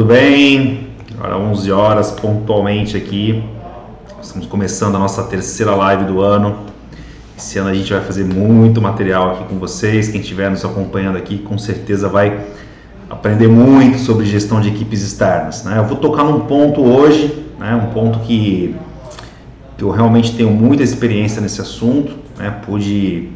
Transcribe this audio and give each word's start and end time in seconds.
tudo 0.00 0.14
bem? 0.14 0.88
Agora 1.12 1.36
11 1.36 1.70
horas 1.70 2.10
pontualmente 2.10 2.96
aqui. 2.96 3.44
Estamos 4.22 4.46
começando 4.46 4.94
a 4.94 4.98
nossa 4.98 5.24
terceira 5.24 5.74
live 5.74 6.04
do 6.04 6.22
ano. 6.22 6.60
Esse 7.36 7.58
ano 7.58 7.68
a 7.68 7.74
gente 7.74 7.92
vai 7.92 8.00
fazer 8.00 8.24
muito 8.24 8.80
material 8.80 9.32
aqui 9.32 9.44
com 9.44 9.58
vocês. 9.58 10.08
Quem 10.08 10.22
estiver 10.22 10.50
nos 10.50 10.64
acompanhando 10.64 11.18
aqui, 11.18 11.36
com 11.36 11.58
certeza 11.58 12.08
vai 12.08 12.46
aprender 13.10 13.46
muito 13.46 13.98
sobre 13.98 14.24
gestão 14.24 14.58
de 14.62 14.70
equipes 14.70 15.02
externas. 15.02 15.64
Né? 15.64 15.76
Eu 15.76 15.84
vou 15.84 15.98
tocar 15.98 16.24
num 16.24 16.40
ponto 16.40 16.80
hoje, 16.80 17.44
né? 17.58 17.74
um 17.74 17.92
ponto 17.92 18.20
que, 18.20 18.74
eu 19.78 19.90
realmente 19.90 20.34
tenho 20.34 20.50
muita 20.50 20.82
experiência 20.82 21.42
nesse 21.42 21.60
assunto. 21.60 22.14
Né? 22.38 22.48
Pude, 22.64 23.28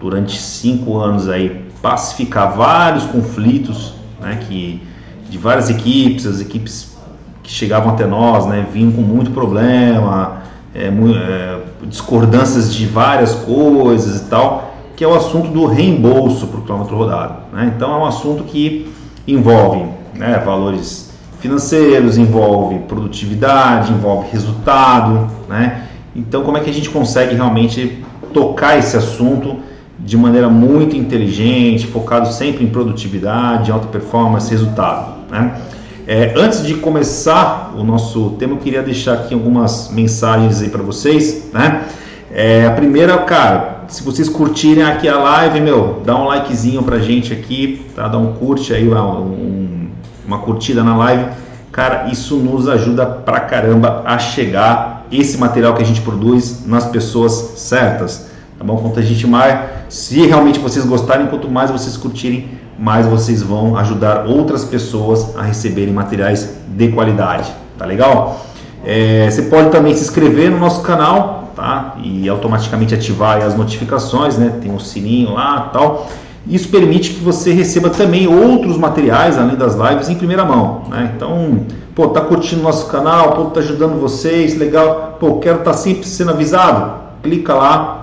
durante 0.00 0.36
cinco 0.36 0.98
anos, 0.98 1.28
aí, 1.28 1.64
pacificar 1.80 2.56
vários 2.56 3.04
conflitos 3.04 3.94
né? 4.20 4.40
que, 4.48 4.82
de 5.28 5.38
várias 5.38 5.68
equipes, 5.68 6.26
as 6.26 6.40
equipes 6.40 6.96
que 7.42 7.50
chegavam 7.50 7.92
até 7.92 8.06
nós 8.06 8.46
né? 8.46 8.66
vinham 8.72 8.92
com 8.92 9.00
muito 9.00 9.30
problema, 9.30 10.42
é, 10.74 10.86
é, 10.86 11.58
discordâncias 11.86 12.72
de 12.72 12.86
várias 12.86 13.34
coisas 13.34 14.20
e 14.20 14.24
tal, 14.24 14.74
que 14.96 15.04
é 15.04 15.08
o 15.08 15.14
assunto 15.14 15.48
do 15.48 15.66
reembolso 15.66 16.46
para 16.48 16.60
o 16.60 16.62
quilômetro 16.62 16.96
rodado. 16.96 17.34
Né? 17.52 17.72
Então 17.74 17.92
é 17.92 17.96
um 17.96 18.04
assunto 18.06 18.44
que 18.44 18.92
envolve 19.26 19.86
né, 20.14 20.42
valores 20.44 21.12
financeiros, 21.40 22.18
envolve 22.18 22.80
produtividade, 22.80 23.92
envolve 23.92 24.28
resultado. 24.30 25.30
Né? 25.48 25.84
Então 26.14 26.42
como 26.42 26.56
é 26.56 26.60
que 26.60 26.70
a 26.70 26.74
gente 26.74 26.90
consegue 26.90 27.34
realmente 27.34 28.04
tocar 28.32 28.78
esse 28.78 28.96
assunto 28.96 29.56
de 29.98 30.16
maneira 30.16 30.48
muito 30.48 30.96
inteligente, 30.96 31.86
focado 31.86 32.32
sempre 32.32 32.64
em 32.64 32.68
produtividade, 32.68 33.70
alta 33.70 33.88
performance, 33.88 34.50
resultado. 34.50 35.18
Né? 35.30 35.60
É, 36.06 36.32
antes 36.36 36.64
de 36.64 36.74
começar 36.74 37.74
o 37.76 37.84
nosso 37.84 38.30
tema, 38.38 38.54
eu 38.54 38.58
queria 38.58 38.82
deixar 38.82 39.14
aqui 39.14 39.34
algumas 39.34 39.90
mensagens 39.90 40.62
aí 40.62 40.70
para 40.70 40.82
vocês, 40.82 41.50
né? 41.52 41.84
É, 42.30 42.66
a 42.66 42.70
primeira, 42.72 43.16
cara, 43.18 43.84
se 43.88 44.02
vocês 44.02 44.28
curtirem 44.28 44.84
aqui 44.84 45.08
a 45.08 45.18
live, 45.18 45.60
meu, 45.60 46.02
dá 46.04 46.16
um 46.16 46.26
likezinho 46.26 46.82
pra 46.82 46.98
gente 46.98 47.32
aqui, 47.32 47.86
tá? 47.94 48.06
Dá 48.08 48.18
um 48.18 48.34
curte 48.34 48.72
aí, 48.72 48.88
um, 48.88 49.88
uma 50.26 50.38
curtida 50.38 50.84
na 50.84 50.96
live. 50.96 51.26
Cara, 51.72 52.08
isso 52.10 52.36
nos 52.36 52.68
ajuda 52.68 53.06
pra 53.06 53.40
caramba 53.40 54.02
a 54.04 54.18
chegar 54.18 55.06
esse 55.10 55.38
material 55.38 55.74
que 55.74 55.82
a 55.82 55.86
gente 55.86 56.00
produz 56.00 56.66
nas 56.66 56.86
pessoas 56.86 57.32
certas, 57.56 58.30
tá 58.58 58.64
bom? 58.64 58.76
Quanto 58.76 58.98
a 58.98 59.02
gente 59.02 59.26
mais, 59.26 59.70
se 59.88 60.26
realmente 60.26 60.58
vocês 60.58 60.84
gostarem, 60.84 61.28
quanto 61.28 61.48
mais 61.48 61.70
vocês 61.70 61.96
curtirem, 61.96 62.58
mais 62.78 63.06
vocês 63.06 63.42
vão 63.42 63.76
ajudar 63.76 64.26
outras 64.26 64.64
pessoas 64.64 65.36
a 65.36 65.42
receberem 65.42 65.92
materiais 65.92 66.58
de 66.68 66.88
qualidade. 66.88 67.52
Tá 67.76 67.86
legal? 67.86 68.44
É, 68.84 69.28
você 69.30 69.42
pode 69.42 69.70
também 69.70 69.94
se 69.94 70.02
inscrever 70.02 70.50
no 70.50 70.58
nosso 70.58 70.82
canal, 70.82 71.52
tá? 71.54 71.96
E 72.02 72.28
automaticamente 72.28 72.94
ativar 72.94 73.42
as 73.42 73.56
notificações, 73.56 74.38
né? 74.38 74.52
Tem 74.60 74.70
um 74.70 74.78
sininho 74.78 75.34
lá, 75.34 75.70
tal. 75.72 76.08
Isso 76.46 76.68
permite 76.68 77.10
que 77.10 77.20
você 77.22 77.52
receba 77.52 77.90
também 77.90 78.26
outros 78.26 78.78
materiais 78.78 79.36
além 79.36 79.56
das 79.56 79.74
lives 79.74 80.08
em 80.08 80.14
primeira 80.14 80.44
mão, 80.44 80.84
né? 80.88 81.12
Então, 81.14 81.66
pô, 81.94 82.08
tá 82.08 82.20
curtindo 82.22 82.62
nosso 82.62 82.86
canal, 82.86 83.32
pô, 83.32 83.44
tá 83.46 83.60
ajudando 83.60 84.00
vocês, 84.00 84.56
legal. 84.56 85.16
Pô, 85.20 85.38
quero 85.40 85.58
estar 85.58 85.72
tá 85.72 85.76
sempre 85.76 86.06
sendo 86.06 86.30
avisado. 86.30 87.08
Clica 87.22 87.54
lá. 87.54 87.97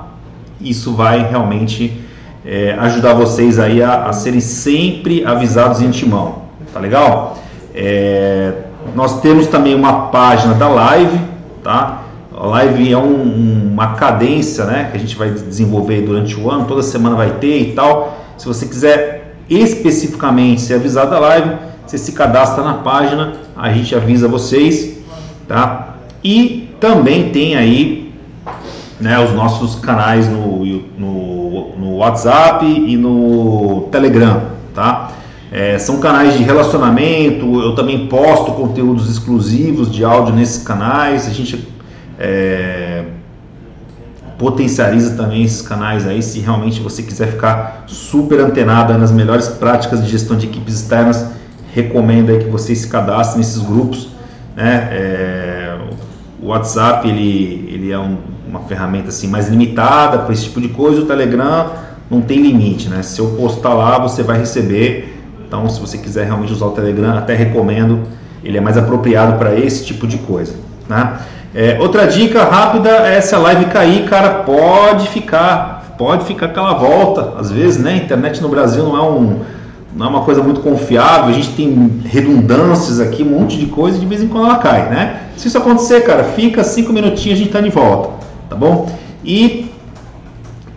Isso 0.59 0.93
vai 0.93 1.27
realmente 1.29 2.01
é, 2.45 2.75
ajudar 2.79 3.13
vocês 3.13 3.59
aí 3.59 3.81
a, 3.81 4.05
a, 4.05 4.13
serem 4.13 4.39
sempre 4.39 5.25
avisados 5.25 5.81
em 5.81 5.87
antemão, 5.87 6.43
tá 6.73 6.79
legal? 6.79 7.37
É, 7.73 8.53
nós 8.95 9.21
temos 9.21 9.47
também 9.47 9.73
uma 9.73 10.07
página 10.07 10.53
da 10.53 10.67
live, 10.67 11.19
tá? 11.63 12.03
A 12.37 12.45
live 12.47 12.91
é 12.91 12.97
um, 12.97 13.71
uma 13.71 13.95
cadência, 13.95 14.65
né, 14.65 14.89
que 14.91 14.97
a 14.97 14.99
gente 14.99 15.15
vai 15.15 15.29
desenvolver 15.29 16.01
durante 16.01 16.39
o 16.39 16.51
ano, 16.51 16.65
toda 16.65 16.83
semana 16.83 17.15
vai 17.15 17.31
ter 17.31 17.59
e 17.61 17.73
tal. 17.73 18.17
Se 18.37 18.45
você 18.45 18.65
quiser 18.65 19.35
especificamente 19.49 20.61
ser 20.61 20.75
avisado 20.75 21.11
da 21.11 21.19
live, 21.19 21.55
você 21.85 21.97
se 21.97 22.11
cadastra 22.11 22.63
na 22.63 22.75
página, 22.75 23.33
a 23.55 23.71
gente 23.71 23.95
avisa 23.95 24.27
vocês, 24.27 24.99
tá? 25.47 25.95
E 26.23 26.69
também 26.79 27.29
tem 27.29 27.55
aí 27.55 28.04
né, 28.99 29.19
os 29.19 29.33
nossos 29.33 29.75
canais 29.75 30.27
no, 30.29 30.65
no 30.97 31.45
no, 31.77 31.97
WhatsApp 31.97 32.65
e 32.65 32.97
no 32.97 33.87
Telegram, 33.91 34.43
tá? 34.73 35.11
É, 35.51 35.77
são 35.77 35.99
canais 35.99 36.37
de 36.37 36.43
relacionamento, 36.43 37.61
eu 37.61 37.75
também 37.75 38.07
posto 38.07 38.51
conteúdos 38.53 39.09
exclusivos 39.09 39.91
de 39.91 40.03
áudio 40.03 40.33
nesses 40.33 40.63
canais, 40.63 41.27
a 41.27 41.29
gente 41.29 41.65
é, 42.19 43.05
potencializa 44.37 45.15
também 45.15 45.43
esses 45.43 45.61
canais 45.61 46.05
aí, 46.05 46.21
se 46.21 46.39
realmente 46.39 46.81
você 46.81 47.03
quiser 47.03 47.27
ficar 47.27 47.85
super 47.87 48.39
antenado 48.39 48.97
nas 48.97 49.11
melhores 49.11 49.47
práticas 49.47 50.03
de 50.03 50.09
gestão 50.09 50.35
de 50.35 50.47
equipes 50.47 50.81
externas, 50.81 51.27
recomendo 51.73 52.31
aí 52.31 52.39
que 52.39 52.49
vocês 52.49 52.79
se 52.79 52.87
cadastrem 52.87 53.37
nesses 53.37 53.61
grupos, 53.61 54.09
né? 54.55 54.89
É, 54.91 55.34
o 56.45 56.49
WhatsApp 56.49 57.07
ele, 57.07 57.67
ele 57.73 57.91
é 57.91 57.99
um 57.99 58.17
uma 58.55 58.61
ferramenta 58.61 59.09
assim 59.09 59.27
mais 59.27 59.49
limitada 59.49 60.19
para 60.19 60.33
esse 60.33 60.45
tipo 60.45 60.61
de 60.61 60.69
coisa. 60.69 61.01
O 61.01 61.05
Telegram 61.05 61.71
não 62.09 62.21
tem 62.21 62.41
limite, 62.41 62.87
né? 62.87 63.01
Se 63.01 63.19
eu 63.19 63.35
postar 63.37 63.73
lá, 63.73 63.97
você 63.99 64.23
vai 64.23 64.37
receber. 64.37 65.13
Então, 65.45 65.67
se 65.69 65.79
você 65.79 65.97
quiser 65.97 66.25
realmente 66.25 66.53
usar 66.53 66.67
o 66.67 66.71
Telegram, 66.71 67.17
até 67.17 67.35
recomendo. 67.35 68.03
Ele 68.43 68.57
é 68.57 68.61
mais 68.61 68.77
apropriado 68.77 69.39
para 69.39 69.55
esse 69.55 69.83
tipo 69.83 70.05
de 70.05 70.17
coisa, 70.19 70.53
né? 70.87 71.17
É, 71.53 71.77
outra 71.79 72.05
dica 72.05 72.43
rápida 72.43 72.89
é 72.89 73.19
se 73.19 73.33
a 73.33 73.39
live 73.39 73.65
cair, 73.65 74.05
cara, 74.07 74.43
pode 74.43 75.07
ficar, 75.07 75.95
pode 75.97 76.25
ficar 76.25 76.47
aquela 76.47 76.73
volta. 76.73 77.39
Às 77.39 77.49
vezes, 77.49 77.81
né? 77.81 77.93
A 77.93 77.97
internet 77.97 78.41
no 78.41 78.49
Brasil 78.49 78.83
não 78.83 78.95
é 78.95 79.01
um 79.01 79.39
não 79.95 80.07
é 80.07 80.09
uma 80.09 80.21
coisa 80.23 80.43
muito 80.43 80.59
confiável, 80.59 81.29
a 81.29 81.31
gente 81.31 81.49
tem 81.55 82.01
redundâncias 82.05 82.99
aqui, 82.99 83.23
um 83.23 83.39
monte 83.39 83.57
de 83.57 83.67
coisa, 83.67 83.97
e 83.97 83.99
de 83.99 84.05
vez 84.05 84.21
em 84.21 84.27
quando 84.27 84.45
ela 84.45 84.57
cai, 84.57 84.89
né? 84.89 85.21
Se 85.37 85.47
isso 85.47 85.57
acontecer, 85.57 86.01
cara, 86.01 86.23
fica 86.23 86.63
cinco 86.63 86.91
minutinhos, 86.91 87.39
a 87.39 87.41
gente 87.41 87.47
está 87.47 87.61
de 87.61 87.69
volta 87.69 88.25
tá 88.49 88.55
bom? 88.55 88.89
E 89.23 89.71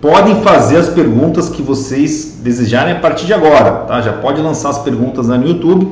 podem 0.01 0.43
fazer 0.43 0.77
as 0.77 0.89
perguntas 0.89 1.49
que 1.49 1.62
vocês 1.62 2.41
desejarem 2.43 2.95
a 2.95 3.01
partir 3.01 3.27
de 3.27 3.34
agora, 3.34 3.73
tá? 3.87 4.01
Já 4.01 4.12
pode 4.12 4.41
lançar 4.41 4.71
as 4.71 4.78
perguntas 4.78 5.28
no 5.28 5.47
YouTube, 5.47 5.91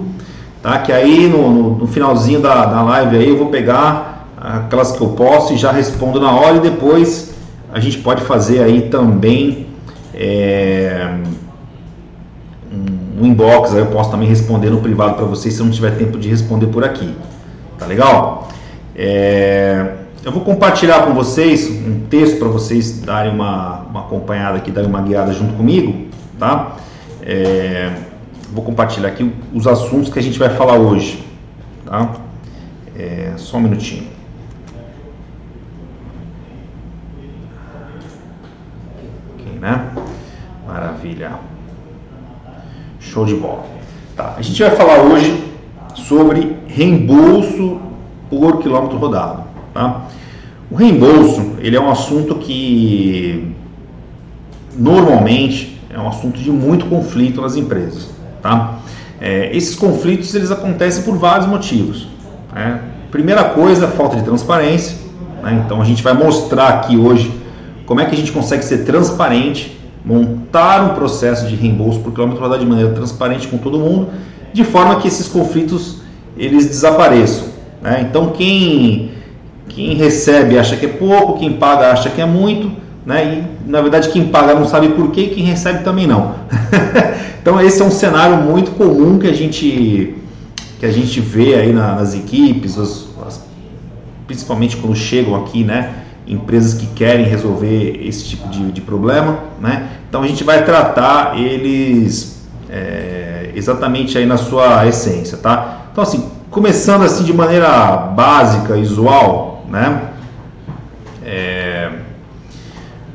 tá? 0.62 0.78
Que 0.78 0.92
aí 0.92 1.28
no, 1.28 1.50
no, 1.50 1.70
no 1.78 1.86
finalzinho 1.86 2.40
da, 2.40 2.66
da 2.66 2.82
live 2.82 3.16
aí 3.16 3.28
eu 3.28 3.36
vou 3.36 3.48
pegar 3.48 4.28
aquelas 4.36 4.92
que 4.92 5.00
eu 5.00 5.08
posso 5.08 5.54
e 5.54 5.56
já 5.56 5.72
respondo 5.72 6.20
na 6.20 6.30
hora 6.30 6.56
e 6.56 6.60
depois 6.60 7.34
a 7.72 7.80
gente 7.80 7.98
pode 7.98 8.22
fazer 8.22 8.62
aí 8.62 8.82
também 8.82 9.66
é, 10.14 11.18
um 13.18 13.26
inbox, 13.26 13.72
aí 13.72 13.80
eu 13.80 13.86
posso 13.86 14.10
também 14.10 14.28
responder 14.28 14.70
no 14.70 14.80
privado 14.80 15.14
para 15.14 15.24
vocês 15.24 15.54
se 15.54 15.60
eu 15.60 15.64
não 15.64 15.72
tiver 15.72 15.96
tempo 15.96 16.18
de 16.18 16.28
responder 16.28 16.66
por 16.66 16.84
aqui, 16.84 17.14
tá 17.78 17.86
legal? 17.86 18.48
É, 18.94 19.94
eu 20.24 20.32
vou 20.32 20.42
compartilhar 20.42 21.06
com 21.06 21.14
vocês 21.14 21.70
um 21.70 22.06
texto 22.10 22.38
para 22.38 22.48
vocês 22.48 23.00
darem 23.00 23.32
uma, 23.32 23.80
uma 23.82 24.00
acompanhada 24.00 24.58
aqui, 24.58 24.70
darem 24.70 24.88
uma 24.88 25.00
guiada 25.00 25.32
junto 25.32 25.54
comigo, 25.54 26.08
tá? 26.38 26.76
É, 27.22 27.92
vou 28.52 28.64
compartilhar 28.64 29.08
aqui 29.08 29.32
os 29.54 29.66
assuntos 29.66 30.12
que 30.12 30.18
a 30.18 30.22
gente 30.22 30.38
vai 30.38 30.50
falar 30.50 30.74
hoje, 30.74 31.24
tá? 31.84 32.12
É, 32.96 33.32
só 33.36 33.56
um 33.56 33.60
minutinho. 33.60 34.08
Ok, 39.34 39.58
né? 39.60 39.90
Maravilha. 40.66 41.55
Show 43.16 43.24
de 43.24 43.34
bola. 43.34 43.64
Tá, 44.14 44.34
a 44.36 44.42
gente 44.42 44.62
vai 44.62 44.76
falar 44.76 44.98
hoje 44.98 45.42
sobre 45.94 46.54
reembolso 46.66 47.80
por 48.28 48.58
quilômetro 48.58 48.98
rodado. 48.98 49.44
Tá? 49.72 50.02
O 50.70 50.74
reembolso 50.74 51.52
ele 51.60 51.76
é 51.76 51.80
um 51.80 51.90
assunto 51.90 52.34
que 52.34 53.54
normalmente 54.76 55.80
é 55.88 55.98
um 55.98 56.06
assunto 56.06 56.38
de 56.38 56.50
muito 56.50 56.84
conflito 56.90 57.40
nas 57.40 57.56
empresas. 57.56 58.10
Tá? 58.42 58.80
É, 59.18 59.56
esses 59.56 59.74
conflitos 59.74 60.34
eles 60.34 60.50
acontecem 60.50 61.02
por 61.02 61.16
vários 61.16 61.48
motivos. 61.48 62.08
Né? 62.54 62.82
Primeira 63.10 63.44
coisa, 63.44 63.88
falta 63.88 64.16
de 64.16 64.24
transparência. 64.24 64.94
Né? 65.42 65.62
Então 65.64 65.80
a 65.80 65.86
gente 65.86 66.02
vai 66.02 66.12
mostrar 66.12 66.68
aqui 66.68 66.98
hoje 66.98 67.32
como 67.86 67.98
é 67.98 68.04
que 68.04 68.14
a 68.14 68.18
gente 68.18 68.30
consegue 68.30 68.62
ser 68.62 68.84
transparente, 68.84 69.75
montar 70.06 70.84
um 70.84 70.94
processo 70.94 71.48
de 71.48 71.56
reembolso 71.56 71.98
por 71.98 72.12
quilômetro 72.12 72.40
rodado 72.40 72.62
de 72.62 72.70
maneira 72.70 72.92
transparente 72.92 73.48
com 73.48 73.58
todo 73.58 73.76
mundo, 73.76 74.08
de 74.52 74.62
forma 74.62 75.00
que 75.00 75.08
esses 75.08 75.26
conflitos 75.26 75.96
eles 76.38 76.66
desapareçam. 76.66 77.48
Né? 77.82 78.06
Então 78.08 78.30
quem 78.30 79.10
quem 79.68 79.94
recebe 79.94 80.56
acha 80.56 80.76
que 80.76 80.86
é 80.86 80.88
pouco, 80.88 81.40
quem 81.40 81.54
paga 81.54 81.90
acha 81.90 82.08
que 82.08 82.20
é 82.20 82.24
muito, 82.24 82.70
né? 83.04 83.42
E 83.66 83.68
na 83.68 83.82
verdade 83.82 84.08
quem 84.10 84.28
paga 84.28 84.54
não 84.54 84.64
sabe 84.64 84.90
por 84.90 85.10
quê, 85.10 85.26
quem 85.34 85.44
recebe 85.44 85.82
também 85.82 86.06
não. 86.06 86.36
então 87.42 87.60
esse 87.60 87.82
é 87.82 87.84
um 87.84 87.90
cenário 87.90 88.36
muito 88.38 88.70
comum 88.72 89.18
que 89.18 89.26
a 89.26 89.34
gente 89.34 90.14
que 90.78 90.86
a 90.86 90.92
gente 90.92 91.20
vê 91.20 91.54
aí 91.54 91.72
na, 91.72 91.96
nas 91.96 92.14
equipes, 92.14 92.78
as, 92.78 93.06
as, 93.26 93.44
principalmente 94.26 94.76
quando 94.76 94.94
chegam 94.94 95.34
aqui, 95.34 95.64
né, 95.64 96.05
empresas 96.26 96.74
que 96.74 96.86
querem 96.88 97.24
resolver 97.26 98.00
esse 98.06 98.24
tipo 98.24 98.48
de, 98.48 98.72
de 98.72 98.80
problema, 98.80 99.38
né? 99.60 99.90
Então 100.08 100.22
a 100.22 100.26
gente 100.26 100.42
vai 100.42 100.64
tratar 100.64 101.38
eles 101.38 102.46
é, 102.68 103.50
exatamente 103.54 104.18
aí 104.18 104.26
na 104.26 104.36
sua 104.36 104.86
essência, 104.86 105.38
tá? 105.38 105.86
Então 105.92 106.02
assim, 106.02 106.30
começando 106.50 107.02
assim 107.02 107.24
de 107.24 107.32
maneira 107.32 107.96
básica, 107.96 108.74
usual, 108.74 109.64
né? 109.68 110.10
É, 111.24 111.90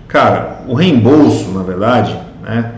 cara, 0.08 0.64
o 0.68 0.74
reembolso, 0.74 1.52
na 1.52 1.64
verdade, 1.64 2.18
né? 2.42 2.72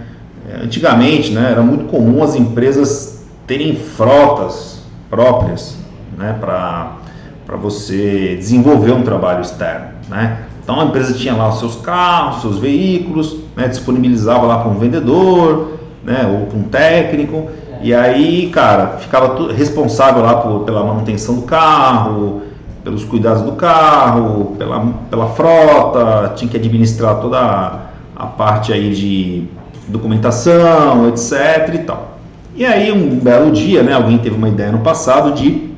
Antigamente, 0.62 1.31
né, 1.31 1.51
era 1.51 1.62
muito 1.63 1.85
comum 1.85 2.21
as 2.21 2.35
empresas 2.35 3.25
terem 3.47 3.75
frotas 3.75 4.83
próprias, 5.09 5.77
né, 6.18 6.38
para 6.39 6.97
para 7.45 7.57
você 7.57 8.35
desenvolver 8.35 8.91
um 8.91 9.03
trabalho 9.03 9.41
externo, 9.41 9.88
né? 10.10 10.44
Então 10.64 10.80
a 10.80 10.86
empresa 10.86 11.14
tinha 11.14 11.36
lá 11.36 11.50
os 11.50 11.60
seus 11.60 11.76
carros, 11.76 12.42
seus 12.42 12.58
veículos, 12.58 13.38
né, 13.56 13.68
disponibilizava 13.68 14.46
lá 14.46 14.60
para 14.60 14.72
um 14.72 14.80
vendedor, 14.80 15.78
né, 16.04 16.26
ou 16.32 16.48
para 16.48 16.58
um 16.58 16.64
técnico, 16.64 17.50
e 17.82 17.94
aí, 17.94 18.50
cara, 18.50 18.98
ficava 19.00 19.52
responsável 19.52 20.24
lá 20.24 20.36
por, 20.36 20.62
pela 20.62 20.86
manutenção 20.86 21.36
do 21.36 21.42
carro, 21.42 22.44
pelos 22.82 23.04
cuidados 23.04 23.42
do 23.42 23.54
carro, 23.54 24.56
pela, 24.58 24.86
pela 25.10 25.28
frota, 25.28 26.32
tinha 26.36 26.50
que 26.50 26.56
administrar 26.56 27.20
toda 27.20 27.40
a, 27.40 27.80
a 28.16 28.26
parte 28.26 28.72
aí 28.72 28.94
de 28.94 29.44
documentação, 29.90 31.10
etc 31.10 31.74
e 31.74 31.78
tal. 31.80 32.18
E 32.56 32.66
aí 32.66 32.90
um 32.90 33.20
belo 33.20 33.52
dia, 33.52 33.84
né, 33.84 33.94
alguém 33.94 34.18
teve 34.18 34.36
uma 34.38 34.48
ideia 34.48 34.72
no 34.72 34.80
passado 34.80 35.34
de 35.34 35.70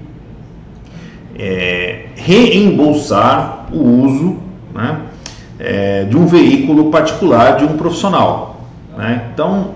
é, 1.37 2.05
reembolsar 2.15 3.64
o 3.75 4.05
uso 4.05 4.37
né, 4.73 4.97
é, 5.59 6.03
de 6.05 6.17
um 6.17 6.25
veículo 6.25 6.91
particular 6.91 7.57
de 7.57 7.65
um 7.65 7.77
profissional. 7.77 8.61
Né? 8.97 9.29
Então, 9.33 9.71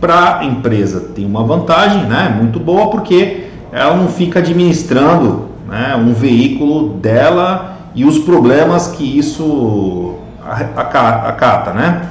para 0.00 0.38
a 0.38 0.44
empresa 0.44 1.00
tem 1.14 1.26
uma 1.26 1.44
vantagem 1.44 2.04
né, 2.04 2.34
muito 2.36 2.58
boa 2.58 2.90
porque 2.90 3.44
ela 3.72 3.96
não 3.96 4.08
fica 4.08 4.38
administrando 4.38 5.46
né, 5.68 5.94
um 5.96 6.12
veículo 6.12 6.90
dela 6.94 7.76
e 7.94 8.04
os 8.04 8.18
problemas 8.18 8.88
que 8.88 9.18
isso 9.18 10.14
acata. 10.76 11.72
Né? 11.72 12.08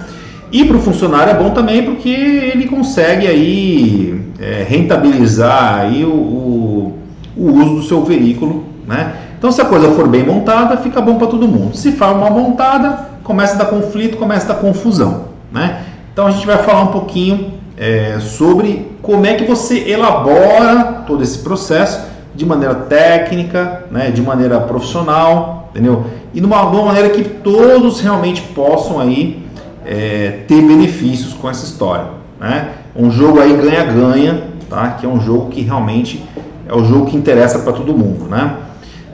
E 0.52 0.66
para 0.66 0.78
o 0.78 0.80
funcionário 0.80 1.32
é 1.32 1.36
bom 1.36 1.50
também 1.52 1.84
porque 1.84 2.10
ele 2.10 2.68
consegue 2.68 3.28
aí 3.28 4.22
é, 4.40 4.66
rentabilizar 4.68 5.82
aí 5.82 6.04
o, 6.06 6.10
o, 6.10 7.00
o 7.38 7.52
uso 7.54 7.76
do 7.76 7.84
seu 7.84 8.04
veículo 8.04 8.70
né? 8.90 9.14
Então, 9.40 9.54
se 9.54 9.62
a 9.62 9.66
coisa 9.66 9.90
for 9.92 10.06
bem 10.06 10.24
montada, 10.24 10.76
fica 10.78 11.00
bom 11.00 11.16
para 11.16 11.28
todo 11.28 11.48
mundo. 11.48 11.76
Se 11.76 11.94
for 11.94 12.14
mal 12.14 12.30
montada, 12.30 13.08
começa 13.24 13.56
a 13.56 13.58
dar 13.60 13.66
conflito, 13.68 14.18
começa 14.18 14.52
a 14.52 14.56
dar 14.56 14.62
confusão. 14.62 15.30
Né? 15.50 15.82
Então, 16.12 16.28
a 16.28 16.32
gente 16.32 16.46
vai 16.46 16.58
falar 16.58 16.82
um 16.82 16.88
pouquinho 16.88 17.54
é, 17.78 18.18
sobre 18.20 18.92
como 19.02 19.26
é 19.26 19.36
que 19.36 19.46
você 19.46 19.90
elabora 19.90 21.04
todo 21.08 21.24
esse 21.24 21.40
processo 21.40 22.02
de 22.36 22.46
maneira 22.46 22.76
técnica, 22.76 23.86
né, 23.90 24.12
de 24.12 24.22
maneira 24.22 24.60
profissional, 24.60 25.70
entendeu? 25.72 26.06
E 26.34 26.40
de 26.40 26.46
uma 26.46 26.64
maneira 26.64 27.10
que 27.10 27.24
todos 27.24 28.02
realmente 28.02 28.42
possam 28.54 29.00
aí 29.00 29.42
é, 29.86 30.42
ter 30.48 30.62
benefícios 30.62 31.34
com 31.34 31.50
essa 31.50 31.66
história, 31.66 32.06
né? 32.40 32.70
Um 32.96 33.10
jogo 33.10 33.40
aí 33.40 33.56
ganha-ganha, 33.56 34.44
tá? 34.70 34.90
Que 34.92 35.06
é 35.06 35.10
um 35.10 35.20
jogo 35.20 35.50
que 35.50 35.62
realmente 35.62 36.24
é 36.68 36.76
o 36.76 36.84
jogo 36.84 37.08
que 37.08 37.18
interessa 37.18 37.60
para 37.60 37.74
todo 37.74 37.98
mundo, 37.98 38.26
né? 38.30 38.58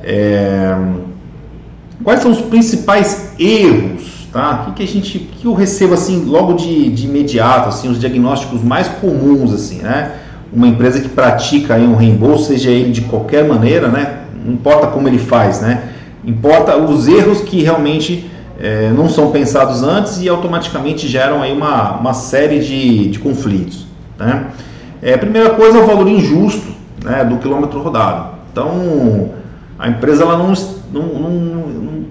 É... 0.05 0.77
Quais 2.03 2.19
são 2.19 2.31
os 2.31 2.41
principais 2.41 3.33
erros, 3.39 4.27
tá? 4.31 4.61
O 4.61 4.65
que, 4.65 4.73
que 4.73 4.83
a 4.83 4.87
gente, 4.87 5.17
que 5.17 5.45
eu 5.47 5.53
recebo 5.53 5.95
assim 5.95 6.23
logo 6.25 6.53
de, 6.53 6.91
de 6.91 7.07
imediato, 7.07 7.69
assim, 7.69 7.89
os 7.89 7.99
diagnósticos 7.99 8.61
mais 8.61 8.87
comuns, 8.87 9.51
assim, 9.51 9.79
né? 9.79 10.11
Uma 10.53 10.67
empresa 10.67 11.01
que 11.01 11.09
pratica 11.09 11.73
aí 11.73 11.87
um 11.87 11.95
reembolso, 11.95 12.45
seja 12.45 12.69
ele 12.69 12.91
de 12.91 13.01
qualquer 13.01 13.43
maneira, 13.45 13.87
né? 13.87 14.19
Não 14.45 14.53
importa 14.53 14.87
como 14.87 15.07
ele 15.07 15.17
faz, 15.17 15.61
né? 15.61 15.89
Importa 16.23 16.77
os 16.77 17.07
erros 17.07 17.41
que 17.41 17.63
realmente 17.63 18.29
é, 18.59 18.89
não 18.89 19.09
são 19.09 19.31
pensados 19.31 19.81
antes 19.81 20.21
e 20.21 20.29
automaticamente 20.29 21.07
geram 21.07 21.41
aí 21.41 21.51
uma, 21.51 21.97
uma 21.97 22.13
série 22.13 22.59
de, 22.59 23.09
de 23.09 23.19
conflitos, 23.19 23.87
né? 24.19 24.47
É, 25.01 25.17
primeira 25.17 25.51
coisa 25.51 25.77
é 25.77 25.83
o 25.83 25.87
valor 25.87 26.07
injusto 26.07 26.67
né, 27.03 27.23
do 27.23 27.37
quilômetro 27.37 27.79
rodado. 27.81 28.35
Então, 28.51 29.29
a 29.77 29.89
empresa 29.89 30.23
ela 30.23 30.37
não, 30.37 30.53
não, 30.91 31.03
não, 31.03 31.29
não 31.29 32.05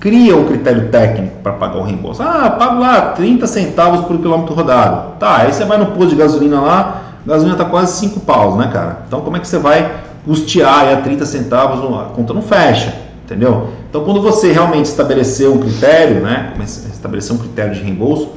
cria 0.00 0.36
um 0.36 0.44
critério 0.44 0.88
técnico 0.88 1.36
para 1.42 1.52
pagar 1.52 1.78
o 1.78 1.82
reembolso. 1.82 2.22
Ah, 2.22 2.50
pago 2.50 2.80
lá 2.80 3.12
30 3.12 3.46
centavos 3.46 4.04
por 4.06 4.18
quilômetro 4.18 4.54
rodado. 4.54 5.18
Tá, 5.18 5.38
aí 5.38 5.52
você 5.52 5.64
vai 5.64 5.78
no 5.78 5.86
posto 5.86 6.10
de 6.10 6.16
gasolina 6.16 6.60
lá, 6.60 7.02
a 7.24 7.28
gasolina 7.28 7.54
está 7.54 7.64
quase 7.64 7.98
5 7.98 8.20
paus, 8.20 8.56
né, 8.56 8.70
cara? 8.72 9.02
Então, 9.06 9.20
como 9.20 9.36
é 9.36 9.40
que 9.40 9.48
você 9.48 9.58
vai 9.58 9.90
custear 10.24 10.80
aí 10.80 10.94
a 10.94 11.00
30 11.00 11.26
centavos? 11.26 11.78
A 11.98 12.04
conta 12.04 12.32
não 12.32 12.42
fecha, 12.42 12.94
entendeu? 13.24 13.68
Então, 13.88 14.04
quando 14.04 14.20
você 14.20 14.52
realmente 14.52 14.86
estabelecer 14.86 15.48
um 15.48 15.58
critério, 15.58 16.20
né, 16.20 16.52
estabelecer 16.62 17.34
um 17.34 17.38
critério 17.38 17.74
de 17.74 17.82
reembolso, 17.82 18.28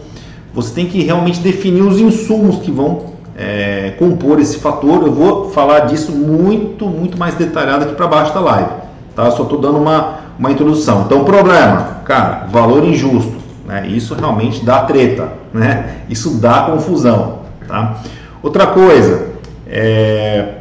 você 0.54 0.74
tem 0.74 0.88
que 0.88 1.04
realmente 1.04 1.40
definir 1.40 1.84
os 1.84 2.00
insumos 2.00 2.58
que 2.58 2.72
vão 2.72 3.19
é, 3.40 3.94
compor 3.98 4.40
esse 4.40 4.58
fator. 4.58 5.02
Eu 5.04 5.14
vou 5.14 5.50
falar 5.52 5.82
disso 5.82 6.12
muito, 6.12 6.86
muito 6.86 7.18
mais 7.18 7.36
detalhado 7.36 7.86
aqui 7.86 7.96
para 7.96 8.06
baixo 8.06 8.34
da 8.34 8.42
live. 8.42 8.70
Tá? 9.16 9.32
Só 9.32 9.44
estou 9.44 9.60
dando 9.60 9.78
uma, 9.78 10.16
uma 10.38 10.52
introdução. 10.52 11.04
Então, 11.06 11.24
problema, 11.24 12.02
cara, 12.04 12.48
valor 12.52 12.84
injusto. 12.84 13.38
Né? 13.66 13.88
Isso 13.88 14.14
realmente 14.14 14.66
dá 14.66 14.82
treta, 14.84 15.32
né? 15.54 16.02
Isso 16.10 16.38
dá 16.42 16.64
confusão. 16.64 17.40
Tá? 17.66 18.02
Outra 18.44 18.68
coisa, 18.68 19.30
é, 19.66 20.56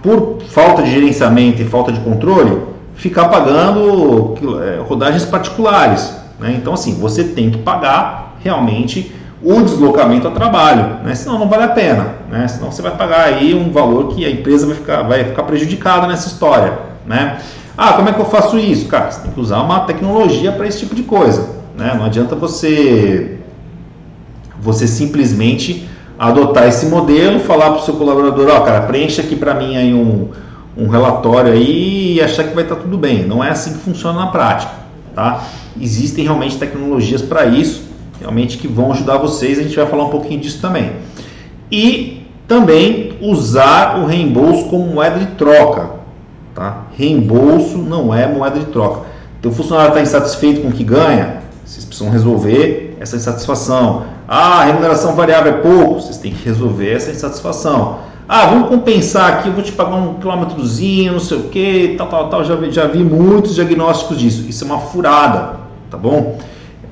por 0.00 0.38
falta 0.48 0.82
de 0.82 0.92
gerenciamento 0.92 1.60
e 1.60 1.64
falta 1.64 1.90
de 1.90 1.98
controle, 2.00 2.62
ficar 2.94 3.28
pagando 3.28 4.36
é, 4.62 4.80
rodagens 4.86 5.24
particulares. 5.24 6.14
Né? 6.38 6.54
Então, 6.56 6.74
assim, 6.74 6.94
você 6.94 7.24
tem 7.24 7.50
que 7.50 7.58
pagar 7.58 8.36
realmente 8.42 9.12
o 9.42 9.62
deslocamento 9.62 10.28
a 10.28 10.30
trabalho, 10.30 11.02
né? 11.02 11.14
senão 11.14 11.38
não 11.38 11.48
vale 11.48 11.64
a 11.64 11.68
pena, 11.68 12.14
né? 12.30 12.46
senão 12.46 12.70
você 12.70 12.82
vai 12.82 12.94
pagar 12.94 13.24
aí 13.24 13.54
um 13.54 13.72
valor 13.72 14.08
que 14.08 14.24
a 14.24 14.30
empresa 14.30 14.66
vai 14.66 14.76
ficar, 14.76 15.02
vai 15.02 15.24
ficar 15.24 15.44
prejudicada 15.44 16.06
nessa 16.06 16.28
história. 16.28 16.78
Né? 17.06 17.38
Ah, 17.76 17.94
como 17.94 18.10
é 18.10 18.12
que 18.12 18.20
eu 18.20 18.26
faço 18.26 18.58
isso? 18.58 18.86
Cara, 18.86 19.10
você 19.10 19.22
tem 19.22 19.30
que 19.30 19.40
usar 19.40 19.62
uma 19.62 19.80
tecnologia 19.80 20.52
para 20.52 20.66
esse 20.66 20.80
tipo 20.80 20.94
de 20.94 21.02
coisa. 21.02 21.48
Né? 21.76 21.94
Não 21.96 22.04
adianta 22.04 22.36
você, 22.36 23.38
você 24.60 24.86
simplesmente 24.86 25.88
adotar 26.18 26.68
esse 26.68 26.84
modelo, 26.86 27.40
falar 27.40 27.70
para 27.70 27.80
o 27.80 27.82
seu 27.82 27.94
colaborador, 27.94 28.50
ó, 28.50 28.58
oh, 28.58 28.60
cara, 28.60 28.82
preencha 28.82 29.22
aqui 29.22 29.34
para 29.34 29.54
mim 29.54 29.74
aí 29.74 29.94
um, 29.94 30.28
um 30.76 30.88
relatório 30.88 31.50
aí 31.50 32.16
e 32.16 32.20
achar 32.20 32.44
que 32.44 32.54
vai 32.54 32.64
estar 32.64 32.76
tudo 32.76 32.98
bem. 32.98 33.24
Não 33.24 33.42
é 33.42 33.48
assim 33.48 33.72
que 33.72 33.78
funciona 33.78 34.20
na 34.20 34.26
prática. 34.26 34.72
Tá? 35.14 35.42
Existem 35.80 36.24
realmente 36.24 36.58
tecnologias 36.58 37.22
para 37.22 37.46
isso 37.46 37.89
realmente 38.20 38.58
que 38.58 38.68
vão 38.68 38.92
ajudar 38.92 39.18
vocês. 39.18 39.58
A 39.58 39.62
gente 39.62 39.74
vai 39.74 39.86
falar 39.86 40.04
um 40.04 40.10
pouquinho 40.10 40.40
disso 40.40 40.60
também. 40.60 40.92
E 41.72 42.26
também 42.46 43.12
usar 43.20 43.98
o 43.98 44.06
reembolso 44.06 44.66
como 44.68 44.86
moeda 44.86 45.18
de 45.18 45.26
troca. 45.32 45.90
Tá? 46.54 46.86
Reembolso 46.96 47.78
não 47.78 48.14
é 48.14 48.26
moeda 48.26 48.58
de 48.58 48.66
troca. 48.66 49.06
Então, 49.38 49.50
o 49.50 49.54
funcionário 49.54 49.90
está 49.90 50.02
insatisfeito 50.02 50.60
com 50.60 50.68
o 50.68 50.72
que 50.72 50.84
ganha, 50.84 51.40
vocês 51.64 51.84
precisam 51.84 52.12
resolver 52.12 52.96
essa 53.00 53.16
insatisfação. 53.16 54.04
Ah, 54.28 54.60
a 54.60 54.64
remuneração 54.64 55.14
variável 55.14 55.54
é 55.54 55.56
pouco, 55.56 55.94
vocês 55.94 56.18
têm 56.18 56.32
que 56.32 56.44
resolver 56.44 56.92
essa 56.92 57.10
insatisfação. 57.10 58.00
Ah, 58.28 58.46
vamos 58.46 58.68
compensar 58.68 59.32
aqui, 59.32 59.48
eu 59.48 59.54
vou 59.54 59.62
te 59.62 59.72
pagar 59.72 59.96
um 59.96 60.14
quilômetrozinho, 60.14 61.14
não 61.14 61.20
sei 61.20 61.38
o 61.38 61.42
que, 61.44 61.94
tal, 61.96 62.08
tal, 62.08 62.28
tal. 62.28 62.44
Já 62.44 62.54
vi, 62.54 62.70
já 62.70 62.86
vi 62.86 63.02
muitos 63.02 63.54
diagnósticos 63.54 64.18
disso. 64.18 64.44
Isso 64.48 64.62
é 64.62 64.66
uma 64.66 64.78
furada, 64.78 65.60
tá 65.90 65.96
bom? 65.96 66.38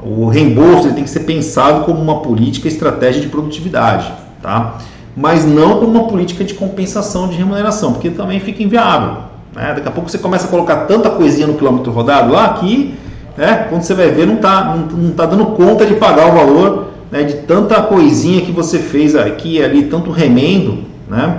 O 0.03 0.29
reembolso 0.29 0.93
tem 0.93 1.03
que 1.03 1.11
ser 1.11 1.21
pensado 1.21 1.85
como 1.85 2.01
uma 2.01 2.21
política 2.21 2.69
estratégia 2.69 3.21
de 3.21 3.29
produtividade, 3.29 4.13
tá? 4.41 4.79
mas 5.17 5.45
não 5.45 5.81
como 5.81 5.99
uma 5.99 6.05
política 6.05 6.45
de 6.45 6.55
compensação 6.55 7.27
de 7.27 7.37
remuneração, 7.37 7.93
porque 7.93 8.09
também 8.09 8.39
fica 8.39 8.63
inviável. 8.63 9.23
Né? 9.53 9.75
Daqui 9.75 9.89
a 9.89 9.91
pouco 9.91 10.09
você 10.09 10.19
começa 10.19 10.47
a 10.47 10.51
colocar 10.51 10.87
tanta 10.87 11.11
coisinha 11.11 11.49
no 11.49 11.55
quilômetro 11.55 11.91
rodado 11.91 12.33
lá 12.33 12.51
que, 12.55 12.95
né, 13.37 13.67
quando 13.69 13.83
você 13.83 13.95
vai 13.95 14.11
ver, 14.11 14.27
não 14.27 14.37
está 14.37 14.77
não, 14.77 14.87
não 14.97 15.11
tá 15.11 15.27
dando 15.27 15.47
conta 15.47 15.85
de 15.85 15.95
pagar 15.95 16.29
o 16.29 16.37
valor 16.37 16.89
né, 17.11 17.25
de 17.25 17.35
tanta 17.39 17.83
coisinha 17.83 18.43
que 18.43 18.53
você 18.53 18.79
fez 18.79 19.17
aqui 19.17 19.57
e 19.57 19.65
ali, 19.65 19.87
tanto 19.87 20.13
remendo, 20.13 20.85
né, 21.09 21.39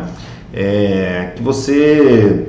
é, 0.53 1.31
que 1.37 1.41
você 1.41 2.47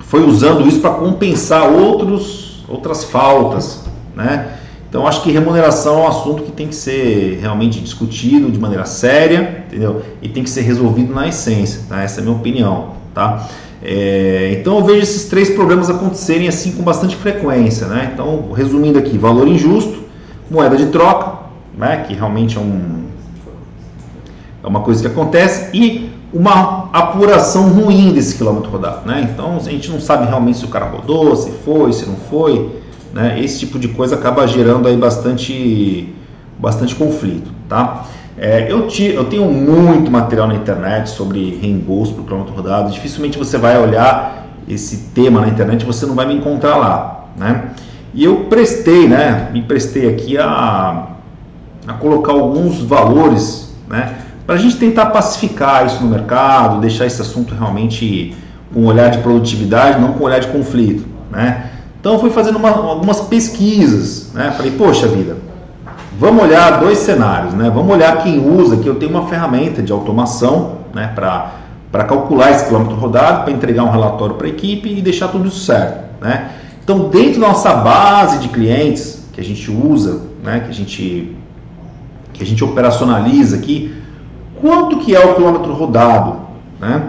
foi 0.00 0.24
usando 0.24 0.66
isso 0.66 0.80
para 0.80 0.90
compensar 0.90 1.68
outros, 1.70 2.64
outras 2.68 3.04
faltas. 3.04 3.84
Né? 4.16 4.48
Então 4.94 5.08
acho 5.08 5.24
que 5.24 5.32
remuneração 5.32 5.98
é 5.98 6.02
um 6.02 6.06
assunto 6.06 6.44
que 6.44 6.52
tem 6.52 6.68
que 6.68 6.74
ser 6.76 7.40
realmente 7.40 7.80
discutido 7.80 8.48
de 8.48 8.60
maneira 8.60 8.84
séria, 8.84 9.64
entendeu? 9.66 10.02
E 10.22 10.28
tem 10.28 10.44
que 10.44 10.48
ser 10.48 10.60
resolvido 10.60 11.12
na 11.12 11.26
essência, 11.26 11.80
tá? 11.88 12.00
Essa 12.00 12.20
é 12.20 12.22
a 12.22 12.24
minha 12.24 12.36
opinião, 12.36 12.90
tá? 13.12 13.44
É, 13.82 14.56
então 14.56 14.78
eu 14.78 14.84
vejo 14.84 15.00
esses 15.00 15.24
três 15.24 15.50
problemas 15.50 15.90
acontecerem 15.90 16.46
assim 16.46 16.70
com 16.70 16.84
bastante 16.84 17.16
frequência, 17.16 17.88
né? 17.88 18.12
Então, 18.14 18.52
resumindo 18.52 18.96
aqui, 18.96 19.18
valor 19.18 19.48
injusto, 19.48 20.04
moeda 20.48 20.76
de 20.76 20.86
troca, 20.86 21.40
né? 21.76 22.04
Que 22.06 22.14
realmente 22.14 22.56
é, 22.56 22.60
um, 22.60 23.06
é 24.62 24.66
uma 24.68 24.82
coisa 24.82 25.00
que 25.00 25.08
acontece 25.08 25.76
e 25.76 26.08
uma 26.32 26.88
apuração 26.92 27.68
ruim 27.70 28.12
desse 28.12 28.36
quilômetro 28.36 28.70
rodado, 28.70 29.08
né? 29.08 29.28
Então 29.28 29.56
a 29.56 29.70
gente 29.70 29.90
não 29.90 29.98
sabe 29.98 30.28
realmente 30.28 30.58
se 30.58 30.64
o 30.64 30.68
cara 30.68 30.86
rodou, 30.86 31.34
se 31.34 31.50
foi, 31.64 31.92
se 31.92 32.06
não 32.06 32.14
foi, 32.14 32.83
né? 33.14 33.40
Esse 33.40 33.60
tipo 33.60 33.78
de 33.78 33.88
coisa 33.88 34.16
acaba 34.16 34.44
gerando 34.46 34.88
aí 34.88 34.96
bastante, 34.96 36.12
bastante 36.58 36.96
conflito, 36.96 37.50
tá? 37.68 38.06
É, 38.36 38.66
eu, 38.70 38.88
te, 38.88 39.04
eu 39.04 39.24
tenho 39.26 39.44
muito 39.44 40.10
material 40.10 40.48
na 40.48 40.56
internet 40.56 41.08
sobre 41.10 41.56
reembolso 41.62 42.12
por 42.14 42.24
quilômetro 42.24 42.52
rodado. 42.52 42.90
Dificilmente 42.90 43.38
você 43.38 43.56
vai 43.56 43.78
olhar 43.80 44.48
esse 44.68 45.10
tema 45.14 45.40
na 45.40 45.48
internet, 45.48 45.84
você 45.84 46.04
não 46.04 46.16
vai 46.16 46.26
me 46.26 46.34
encontrar 46.34 46.76
lá, 46.76 47.26
né? 47.36 47.70
E 48.12 48.24
eu 48.24 48.46
prestei, 48.46 49.06
né? 49.06 49.50
Me 49.52 49.62
prestei 49.62 50.08
aqui 50.08 50.36
a, 50.36 51.06
a 51.86 51.92
colocar 51.92 52.32
alguns 52.32 52.80
valores, 52.80 53.72
né? 53.88 54.16
Para 54.44 54.56
a 54.56 54.58
gente 54.58 54.76
tentar 54.76 55.06
pacificar 55.06 55.86
isso 55.86 56.02
no 56.02 56.10
mercado, 56.10 56.80
deixar 56.80 57.06
esse 57.06 57.22
assunto 57.22 57.54
realmente 57.54 58.34
com 58.72 58.80
um 58.80 58.86
olhar 58.86 59.10
de 59.10 59.18
produtividade, 59.18 60.00
não 60.00 60.14
com 60.14 60.24
um 60.24 60.26
olhar 60.26 60.40
de 60.40 60.48
conflito, 60.48 61.06
né? 61.30 61.70
Então 62.04 62.18
fui 62.18 62.28
fazendo 62.28 62.56
uma, 62.56 62.68
algumas 62.68 63.22
pesquisas, 63.22 64.30
né? 64.34 64.52
Falei, 64.54 64.72
poxa 64.72 65.08
vida, 65.08 65.38
Vamos 66.18 66.44
olhar 66.44 66.78
dois 66.78 66.98
cenários, 66.98 67.54
né? 67.54 67.70
Vamos 67.74 67.90
olhar 67.90 68.22
quem 68.22 68.38
usa, 68.38 68.76
que 68.76 68.86
eu 68.86 68.96
tenho 68.96 69.10
uma 69.10 69.26
ferramenta 69.26 69.82
de 69.82 69.90
automação, 69.90 70.80
né, 70.94 71.10
para 71.14 72.04
calcular 72.04 72.50
esse 72.50 72.66
quilômetro 72.66 72.94
rodado, 72.94 73.44
para 73.44 73.52
entregar 73.52 73.84
um 73.84 73.90
relatório 73.90 74.34
para 74.36 74.46
a 74.46 74.50
equipe 74.50 74.88
e 74.88 75.00
deixar 75.00 75.28
tudo 75.28 75.50
certo, 75.50 76.04
né? 76.20 76.50
Então, 76.82 77.08
dentro 77.08 77.40
da 77.40 77.48
nossa 77.48 77.72
base 77.74 78.38
de 78.38 78.48
clientes 78.48 79.26
que 79.32 79.40
a 79.40 79.44
gente 79.44 79.68
usa, 79.70 80.20
né, 80.42 80.60
que 80.60 80.70
a 80.70 80.74
gente 80.74 81.34
que 82.34 82.42
a 82.42 82.46
gente 82.46 82.62
operacionaliza 82.62 83.56
aqui, 83.56 83.94
quanto 84.60 84.98
que 84.98 85.16
é 85.16 85.24
o 85.24 85.34
quilômetro 85.34 85.72
rodado, 85.72 86.36
né? 86.78 87.08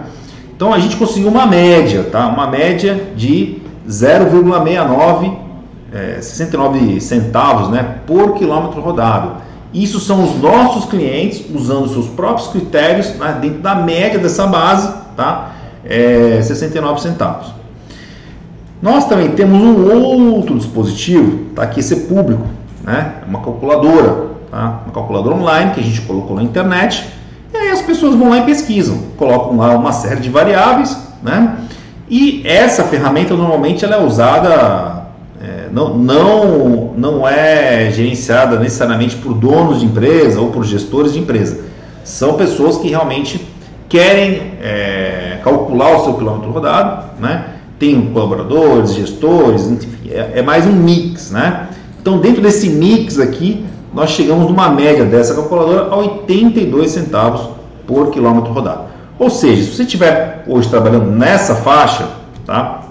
Então, 0.56 0.72
a 0.72 0.78
gente 0.78 0.96
conseguiu 0.96 1.28
uma 1.28 1.46
média, 1.46 2.04
tá? 2.04 2.26
Uma 2.28 2.46
média 2.46 3.12
de 3.14 3.55
0,69 3.88 5.46
é, 5.92 6.20
69 6.20 7.00
centavos 7.00 7.68
né, 7.70 7.96
por 8.06 8.34
quilômetro 8.34 8.80
rodado. 8.80 9.36
Isso 9.72 10.00
são 10.00 10.24
os 10.24 10.40
nossos 10.40 10.86
clientes 10.86 11.44
usando 11.54 11.88
seus 11.88 12.06
próprios 12.06 12.48
critérios 12.48 13.14
né, 13.16 13.38
dentro 13.40 13.60
da 13.60 13.74
média 13.74 14.18
dessa 14.18 14.46
base, 14.46 14.92
tá? 15.16 15.52
É, 15.84 16.40
69 16.42 17.00
centavos. 17.00 17.52
Nós 18.82 19.06
também 19.06 19.30
temos 19.30 19.60
um 19.60 20.32
outro 20.32 20.56
dispositivo, 20.56 21.46
tá? 21.54 21.66
que 21.66 21.80
esse 21.80 21.94
é 21.94 21.96
público, 21.96 22.46
né? 22.82 23.14
É 23.22 23.28
uma 23.28 23.40
calculadora, 23.40 24.26
tá? 24.50 24.82
uma 24.84 24.92
calculadora 24.92 25.36
online 25.36 25.72
que 25.72 25.80
a 25.80 25.82
gente 25.82 26.02
colocou 26.02 26.36
na 26.36 26.42
internet. 26.42 27.06
E 27.54 27.56
aí 27.56 27.70
as 27.70 27.80
pessoas 27.82 28.14
vão 28.14 28.30
lá 28.30 28.38
e 28.38 28.42
pesquisam, 28.42 28.98
colocam 29.16 29.56
lá 29.56 29.74
uma 29.76 29.92
série 29.92 30.20
de 30.20 30.28
variáveis, 30.28 30.96
né? 31.22 31.56
E 32.08 32.42
essa 32.44 32.84
ferramenta 32.84 33.34
normalmente 33.34 33.84
ela 33.84 33.96
é 33.96 34.04
usada 34.04 35.06
não, 35.76 35.94
não, 35.94 36.94
não 36.96 37.28
é 37.28 37.90
gerenciada 37.90 38.58
necessariamente 38.58 39.16
por 39.16 39.34
donos 39.34 39.80
de 39.80 39.86
empresa 39.86 40.40
ou 40.40 40.50
por 40.50 40.64
gestores 40.64 41.12
de 41.12 41.18
empresa. 41.18 41.64
São 42.02 42.32
pessoas 42.34 42.78
que 42.78 42.88
realmente 42.88 43.46
querem 43.88 44.52
é, 44.62 45.38
calcular 45.44 45.96
o 45.98 46.04
seu 46.04 46.14
quilômetro 46.14 46.50
rodado, 46.50 47.20
né? 47.20 47.50
tem 47.78 48.10
colaboradores, 48.10 48.94
gestores, 48.94 49.66
enfim, 49.66 50.10
é, 50.10 50.32
é, 50.36 50.42
mais 50.42 50.66
um 50.66 50.72
mix. 50.72 51.30
Né? 51.30 51.68
Então, 52.00 52.18
dentro 52.18 52.40
desse 52.40 52.70
mix 52.70 53.18
aqui, 53.18 53.66
nós 53.92 54.10
chegamos 54.10 54.48
numa 54.48 54.70
média 54.70 55.04
dessa 55.04 55.34
calculadora 55.34 55.88
a 55.90 55.96
82 55.96 56.90
centavos 56.90 57.50
por 57.86 58.10
quilômetro 58.10 58.50
rodado. 58.52 58.85
Ou 59.18 59.30
seja, 59.30 59.62
se 59.62 59.76
você 59.76 59.82
estiver 59.82 60.44
hoje 60.46 60.68
trabalhando 60.68 61.10
nessa 61.10 61.56
faixa, 61.56 62.08
tá? 62.44 62.82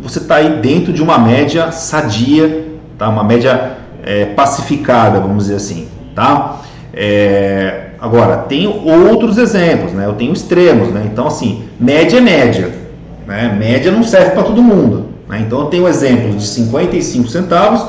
você 0.00 0.18
está 0.18 0.36
aí 0.36 0.60
dentro 0.60 0.92
de 0.92 1.02
uma 1.02 1.18
média 1.18 1.72
sadia, 1.72 2.66
tá? 2.96 3.08
uma 3.08 3.24
média 3.24 3.78
é, 4.02 4.26
pacificada, 4.26 5.20
vamos 5.20 5.44
dizer 5.44 5.56
assim. 5.56 5.88
Tá? 6.14 6.60
É, 6.92 7.90
agora, 8.00 8.38
tem 8.38 8.66
outros 8.66 9.38
exemplos, 9.38 9.92
né? 9.92 10.06
eu 10.06 10.14
tenho 10.14 10.32
extremos, 10.32 10.88
né? 10.88 11.08
então 11.10 11.26
assim, 11.26 11.64
média 11.78 12.18
é 12.18 12.20
média, 12.20 12.72
né? 13.26 13.54
média 13.56 13.92
não 13.92 14.02
serve 14.02 14.30
para 14.30 14.42
todo 14.42 14.62
mundo. 14.62 15.06
Né? 15.28 15.42
Então 15.46 15.60
eu 15.60 15.66
tenho 15.66 15.86
exemplos 15.86 16.42
de 16.42 16.48
55 16.48 17.28
centavos 17.28 17.86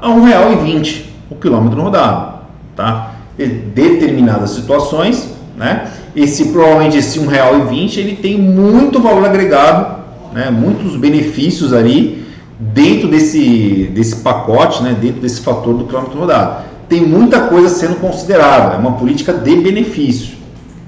a 0.00 0.08
R$ 0.08 0.14
1,20 0.14 1.04
o 1.30 1.36
quilômetro 1.36 1.80
rodado. 1.80 2.40
Tá? 2.74 3.12
E 3.38 3.46
determinadas 3.46 4.50
situações, 4.50 5.34
né? 5.56 5.86
Esse 6.14 6.46
provavelmente 6.46 6.98
esse 6.98 7.18
R$ 7.18 7.26
1,20 7.26 7.96
ele 7.98 8.16
tem 8.16 8.38
muito 8.38 9.00
valor 9.00 9.24
agregado 9.24 10.00
né, 10.32 10.50
muitos 10.50 10.96
benefícios 10.96 11.72
ali 11.72 12.24
dentro 12.58 13.08
desse, 13.08 13.90
desse 13.94 14.16
pacote, 14.16 14.82
né, 14.82 14.96
dentro 15.00 15.20
desse 15.20 15.40
fator 15.40 15.74
do 15.74 15.84
quilômetro 15.84 16.18
rodado. 16.18 16.64
Tem 16.88 17.00
muita 17.00 17.42
coisa 17.42 17.68
sendo 17.68 17.96
considerada, 17.96 18.74
é 18.74 18.78
uma 18.78 18.92
política 18.92 19.32
de 19.32 19.56
benefício. 19.56 20.36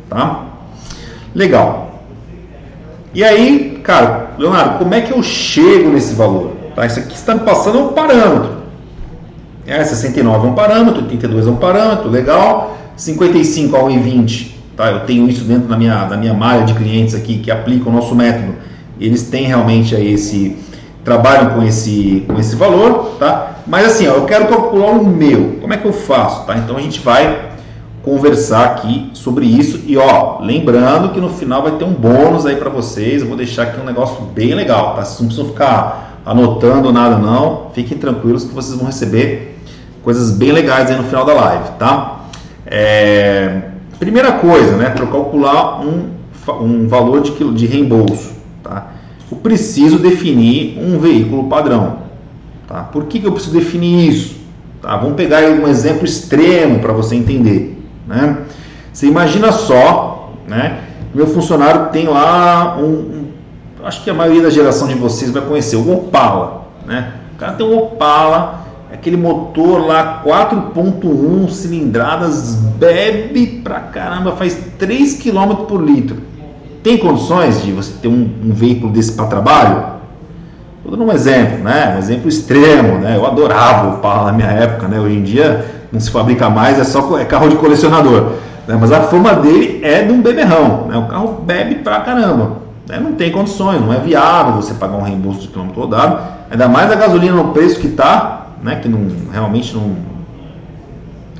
Tá? 0.09 0.47
Legal. 1.35 2.03
E 3.15 3.23
aí, 3.23 3.81
cara, 3.83 4.33
Leonardo, 4.39 4.79
como 4.79 4.95
é 4.95 5.01
que 5.01 5.13
eu 5.13 5.23
chego 5.23 5.91
nesse 5.91 6.15
valor? 6.15 6.53
Tá? 6.75 6.87
Isso 6.87 6.99
aqui 6.99 7.15
está 7.15 7.35
me 7.35 7.41
passando 7.41 7.79
um 7.79 7.89
parâmetro. 7.89 8.63
É, 9.67 9.83
69 9.83 10.47
é 10.47 10.51
um 10.51 10.55
parâmetro, 10.55 11.03
82 11.03 11.47
é 11.47 11.51
um 11.51 11.57
parâmetro, 11.57 12.11
legal. 12.11 12.77
55 12.97 13.77
ao 13.77 13.89
20, 13.89 14.52
tá? 14.83 14.91
Eu 14.91 15.01
tenho 15.01 15.29
isso 15.29 15.45
dentro 15.45 15.69
da 15.69 15.77
minha, 15.77 16.05
da 16.05 16.17
minha 16.17 16.35
malha 16.35 16.65
de 16.65 16.75
clientes 16.75 17.15
aqui 17.15 17.39
que 17.39 17.51
aplicam 17.51 17.93
o 17.93 17.95
nosso 17.95 18.15
método 18.15 18.55
eles 19.01 19.25
têm 19.25 19.47
realmente 19.47 19.95
aí 19.95 20.13
esse 20.13 20.57
trabalham 21.05 21.51
com 21.51 21.63
esse 21.63 22.25
com 22.29 22.39
esse 22.39 22.55
valor, 22.55 23.17
tá? 23.19 23.57
Mas 23.67 23.87
assim, 23.87 24.07
ó, 24.07 24.15
eu 24.15 24.25
quero 24.25 24.47
calcular 24.47 24.93
o 24.93 25.05
meu. 25.05 25.59
Como 25.61 25.73
é 25.73 25.77
que 25.77 25.85
eu 25.87 25.93
faço, 25.93 26.47
tá? 26.47 26.57
Então 26.57 26.77
a 26.77 26.81
gente 26.81 27.01
vai 27.01 27.51
conversar 28.03 28.65
aqui 28.65 29.11
sobre 29.13 29.47
isso 29.47 29.81
e 29.87 29.97
ó, 29.97 30.41
lembrando 30.41 31.11
que 31.11 31.21
no 31.21 31.29
final 31.29 31.63
vai 31.63 31.73
ter 31.73 31.85
um 31.85 31.93
bônus 31.93 32.47
aí 32.47 32.57
para 32.57 32.71
vocês. 32.71 33.23
Eu 33.23 33.29
vou 33.29 33.37
deixar 33.37 33.65
aqui 33.65 33.81
um 33.81 33.85
negócio 33.85 34.23
bem 34.27 34.55
legal, 34.55 34.95
tá? 34.95 35.05
Vocês 35.05 35.21
não 35.21 35.27
precisam 35.27 35.51
ficar 35.51 36.21
anotando 36.25 36.93
nada 36.93 37.19
não. 37.19 37.71
Fiquem 37.75 37.99
tranquilos 37.99 38.45
que 38.45 38.55
vocês 38.55 38.77
vão 38.77 38.87
receber 38.87 39.59
coisas 40.03 40.31
bem 40.31 40.53
legais 40.53 40.91
aí 40.91 40.97
no 40.97 41.05
final 41.05 41.25
da 41.25 41.33
live, 41.33 41.69
tá? 41.79 42.21
É... 42.67 43.72
Primeira 44.03 44.33
coisa, 44.33 44.77
né? 44.77 44.91
Para 44.91 45.07
calcular 45.07 45.81
um, 45.81 46.11
um 46.61 46.89
valor 46.89 47.21
de, 47.21 47.55
de 47.55 47.67
reembolso 47.67 48.33
Tá? 48.61 48.89
Eu 49.31 49.39
preciso 49.39 49.97
definir 49.97 50.77
um 50.77 50.99
veículo 50.99 51.45
padrão. 51.45 51.99
Tá? 52.67 52.83
Por 52.83 53.05
que, 53.05 53.21
que 53.21 53.27
eu 53.29 53.31
preciso 53.31 53.55
definir 53.57 54.09
isso? 54.09 54.41
Tá? 54.81 54.97
Vamos 54.97 55.15
pegar 55.15 55.43
um 55.43 55.69
exemplo 55.69 56.05
extremo 56.05 56.81
para 56.81 56.93
você 56.93 57.15
entender. 57.15 57.81
Né? 58.05 58.39
Você 58.93 59.07
imagina 59.07 59.53
só, 59.53 60.33
né? 60.49 60.81
meu 61.15 61.29
funcionário 61.29 61.91
tem 61.93 62.09
lá 62.09 62.77
um, 62.79 62.85
um, 62.85 63.27
acho 63.85 64.03
que 64.03 64.11
a 64.11 64.15
maioria 64.15 64.43
da 64.43 64.51
geração 64.51 64.89
de 64.89 64.95
vocês 64.95 65.31
vai 65.31 65.43
conhecer, 65.43 65.77
o 65.77 65.93
Opala. 65.93 66.67
Né? 66.85 67.13
O 67.37 67.39
cara 67.39 67.53
tem 67.53 67.65
um 67.65 67.79
Opala, 67.79 68.62
aquele 68.93 69.17
motor 69.17 69.87
lá 69.87 70.23
4.1 70.25 71.49
cilindradas, 71.49 72.55
bebe 72.55 73.61
pra 73.65 73.81
caramba, 73.81 74.33
faz 74.33 74.55
3 74.79 75.15
km 75.23 75.65
por 75.67 75.83
litro. 75.83 76.17
Tem 76.83 76.99
condições 76.99 77.63
de 77.63 77.73
você 77.73 77.93
ter 78.01 78.09
um, 78.09 78.29
um 78.45 78.53
veículo 78.53 78.93
desse 78.93 79.13
para 79.13 79.27
trabalho? 79.27 79.85
Vou 80.85 80.97
dar 80.97 81.05
um 81.05 81.13
exemplo, 81.13 81.59
né? 81.59 81.95
Um 81.95 81.99
exemplo 81.99 82.29
extremo, 82.29 82.99
né? 82.99 83.17
Eu 83.17 83.25
adorava 83.25 83.89
o 83.89 83.95
Opala 83.95 84.33
na 84.33 84.37
minha 84.37 84.49
época, 84.49 84.89
né? 84.89 84.99
Hoje 84.99 85.17
em 85.17 85.23
dia 85.23 85.65
não 85.93 86.01
se 86.01 86.11
fabrica 86.11 86.51
mais, 86.51 86.79
é 86.79 86.85
só 86.85 87.19
é 87.19 87.25
carro 87.25 87.49
de 87.49 87.57
colecionador. 87.57 88.33
Né? 88.67 88.77
Mas 88.81 88.91
a 88.91 89.03
fama 89.03 89.35
dele 89.35 89.81
é 89.83 90.03
de 90.03 90.13
um 90.13 90.21
beberrão, 90.21 90.87
né? 90.89 90.97
O 90.99 91.07
carro 91.07 91.41
bebe 91.45 91.77
pra 91.77 92.01
caramba. 92.01 92.63
Né? 92.89 92.99
Não 92.99 93.13
tem 93.13 93.31
condições, 93.31 93.81
não 93.81 93.93
é 93.93 93.99
viável 93.99 94.55
você 94.55 94.75
pagar 94.75 94.97
um 94.97 95.03
reembolso 95.03 95.43
de 95.43 95.49
quilômetro 95.49 95.83
rodado. 95.83 96.19
Ainda 96.51 96.69
mais 96.69 96.91
a 96.91 96.97
gasolina 96.97 97.37
no 97.37 97.53
preço 97.53 97.79
que 97.79 97.87
está, 97.87 98.42
né? 98.63 98.77
Que 98.77 98.89
não 98.89 99.07
realmente 99.31 99.75
não. 99.75 99.97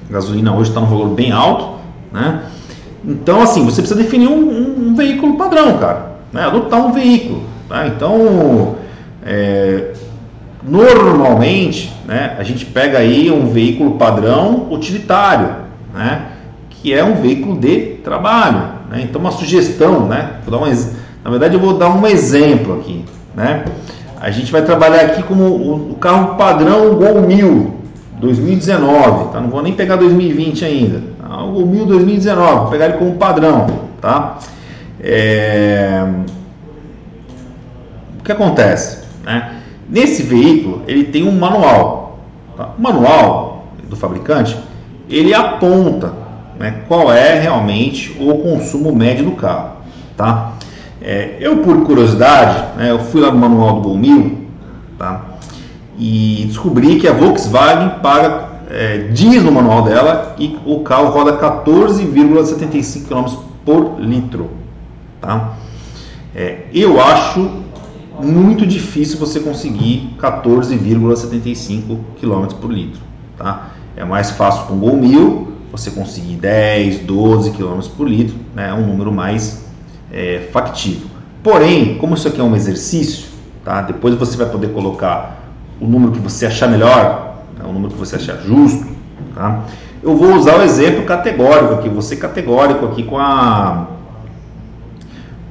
A 0.09 0.13
gasolina 0.13 0.55
hoje 0.55 0.71
está 0.71 0.81
num 0.81 0.89
valor 0.89 1.09
bem 1.11 1.33
alto, 1.33 1.79
né? 2.13 2.43
Então, 3.05 3.43
assim, 3.43 3.65
você 3.65 3.81
precisa 3.81 4.01
definir 4.01 4.29
um, 4.29 4.49
um, 4.49 4.89
um 4.89 4.95
veículo 4.95 5.37
padrão, 5.37 5.79
cara. 5.79 6.13
Né? 6.33 6.45
Adotar 6.45 6.85
um 6.85 6.93
veículo. 6.93 7.43
Tá? 7.69 7.87
Então, 7.87 8.77
é, 9.25 9.93
normalmente, 10.63 11.93
né, 12.07 12.37
a 12.39 12.43
gente 12.43 12.65
pega 12.67 12.99
aí 12.99 13.31
um 13.31 13.49
veículo 13.49 13.93
padrão 13.93 14.69
utilitário, 14.71 15.49
né? 15.93 16.27
Que 16.71 16.93
é 16.93 17.03
um 17.03 17.15
veículo 17.15 17.59
de 17.59 17.97
trabalho. 18.05 18.63
Né? 18.91 19.03
Então, 19.03 19.21
uma 19.21 19.33
sugestão, 19.33 20.07
né? 20.07 20.37
Vou 20.47 20.59
dar 20.59 20.65
um, 20.65 20.71
Na 21.25 21.31
verdade, 21.31 21.55
eu 21.55 21.61
vou 21.61 21.75
dar 21.75 21.89
um 21.89 22.07
exemplo 22.07 22.79
aqui, 22.79 23.05
né? 23.35 23.65
A 24.23 24.31
gente 24.31 24.53
vai 24.53 24.63
trabalhar 24.63 25.01
aqui 25.01 25.21
como 25.25 25.91
o 25.91 25.97
carro 25.97 26.37
padrão 26.37 26.95
Gol 26.95 27.23
1000 27.23 27.75
2019, 28.21 29.33
tá? 29.33 29.41
Não 29.41 29.51
vou 29.51 29.61
nem 29.61 29.73
pegar 29.73 29.97
2020 29.97 30.65
ainda. 30.65 31.03
Tá? 31.21 31.43
O 31.43 31.51
Gol 31.51 31.67
1000 31.67 31.87
2019, 31.87 32.61
vou 32.61 32.71
pegar 32.71 32.85
ele 32.85 32.99
como 32.99 33.17
padrão, 33.17 33.67
tá? 34.01 34.39
É... 35.01 36.05
O 38.21 38.23
que 38.23 38.31
acontece, 38.31 39.05
né? 39.25 39.57
Nesse 39.89 40.23
veículo, 40.23 40.83
ele 40.87 41.03
tem 41.03 41.27
um 41.27 41.33
manual. 41.33 42.21
Tá? 42.57 42.71
O 42.79 42.81
manual 42.81 43.67
do 43.91 43.97
fabricante, 43.97 44.57
ele 45.11 45.35
aponta 45.35 46.13
né, 46.61 46.83
qual 46.87 47.13
é 47.13 47.41
realmente 47.41 48.17
o 48.21 48.39
consumo 48.39 48.95
médio 48.95 49.25
do 49.25 49.33
carro, 49.33 49.79
tá? 50.17 50.53
É, 51.05 51.37
eu, 51.41 51.59
por 51.59 51.83
curiosidade, 51.83 52.79
né, 52.79 52.93
eu 52.93 53.01
fui 53.01 53.21
lá 53.21 53.33
no 53.33 53.39
manual 53.39 53.81
do 53.81 53.89
Gol 53.89 53.99
1000 53.99 54.39
tá? 54.97 55.21
e 55.99 56.45
descobri 56.47 57.01
que 57.01 57.09
a 57.09 57.13
Volkswagen 57.13 57.99
paga, 58.01 58.51
é, 58.71 59.09
diz 59.13 59.43
no 59.43 59.51
manual 59.51 59.83
dela, 59.83 60.35
que 60.37 60.57
o 60.65 60.81
carro 60.81 61.09
roda 61.09 61.37
14,75 61.39 63.09
km 63.09 63.37
por 63.65 64.01
litro. 64.01 64.51
Tá? 65.21 65.55
É, 66.37 66.67
eu 66.73 67.01
acho 67.01 67.63
muito 68.21 68.65
difícil 68.65 69.19
você 69.19 69.41
conseguir 69.41 70.15
14,75 70.21 71.99
km 72.21 72.47
por 72.61 72.71
litro. 72.71 73.01
Tá? 73.37 73.71
É 73.97 74.05
mais 74.05 74.31
fácil 74.31 74.67
com 74.67 74.75
o 74.75 74.79
Gol 74.79 74.97
1000 74.99 75.49
você 75.73 75.91
conseguir 75.91 76.37
10, 76.37 77.01
12 77.01 77.51
km 77.53 77.81
por 77.97 78.07
litro, 78.07 78.37
né? 78.55 78.69
é 78.69 78.75
um 78.75 78.87
número 78.87 79.11
mais 79.11 79.72
é, 80.13 80.49
factível. 80.53 81.09
Porém, 81.43 81.97
como 81.97 82.15
isso 82.15 82.29
aqui 82.29 82.41
é 82.41 82.45
um 82.45 82.55
exercício, 82.55 83.25
tá? 83.65 83.81
depois 83.81 84.15
você 84.15 84.37
vai 84.37 84.47
poder 84.47 84.69
colocar 84.69 85.43
o 85.81 85.87
número 85.87 86.13
que 86.13 86.19
você 86.19 86.47
achar 86.47 86.69
melhor, 86.69 87.39
né? 87.59 87.65
o 87.65 87.73
número 87.73 87.93
que 87.93 87.99
você 87.99 88.17
achar 88.17 88.37
justo. 88.37 88.87
Tá? 89.35 89.65
Eu 90.03 90.17
vou 90.17 90.35
usar 90.35 90.59
o 90.59 90.63
exemplo 90.63 91.05
categórico 91.05 91.75
aqui, 91.75 91.89
você 91.89 92.17
categórico 92.17 92.85
aqui 92.87 93.03
com 93.03 93.19
a 93.19 93.87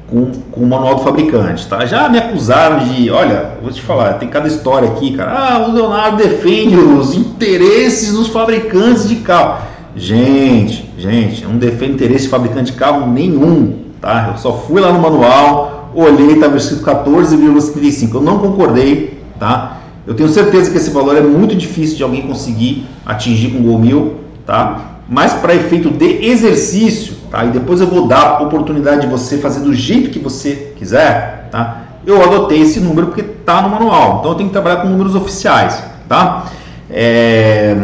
com, 0.07 0.29
com, 0.51 0.61
o 0.61 0.67
manual 0.67 0.95
do 0.95 1.03
fabricante, 1.03 1.65
tá? 1.67 1.85
Já 1.85 2.09
me 2.09 2.17
acusaram 2.17 2.79
de, 2.79 3.09
olha, 3.09 3.51
vou 3.61 3.71
te 3.71 3.81
falar, 3.81 4.15
tem 4.15 4.27
cada 4.27 4.45
história 4.45 4.89
aqui, 4.89 5.15
cara. 5.15 5.31
Ah, 5.31 5.65
o 5.65 5.71
Leonardo 5.71 6.17
defende 6.17 6.75
os 6.75 7.15
interesses 7.15 8.11
dos 8.11 8.27
fabricantes 8.27 9.07
de 9.07 9.15
carro. 9.17 9.65
Gente, 9.95 10.91
gente, 10.97 11.45
não 11.45 11.57
defende 11.57 11.93
interesse 11.93 12.25
de 12.25 12.29
fabricante 12.29 12.73
de 12.73 12.77
carro 12.77 13.09
nenhum 13.09 13.90
tá? 14.01 14.29
Eu 14.31 14.37
só 14.37 14.51
fui 14.53 14.81
lá 14.81 14.91
no 14.91 14.99
manual, 14.99 15.91
olhei, 15.93 16.33
estava 16.33 16.57
escrito 16.57 16.83
14,75. 16.83 18.15
Eu 18.15 18.21
não 18.21 18.39
concordei, 18.39 19.21
tá? 19.39 19.77
Eu 20.05 20.15
tenho 20.15 20.27
certeza 20.27 20.71
que 20.71 20.77
esse 20.77 20.89
valor 20.89 21.15
é 21.15 21.21
muito 21.21 21.55
difícil 21.55 21.95
de 21.95 22.03
alguém 22.03 22.23
conseguir 22.23 22.87
atingir 23.05 23.51
com 23.51 23.61
Gol 23.61 23.77
1000, 23.79 24.15
tá? 24.45 24.87
Mas 25.07 25.33
para 25.33 25.53
efeito 25.53 25.89
de 25.89 26.25
exercício, 26.25 27.15
tá? 27.29 27.45
E 27.45 27.49
depois 27.49 27.79
eu 27.79 27.87
vou 27.87 28.07
dar 28.07 28.37
a 28.37 28.41
oportunidade 28.41 29.01
de 29.01 29.07
você 29.07 29.37
fazer 29.37 29.59
do 29.59 29.73
jeito 29.73 30.09
que 30.09 30.19
você 30.19 30.73
quiser, 30.75 31.49
tá? 31.51 31.83
Eu 32.05 32.21
adotei 32.23 32.61
esse 32.61 32.79
número 32.79 33.07
porque 33.07 33.21
tá 33.21 33.61
no 33.61 33.69
manual. 33.69 34.17
Então 34.19 34.31
eu 34.31 34.35
tenho 34.35 34.49
que 34.49 34.53
trabalhar 34.53 34.77
com 34.77 34.87
números 34.87 35.13
oficiais, 35.13 35.83
tá? 36.09 36.45
É... 36.89 37.77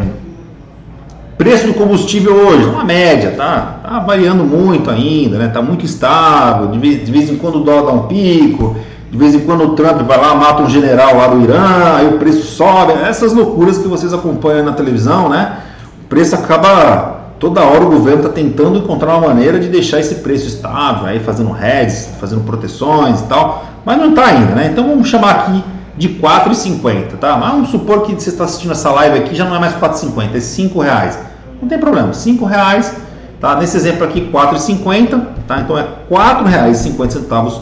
Preço 1.37 1.67
do 1.67 1.75
combustível 1.75 2.33
hoje, 2.33 2.65
uma 2.65 2.83
média, 2.83 3.35
tá? 3.37 3.79
Tá 3.83 3.99
variando 3.99 4.43
muito 4.43 4.89
ainda, 4.89 5.37
né? 5.37 5.47
Tá 5.49 5.61
muito 5.61 5.85
estável, 5.85 6.67
de 6.69 6.79
vez, 6.79 7.05
de 7.05 7.11
vez 7.11 7.29
em 7.29 7.35
quando 7.35 7.57
o 7.57 7.63
dólar 7.63 7.85
dá 7.85 7.91
um 7.91 8.07
pico, 8.07 8.75
de 9.11 9.17
vez 9.17 9.35
em 9.35 9.41
quando 9.41 9.63
o 9.63 9.69
Trump 9.75 10.01
vai 10.01 10.19
lá, 10.19 10.33
mata 10.33 10.63
um 10.63 10.69
general 10.69 11.15
lá 11.15 11.27
do 11.27 11.41
Irã, 11.43 11.95
aí 11.95 12.07
o 12.07 12.17
preço 12.17 12.41
sobe, 12.41 12.93
essas 12.93 13.33
loucuras 13.33 13.77
que 13.77 13.87
vocês 13.87 14.15
acompanham 14.15 14.65
na 14.65 14.71
televisão, 14.71 15.29
né? 15.29 15.59
O 16.03 16.07
preço 16.07 16.33
acaba, 16.33 17.19
toda 17.39 17.61
hora 17.61 17.85
o 17.85 17.91
governo 17.91 18.21
está 18.21 18.33
tentando 18.33 18.79
encontrar 18.79 19.15
uma 19.17 19.27
maneira 19.27 19.59
de 19.59 19.67
deixar 19.67 19.99
esse 19.99 20.15
preço 20.15 20.47
estável, 20.47 21.05
aí 21.05 21.19
fazendo 21.19 21.55
hedges, 21.55 22.09
fazendo 22.19 22.41
proteções 22.45 23.21
e 23.21 23.23
tal, 23.25 23.63
mas 23.85 23.95
não 23.99 24.09
está 24.09 24.25
ainda, 24.25 24.55
né? 24.55 24.69
Então 24.71 24.87
vamos 24.87 25.07
chamar 25.07 25.31
aqui 25.35 25.63
de 25.95 26.09
4,50, 26.09 27.17
tá? 27.19 27.37
Mas 27.37 27.51
vamos 27.51 27.69
supor 27.69 28.01
que 28.01 28.13
você 28.13 28.29
está 28.29 28.45
assistindo 28.45 28.71
essa 28.71 28.89
live 28.91 29.19
aqui 29.19 29.35
já 29.35 29.45
não 29.45 29.55
é 29.55 29.59
mais 29.59 29.73
4,50, 29.73 30.35
é 30.35 30.39
5 30.39 30.79
reais. 30.79 31.26
Não 31.61 31.67
tem 31.67 31.79
problema, 31.79 32.13
5 32.13 32.45
reais, 32.45 32.95
tá? 33.39 33.55
Nesse 33.55 33.77
exemplo 33.77 34.03
aqui 34.03 34.29
4,50, 34.31 35.21
tá? 35.47 35.61
Então 35.61 35.77
é 35.77 35.87
4 36.07 36.45
reais 36.45 36.79
e 36.79 36.83
50 36.83 37.19
centavos 37.19 37.61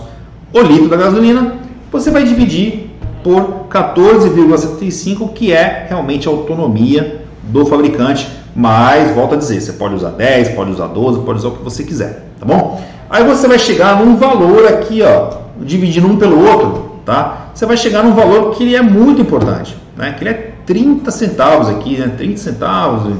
o 0.53 0.62
litro 0.62 0.89
da 0.89 0.97
gasolina. 0.97 1.53
Você 1.91 2.12
vai 2.12 2.23
dividir 2.23 2.91
por 3.23 3.65
14,75, 3.69 5.34
que 5.34 5.51
é 5.51 5.88
realmente 5.89 6.27
a 6.27 6.31
autonomia 6.31 7.25
do 7.43 7.65
fabricante. 7.65 8.27
Mas, 8.55 9.13
volto 9.13 9.34
a 9.34 9.38
dizer, 9.38 9.60
você 9.60 9.73
pode 9.73 9.95
usar 9.95 10.12
10, 10.12 10.49
pode 10.49 10.71
usar 10.71 10.88
12, 10.88 11.19
pode 11.21 11.39
usar 11.39 11.49
o 11.49 11.51
que 11.51 11.63
você 11.63 11.84
quiser, 11.84 12.25
tá 12.39 12.45
bom? 12.45 12.81
Aí 13.10 13.23
você 13.23 13.47
vai 13.47 13.60
chegar 13.60 13.99
num 13.99 14.15
valor 14.15 14.65
aqui, 14.67 15.01
ó, 15.01 15.39
dividindo 15.60 16.08
um 16.08 16.15
pelo 16.15 16.41
outro, 16.41 16.99
tá? 17.05 17.47
Você 17.53 17.65
vai 17.65 17.75
chegar 17.75 18.03
num 18.03 18.13
valor 18.13 18.51
que 18.51 18.63
ele 18.63 18.75
é 18.75 18.81
muito 18.81 19.21
importante, 19.21 19.75
né? 19.97 20.13
Que 20.17 20.23
ele 20.23 20.29
é 20.29 20.53
30 20.65 21.12
centavos 21.12 21.67
aqui, 21.67 21.97
né? 21.97 22.13
30 22.17 22.38
centavos 22.38 23.13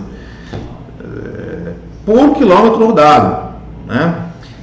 por 2.06 2.36
quilômetro 2.36 2.86
rodado, 2.86 3.54
né? 3.88 4.16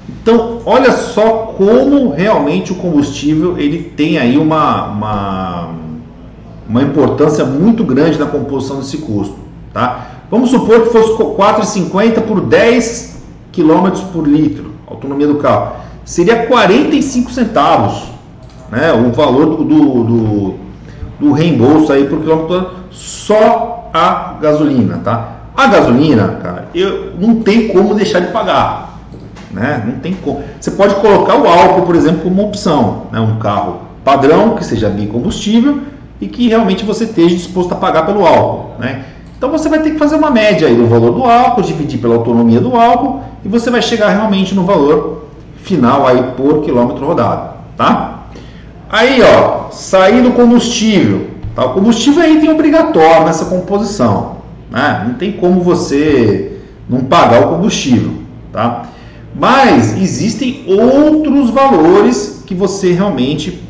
Então, 0.08 0.60
olha 0.64 0.92
só 0.92 1.54
como 1.56 2.10
realmente 2.10 2.72
o 2.72 2.76
combustível 2.76 3.58
ele 3.58 3.82
tem 3.82 4.18
aí 4.18 4.38
uma, 4.38 4.86
uma, 4.86 5.68
uma 6.68 6.82
importância 6.82 7.44
muito 7.44 7.82
grande 7.82 8.18
na 8.18 8.26
composição 8.26 8.78
desse 8.78 8.98
custo, 8.98 9.36
tá? 9.72 10.06
Vamos 10.30 10.50
supor 10.50 10.82
que 10.82 10.90
fosse 10.90 11.12
4,50 11.12 12.22
por 12.22 12.40
10 12.40 13.22
km 13.52 13.90
por 14.12 14.26
litro, 14.26 14.72
autonomia 14.86 15.26
do 15.26 15.36
carro. 15.36 15.76
Seria 16.04 16.46
45 16.46 17.30
centavos 17.30 18.12
né, 18.72 18.90
o 18.92 19.12
valor 19.12 19.56
do, 19.56 19.64
do, 19.64 20.54
do 21.20 21.32
reembolso 21.32 21.92
aí 21.92 22.08
por 22.08 22.20
quilômetro 22.20 22.70
só 22.90 23.90
a 23.92 24.38
gasolina, 24.40 24.98
tá? 25.04 25.31
A 25.56 25.66
gasolina, 25.66 26.38
cara, 26.42 26.68
eu 26.74 27.12
não 27.18 27.36
tem 27.36 27.68
como 27.68 27.94
deixar 27.94 28.20
de 28.20 28.32
pagar, 28.32 29.00
né? 29.50 29.82
Não 29.86 30.00
tem 30.00 30.14
como. 30.14 30.42
Você 30.60 30.70
pode 30.70 30.94
colocar 30.96 31.36
o 31.36 31.46
álcool, 31.46 31.82
por 31.82 31.94
exemplo, 31.94 32.22
como 32.22 32.46
opção, 32.46 33.04
né? 33.12 33.20
Um 33.20 33.38
carro 33.38 33.80
padrão 34.04 34.56
que 34.56 34.64
seja 34.64 34.88
bicombustível 34.88 35.80
e 36.20 36.26
que 36.26 36.48
realmente 36.48 36.84
você 36.84 37.04
esteja 37.04 37.36
disposto 37.36 37.72
a 37.72 37.76
pagar 37.76 38.06
pelo 38.06 38.26
álcool, 38.26 38.78
né? 38.78 39.04
Então 39.36 39.50
você 39.50 39.68
vai 39.68 39.80
ter 39.80 39.90
que 39.90 39.98
fazer 39.98 40.16
uma 40.16 40.30
média 40.30 40.68
aí 40.68 40.74
do 40.74 40.86
valor 40.86 41.12
do 41.12 41.24
álcool, 41.24 41.62
dividir 41.62 42.00
pela 42.00 42.14
autonomia 42.14 42.60
do 42.60 42.76
álcool 42.76 43.22
e 43.44 43.48
você 43.48 43.70
vai 43.70 43.82
chegar 43.82 44.08
realmente 44.08 44.54
no 44.54 44.64
valor 44.64 45.26
final 45.56 46.06
aí 46.06 46.22
por 46.36 46.62
quilômetro 46.62 47.04
rodado, 47.04 47.54
tá? 47.76 48.22
Aí, 48.88 49.22
ó, 49.22 49.70
sair 49.70 50.22
do 50.22 50.32
combustível. 50.32 51.28
Tá? 51.56 51.64
O 51.64 51.74
combustível 51.74 52.22
é 52.22 52.30
item 52.30 52.50
obrigatório 52.50 53.24
nessa 53.24 53.46
composição. 53.46 54.41
Né? 54.72 55.04
Não 55.06 55.14
tem 55.14 55.32
como 55.32 55.60
você 55.60 56.58
não 56.88 57.00
pagar 57.04 57.46
o 57.46 57.50
combustível. 57.50 58.14
Tá? 58.52 58.86
Mas 59.34 59.96
existem 60.00 60.64
outros 60.66 61.50
valores 61.50 62.42
que 62.46 62.54
você 62.54 62.92
realmente 62.92 63.62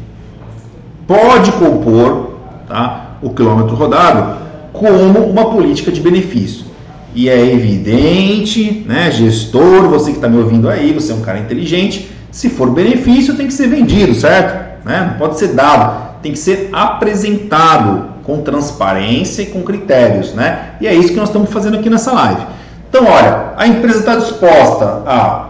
pode 1.06 1.52
compor 1.52 2.36
tá? 2.66 3.16
o 3.20 3.30
quilômetro 3.30 3.74
rodado 3.74 4.40
como 4.72 5.18
uma 5.20 5.50
política 5.50 5.92
de 5.92 6.00
benefício. 6.00 6.66
E 7.14 7.28
é 7.28 7.52
evidente, 7.52 8.84
né, 8.88 9.10
gestor, 9.10 9.88
você 9.88 10.12
que 10.12 10.16
está 10.16 10.28
me 10.28 10.38
ouvindo 10.38 10.66
aí, 10.70 10.94
você 10.94 11.12
é 11.12 11.14
um 11.14 11.20
cara 11.20 11.38
inteligente, 11.38 12.08
se 12.30 12.48
for 12.48 12.70
benefício 12.70 13.36
tem 13.36 13.46
que 13.46 13.52
ser 13.52 13.68
vendido, 13.68 14.14
certo? 14.14 14.72
né? 14.84 15.10
não 15.10 15.18
pode 15.18 15.38
ser 15.38 15.48
dado, 15.48 16.20
tem 16.22 16.32
que 16.32 16.38
ser 16.38 16.70
apresentado 16.72 18.11
com 18.24 18.40
transparência 18.40 19.42
e 19.42 19.46
com 19.46 19.62
critérios. 19.62 20.34
Né? 20.34 20.72
E 20.80 20.86
é 20.86 20.94
isso 20.94 21.08
que 21.08 21.16
nós 21.16 21.28
estamos 21.28 21.50
fazendo 21.50 21.76
aqui 21.78 21.90
nessa 21.90 22.12
live. 22.12 22.46
Então, 22.88 23.06
olha, 23.06 23.52
a 23.56 23.66
empresa 23.66 24.00
está 24.00 24.16
disposta 24.16 25.02
a 25.06 25.48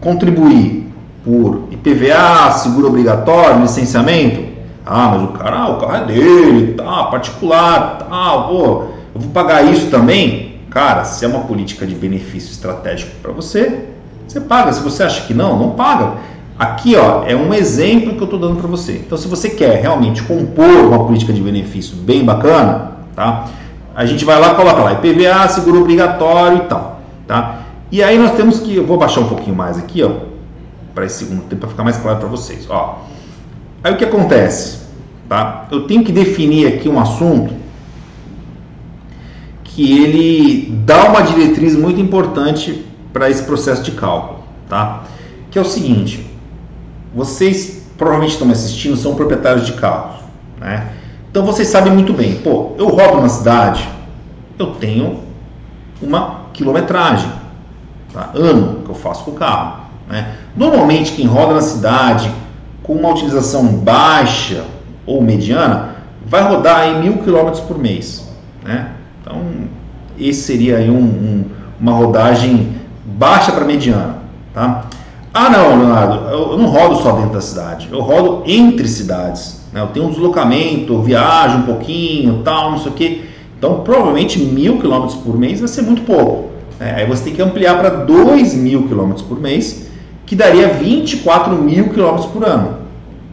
contribuir 0.00 0.92
por 1.24 1.68
IPVA, 1.72 2.52
seguro 2.52 2.88
obrigatório, 2.88 3.60
licenciamento. 3.60 4.44
Ah, 4.84 5.08
mas 5.08 5.22
o 5.22 5.32
cara, 5.32 5.68
o 5.70 5.78
carro 5.78 5.96
é 5.96 6.04
dele, 6.04 6.74
tá, 6.74 7.04
particular, 7.04 7.98
tá, 7.98 8.42
pô, 8.48 8.84
eu 9.14 9.20
vou 9.20 9.30
pagar 9.32 9.64
isso 9.64 9.90
também? 9.90 10.60
Cara, 10.70 11.04
se 11.04 11.24
é 11.24 11.28
uma 11.28 11.40
política 11.40 11.84
de 11.84 11.94
benefício 11.94 12.52
estratégico 12.52 13.10
para 13.20 13.32
você, 13.32 13.86
você 14.28 14.40
paga. 14.40 14.72
Se 14.72 14.80
você 14.82 15.02
acha 15.02 15.26
que 15.26 15.34
não, 15.34 15.58
não 15.58 15.70
paga. 15.70 16.12
Aqui 16.58 16.96
ó, 16.96 17.24
é 17.26 17.36
um 17.36 17.52
exemplo 17.52 18.14
que 18.14 18.20
eu 18.20 18.24
estou 18.24 18.38
dando 18.38 18.56
para 18.56 18.66
você. 18.66 18.92
Então, 18.92 19.18
se 19.18 19.28
você 19.28 19.50
quer 19.50 19.80
realmente 19.80 20.22
compor 20.22 20.86
uma 20.86 21.04
política 21.04 21.32
de 21.32 21.40
benefício 21.42 21.96
bem 21.96 22.24
bacana, 22.24 22.92
tá? 23.14 23.46
a 23.94 24.04
gente 24.04 24.24
vai 24.26 24.38
lá 24.38 24.54
coloca 24.54 24.82
lá 24.82 24.92
IPVA, 24.92 25.48
seguro 25.48 25.80
obrigatório 25.80 26.58
e 26.58 26.60
tal. 26.62 27.00
Tá? 27.26 27.62
E 27.90 28.02
aí 28.02 28.18
nós 28.18 28.32
temos 28.32 28.60
que, 28.60 28.76
eu 28.76 28.86
vou 28.86 28.98
baixar 28.98 29.20
um 29.20 29.28
pouquinho 29.28 29.56
mais 29.56 29.78
aqui, 29.78 30.02
ó, 30.02 30.10
para 30.94 31.06
esse 31.06 31.24
segundo 31.24 31.42
tempo 31.42 31.60
para 31.60 31.70
ficar 31.70 31.84
mais 31.84 31.96
claro 31.96 32.18
para 32.18 32.28
vocês. 32.28 32.66
Ó, 32.68 32.98
aí 33.82 33.94
o 33.94 33.96
que 33.96 34.04
acontece? 34.04 34.86
Tá? 35.28 35.66
Eu 35.70 35.86
tenho 35.86 36.04
que 36.04 36.12
definir 36.12 36.66
aqui 36.66 36.88
um 36.88 37.00
assunto 37.00 37.54
que 39.64 40.02
ele 40.02 40.74
dá 40.84 41.04
uma 41.04 41.22
diretriz 41.22 41.74
muito 41.74 42.00
importante 42.00 42.84
para 43.12 43.30
esse 43.30 43.42
processo 43.42 43.82
de 43.82 43.92
cálculo, 43.92 44.40
tá? 44.68 45.04
Que 45.50 45.58
é 45.58 45.62
o 45.62 45.64
seguinte: 45.64 46.26
vocês 47.16 47.88
provavelmente 47.96 48.32
estão 48.32 48.46
me 48.46 48.52
assistindo, 48.52 48.94
são 48.94 49.14
proprietários 49.14 49.64
de 49.64 49.72
carros, 49.72 50.16
né? 50.60 50.92
Então 51.30 51.44
vocês 51.44 51.68
sabem 51.68 51.92
muito 51.92 52.12
bem, 52.12 52.36
pô, 52.36 52.72
eu 52.78 52.88
rodo 52.88 53.22
na 53.22 53.28
cidade, 53.28 53.88
eu 54.58 54.66
tenho 54.74 55.20
uma 56.00 56.42
quilometragem, 56.52 57.30
tá? 58.12 58.30
ano 58.34 58.82
que 58.84 58.90
eu 58.90 58.94
faço 58.94 59.24
com 59.24 59.30
o 59.32 59.34
carro. 59.34 59.86
Né? 60.08 60.34
Normalmente 60.54 61.12
quem 61.12 61.26
roda 61.26 61.54
na 61.54 61.60
cidade 61.60 62.30
com 62.82 62.94
uma 62.94 63.10
utilização 63.10 63.66
baixa 63.66 64.64
ou 65.04 65.22
mediana 65.22 65.96
vai 66.24 66.42
rodar 66.42 66.88
em 66.88 67.00
mil 67.00 67.18
quilômetros 67.18 67.60
por 67.60 67.78
mês. 67.78 68.28
Né? 68.62 68.90
Então 69.20 69.42
esse 70.18 70.42
seria 70.42 70.78
um, 70.90 70.98
um, 70.98 71.44
uma 71.80 71.92
rodagem 71.92 72.76
baixa 73.04 73.52
para 73.52 73.64
mediana. 73.64 74.16
Tá? 74.54 74.86
Ah 75.38 75.50
não, 75.50 75.76
Leonardo, 75.76 76.30
eu 76.30 76.56
não 76.56 76.64
rodo 76.64 76.96
só 77.02 77.12
dentro 77.12 77.34
da 77.34 77.42
cidade, 77.42 77.90
eu 77.92 78.00
rodo 78.00 78.42
entre 78.46 78.88
cidades. 78.88 79.60
Né? 79.70 79.82
Eu 79.82 79.88
tenho 79.88 80.06
um 80.06 80.10
deslocamento, 80.10 81.02
viajo 81.02 81.58
um 81.58 81.62
pouquinho, 81.64 82.40
tal, 82.42 82.70
não 82.70 82.78
sei 82.78 82.90
o 82.90 82.94
que. 82.94 83.28
Então 83.58 83.80
provavelmente 83.80 84.38
mil 84.38 84.78
quilômetros 84.78 85.14
por 85.16 85.38
mês 85.38 85.60
vai 85.60 85.68
ser 85.68 85.82
muito 85.82 86.00
pouco. 86.06 86.48
Né? 86.80 86.94
Aí 86.96 87.06
você 87.06 87.24
tem 87.24 87.34
que 87.34 87.42
ampliar 87.42 87.78
para 87.78 87.90
dois 87.90 88.54
mil 88.54 88.88
quilômetros 88.88 89.26
por 89.26 89.38
mês, 89.38 89.90
que 90.24 90.34
daria 90.34 90.68
24 90.68 91.54
mil 91.54 91.90
quilômetros 91.90 92.30
por 92.30 92.42
ano. 92.42 92.78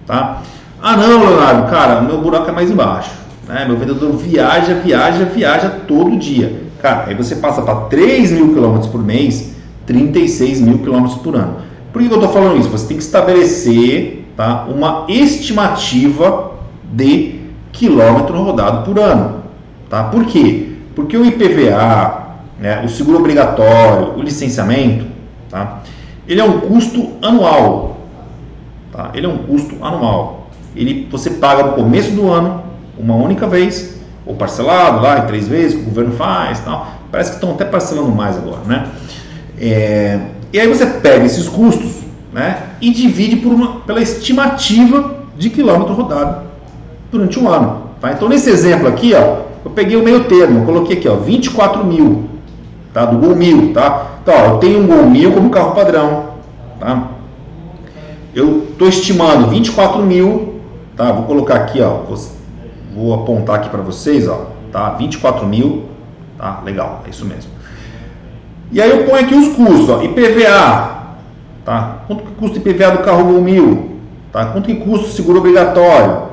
Tá? 0.05 0.41
Ah 0.81 0.97
não, 0.97 1.21
Leonardo, 1.21 1.71
cara, 1.71 2.01
meu 2.01 2.19
buraco 2.19 2.49
é 2.49 2.51
mais 2.51 2.69
embaixo. 2.69 3.11
Né? 3.47 3.63
Meu 3.65 3.77
vendedor 3.77 4.11
viaja, 4.11 4.73
viaja, 4.73 5.23
viaja 5.23 5.69
todo 5.87 6.17
dia. 6.17 6.63
Cara, 6.81 7.05
aí 7.07 7.15
você 7.15 7.37
passa 7.37 7.61
para 7.61 7.75
3 7.85 8.29
mil 8.33 8.53
quilômetros 8.53 8.91
por 8.91 9.01
mês, 9.01 9.53
36 9.85 10.59
mil 10.59 10.79
quilômetros 10.79 11.17
por 11.21 11.37
ano. 11.37 11.71
Por 11.93 12.01
que 12.01 12.09
eu 12.09 12.15
estou 12.15 12.33
falando 12.33 12.59
isso? 12.59 12.69
Você 12.69 12.87
tem 12.87 12.97
que 12.97 13.03
estabelecer 13.03 14.25
tá, 14.35 14.65
uma 14.67 15.05
estimativa 15.07 16.53
de 16.91 17.39
quilômetro 17.71 18.35
rodado 18.43 18.83
por 18.83 18.99
ano. 18.99 19.43
Tá? 19.87 20.05
Por 20.05 20.25
quê? 20.25 20.71
Porque 20.95 21.15
o 21.15 21.23
IPVA, 21.23 22.23
né, 22.59 22.83
o 22.83 22.89
seguro 22.89 23.19
obrigatório, 23.19 24.17
o 24.17 24.23
licenciamento, 24.23 25.05
tá? 25.51 25.81
ele 26.27 26.41
é 26.41 26.43
um 26.43 26.61
custo 26.61 27.11
anual. 27.21 27.97
Tá? 28.91 29.11
Ele 29.13 29.27
é 29.27 29.29
um 29.29 29.37
custo 29.37 29.75
anual. 29.85 30.47
Ele, 30.75 31.07
você 31.11 31.29
paga 31.29 31.61
no 31.61 31.73
começo 31.73 32.09
do 32.11 32.27
ano, 32.27 32.63
uma 32.97 33.15
única 33.15 33.45
vez, 33.45 34.01
ou 34.25 34.35
parcelado 34.35 34.99
lá 34.99 35.19
em 35.19 35.27
três 35.27 35.47
vezes, 35.47 35.79
o 35.79 35.83
governo 35.83 36.13
faz 36.13 36.59
tal. 36.61 36.87
Parece 37.11 37.31
que 37.31 37.35
estão 37.35 37.51
até 37.51 37.65
parcelando 37.65 38.09
mais 38.09 38.35
agora, 38.35 38.61
né? 38.65 38.87
É, 39.59 40.19
e 40.53 40.59
aí 40.59 40.67
você 40.67 40.85
pega 40.85 41.25
esses 41.25 41.49
custos 41.49 42.03
né, 42.31 42.75
e 42.79 42.91
divide 42.91 43.37
por 43.37 43.51
uma, 43.51 43.79
pela 43.81 43.99
estimativa 43.99 45.15
de 45.35 45.49
quilômetro 45.49 45.95
rodado 45.95 46.43
durante 47.11 47.39
um 47.39 47.49
ano. 47.49 47.89
Tá? 47.99 48.11
Então 48.11 48.29
nesse 48.29 48.51
exemplo 48.51 48.87
aqui, 48.87 49.15
ó, 49.15 49.41
eu 49.65 49.71
peguei 49.71 49.97
o 49.97 50.03
meio 50.03 50.25
termo, 50.25 50.63
coloquei 50.63 50.97
aqui 50.97 51.09
ó, 51.09 51.15
24 51.15 51.83
mil 51.83 52.29
tá, 52.93 53.03
do 53.05 53.17
Gol 53.17 53.35
1000. 53.35 53.73
Tá? 53.73 54.11
Então 54.21 54.35
ó, 54.35 54.45
eu 54.51 54.57
tenho 54.59 54.79
um 54.79 54.85
Gol 54.85 55.09
1000 55.09 55.31
como 55.31 55.49
carro 55.49 55.73
padrão. 55.73 56.33
Tá? 56.79 57.07
Eu 58.35 58.67
estou 58.69 58.87
estimando 58.87 59.47
24 59.47 60.03
mil, 60.03 60.59
tá? 60.95 61.11
vou 61.11 61.23
colocar 61.23 61.55
aqui, 61.55 61.81
ó, 61.81 61.97
vou, 61.97 62.17
vou 62.95 63.13
apontar 63.13 63.55
aqui 63.55 63.69
para 63.69 63.81
vocês, 63.81 64.27
ó, 64.27 64.47
tá? 64.71 64.89
24 64.91 65.45
mil, 65.45 65.85
tá? 66.37 66.61
legal, 66.65 67.03
é 67.05 67.11
isso 67.11 67.25
mesmo. 67.25 67.52
E 68.73 68.81
aí 68.81 68.89
eu 68.89 69.05
ponho 69.05 69.23
aqui 69.23 69.35
os 69.35 69.55
custos, 69.55 69.89
ó, 69.89 70.01
IPVA, 70.01 71.03
tá? 71.63 72.01
Quanto 72.07 72.23
que 72.23 72.31
custa 72.31 72.57
IPVA 72.57 72.89
do 72.91 73.03
carro 73.03 73.31
Gol 73.31 73.41
1000? 73.41 73.91
Tá? 74.31 74.47
Quanto 74.47 74.65
que 74.65 74.73
custa 74.75 75.05
o 75.05 75.11
seguro 75.11 75.37
obrigatório? 75.37 76.23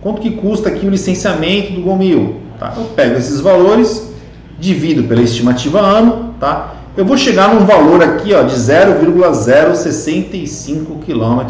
Quanto 0.00 0.20
que 0.20 0.30
custa 0.30 0.68
aqui 0.68 0.86
o 0.86 0.90
licenciamento 0.90 1.72
do 1.72 1.96
1000? 1.96 2.36
Tá? 2.56 2.72
Eu 2.76 2.84
pego 2.84 3.16
esses 3.16 3.40
valores, 3.40 4.14
divido 4.60 5.02
pela 5.04 5.22
estimativa 5.22 5.80
ano, 5.80 6.34
tá? 6.38 6.74
Eu 6.96 7.04
vou 7.04 7.16
chegar 7.16 7.52
num 7.52 7.66
valor 7.66 8.00
aqui 8.02 8.32
ó, 8.32 8.42
de 8.42 8.56
0,065 8.56 11.00
km 11.04 11.46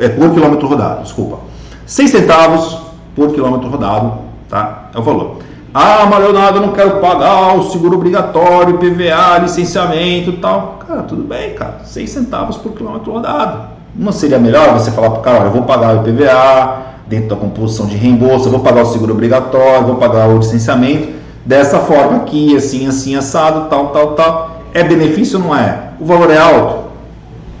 é, 0.00 0.08
por 0.08 0.32
quilômetro 0.32 0.66
rodado, 0.66 1.02
desculpa. 1.02 1.40
6 1.84 2.10
centavos 2.10 2.78
por 3.14 3.34
quilômetro 3.34 3.68
rodado, 3.68 4.20
tá? 4.48 4.88
É 4.94 4.98
o 4.98 5.02
valor. 5.02 5.36
Ah, 5.74 6.06
mas 6.10 6.24
eu 6.24 6.32
não 6.32 6.72
quero 6.72 6.98
pagar 6.98 7.56
o 7.56 7.70
seguro 7.70 7.96
obrigatório, 7.96 8.78
PVA, 8.78 9.38
licenciamento 9.42 10.32
tal. 10.32 10.78
Cara, 10.86 11.02
tudo 11.02 11.22
bem, 11.22 11.54
cara. 11.54 11.80
6 11.84 12.08
centavos 12.08 12.56
por 12.56 12.72
quilômetro 12.72 13.12
rodado. 13.12 13.68
Não 13.94 14.12
seria 14.12 14.38
melhor 14.38 14.72
você 14.72 14.90
falar 14.90 15.10
para 15.10 15.18
o 15.18 15.22
cara, 15.22 15.38
olha, 15.40 15.46
eu 15.48 15.52
vou 15.52 15.62
pagar 15.62 15.96
o 15.96 16.00
IPVA 16.00 16.86
dentro 17.06 17.30
da 17.30 17.36
composição 17.36 17.86
de 17.86 17.96
reembolso, 17.96 18.46
eu 18.46 18.52
vou 18.52 18.60
pagar 18.60 18.82
o 18.82 18.86
seguro 18.86 19.12
obrigatório, 19.12 19.86
vou 19.86 19.96
pagar 19.96 20.28
o 20.28 20.38
licenciamento, 20.38 21.08
dessa 21.44 21.78
forma 21.80 22.18
aqui, 22.18 22.56
assim, 22.56 22.86
assim, 22.86 23.16
assado, 23.16 23.68
tal, 23.68 23.88
tal, 23.88 24.12
tal. 24.12 24.60
É 24.74 24.84
benefício 24.84 25.38
ou 25.38 25.46
não 25.46 25.56
é? 25.56 25.90
O 25.98 26.04
valor 26.04 26.30
é 26.30 26.38
alto? 26.38 26.88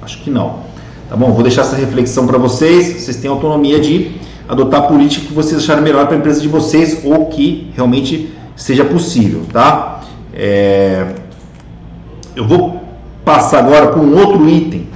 Acho 0.02 0.18
que 0.18 0.30
não. 0.30 0.66
Tá 1.08 1.16
bom? 1.16 1.32
Vou 1.32 1.42
deixar 1.42 1.62
essa 1.62 1.76
reflexão 1.76 2.26
para 2.26 2.36
vocês. 2.36 3.02
Vocês 3.02 3.16
têm 3.16 3.30
autonomia 3.30 3.80
de 3.80 4.20
adotar 4.48 4.80
a 4.80 4.82
política 4.84 5.26
que 5.26 5.32
vocês 5.32 5.62
acharem 5.62 5.82
melhor 5.82 6.06
para 6.06 6.16
a 6.16 6.18
empresa 6.18 6.40
de 6.40 6.48
vocês 6.48 7.02
ou 7.04 7.26
que 7.26 7.70
realmente 7.76 8.34
seja 8.56 8.84
possível, 8.84 9.42
tá? 9.52 10.00
É... 10.32 11.14
Eu 12.34 12.46
vou 12.46 12.82
passar 13.24 13.58
agora 13.58 13.88
com 13.88 14.00
um 14.00 14.16
outro 14.18 14.48
item, 14.48 14.88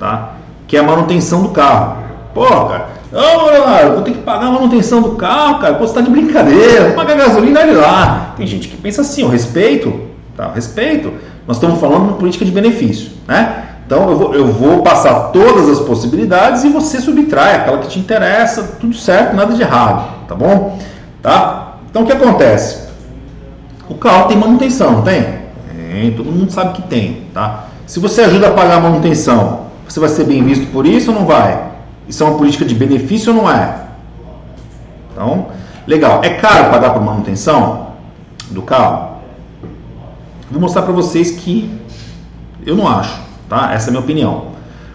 tá? 0.00 0.34
Que 0.66 0.76
é 0.76 0.80
a 0.80 0.82
manutenção 0.82 1.42
do 1.42 1.50
carro. 1.50 2.02
Pô, 2.34 2.44
cara, 2.44 2.88
Leonardo, 3.12 3.94
vou 3.94 4.02
ter 4.02 4.12
que 4.12 4.18
pagar 4.18 4.46
a 4.46 4.50
manutenção 4.50 5.00
do 5.00 5.12
carro, 5.12 5.60
cara. 5.60 5.74
Pô, 5.74 5.86
você 5.86 5.94
tá 5.94 6.00
de 6.00 6.10
brincadeira, 6.10 6.86
vou 6.86 6.94
pagar 6.94 7.16
gasolina, 7.16 7.60
olha 7.60 7.78
lá. 7.78 8.34
Tem 8.36 8.46
gente 8.46 8.68
que 8.68 8.76
pensa 8.76 9.02
assim, 9.02 9.22
o 9.22 9.28
respeito, 9.28 10.08
tá? 10.36 10.50
respeito. 10.52 11.12
Nós 11.46 11.56
estamos 11.56 11.80
falando 11.80 12.12
de 12.12 12.18
política 12.18 12.44
de 12.44 12.50
benefício, 12.50 13.10
né? 13.26 13.67
Então 13.88 14.10
eu 14.10 14.18
vou, 14.18 14.34
eu 14.34 14.46
vou 14.52 14.82
passar 14.82 15.30
todas 15.32 15.66
as 15.66 15.80
possibilidades 15.80 16.62
e 16.62 16.68
você 16.68 17.00
subtrai 17.00 17.56
aquela 17.56 17.78
que 17.78 17.88
te 17.88 17.98
interessa, 17.98 18.76
tudo 18.78 18.94
certo, 18.94 19.34
nada 19.34 19.54
de 19.54 19.62
errado, 19.62 20.26
tá 20.28 20.34
bom? 20.34 20.78
Tá? 21.22 21.76
Então 21.88 22.02
o 22.02 22.06
que 22.06 22.12
acontece? 22.12 22.86
O 23.88 23.94
carro 23.94 24.28
tem 24.28 24.36
manutenção, 24.36 24.92
não 24.92 25.02
tem? 25.02 25.38
Tem, 25.74 26.12
todo 26.14 26.30
mundo 26.30 26.52
sabe 26.52 26.74
que 26.74 26.82
tem, 26.82 27.28
tá? 27.32 27.64
Se 27.86 27.98
você 27.98 28.20
ajuda 28.20 28.48
a 28.48 28.50
pagar 28.50 28.76
a 28.76 28.80
manutenção, 28.80 29.60
você 29.88 29.98
vai 29.98 30.10
ser 30.10 30.24
bem 30.24 30.44
visto 30.44 30.70
por 30.70 30.84
isso 30.86 31.10
ou 31.10 31.20
não 31.20 31.24
vai? 31.24 31.58
Isso 32.06 32.22
é 32.22 32.26
uma 32.26 32.36
política 32.36 32.66
de 32.66 32.74
benefício 32.74 33.34
ou 33.34 33.42
não 33.42 33.50
é? 33.50 33.74
Então, 35.10 35.46
legal. 35.86 36.20
É 36.22 36.28
caro 36.34 36.70
pagar 36.70 36.90
por 36.90 37.02
manutenção 37.02 37.86
do 38.50 38.60
carro? 38.60 39.12
Vou 40.50 40.60
mostrar 40.60 40.82
para 40.82 40.92
vocês 40.92 41.30
que 41.30 41.74
eu 42.66 42.76
não 42.76 42.86
acho 42.86 43.27
tá? 43.48 43.72
Essa 43.72 43.86
é 43.86 43.88
a 43.88 43.90
minha 43.92 44.02
opinião. 44.02 44.48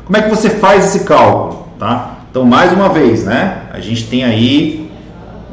Como 0.05 0.17
é 0.17 0.21
que 0.21 0.29
você 0.29 0.49
faz 0.49 0.85
esse 0.85 1.05
cálculo, 1.05 1.67
tá? 1.79 2.17
Então, 2.29 2.45
mais 2.45 2.73
uma 2.73 2.89
vez, 2.89 3.23
né? 3.23 3.63
A 3.71 3.79
gente 3.79 4.07
tem 4.07 4.23
aí 4.23 4.91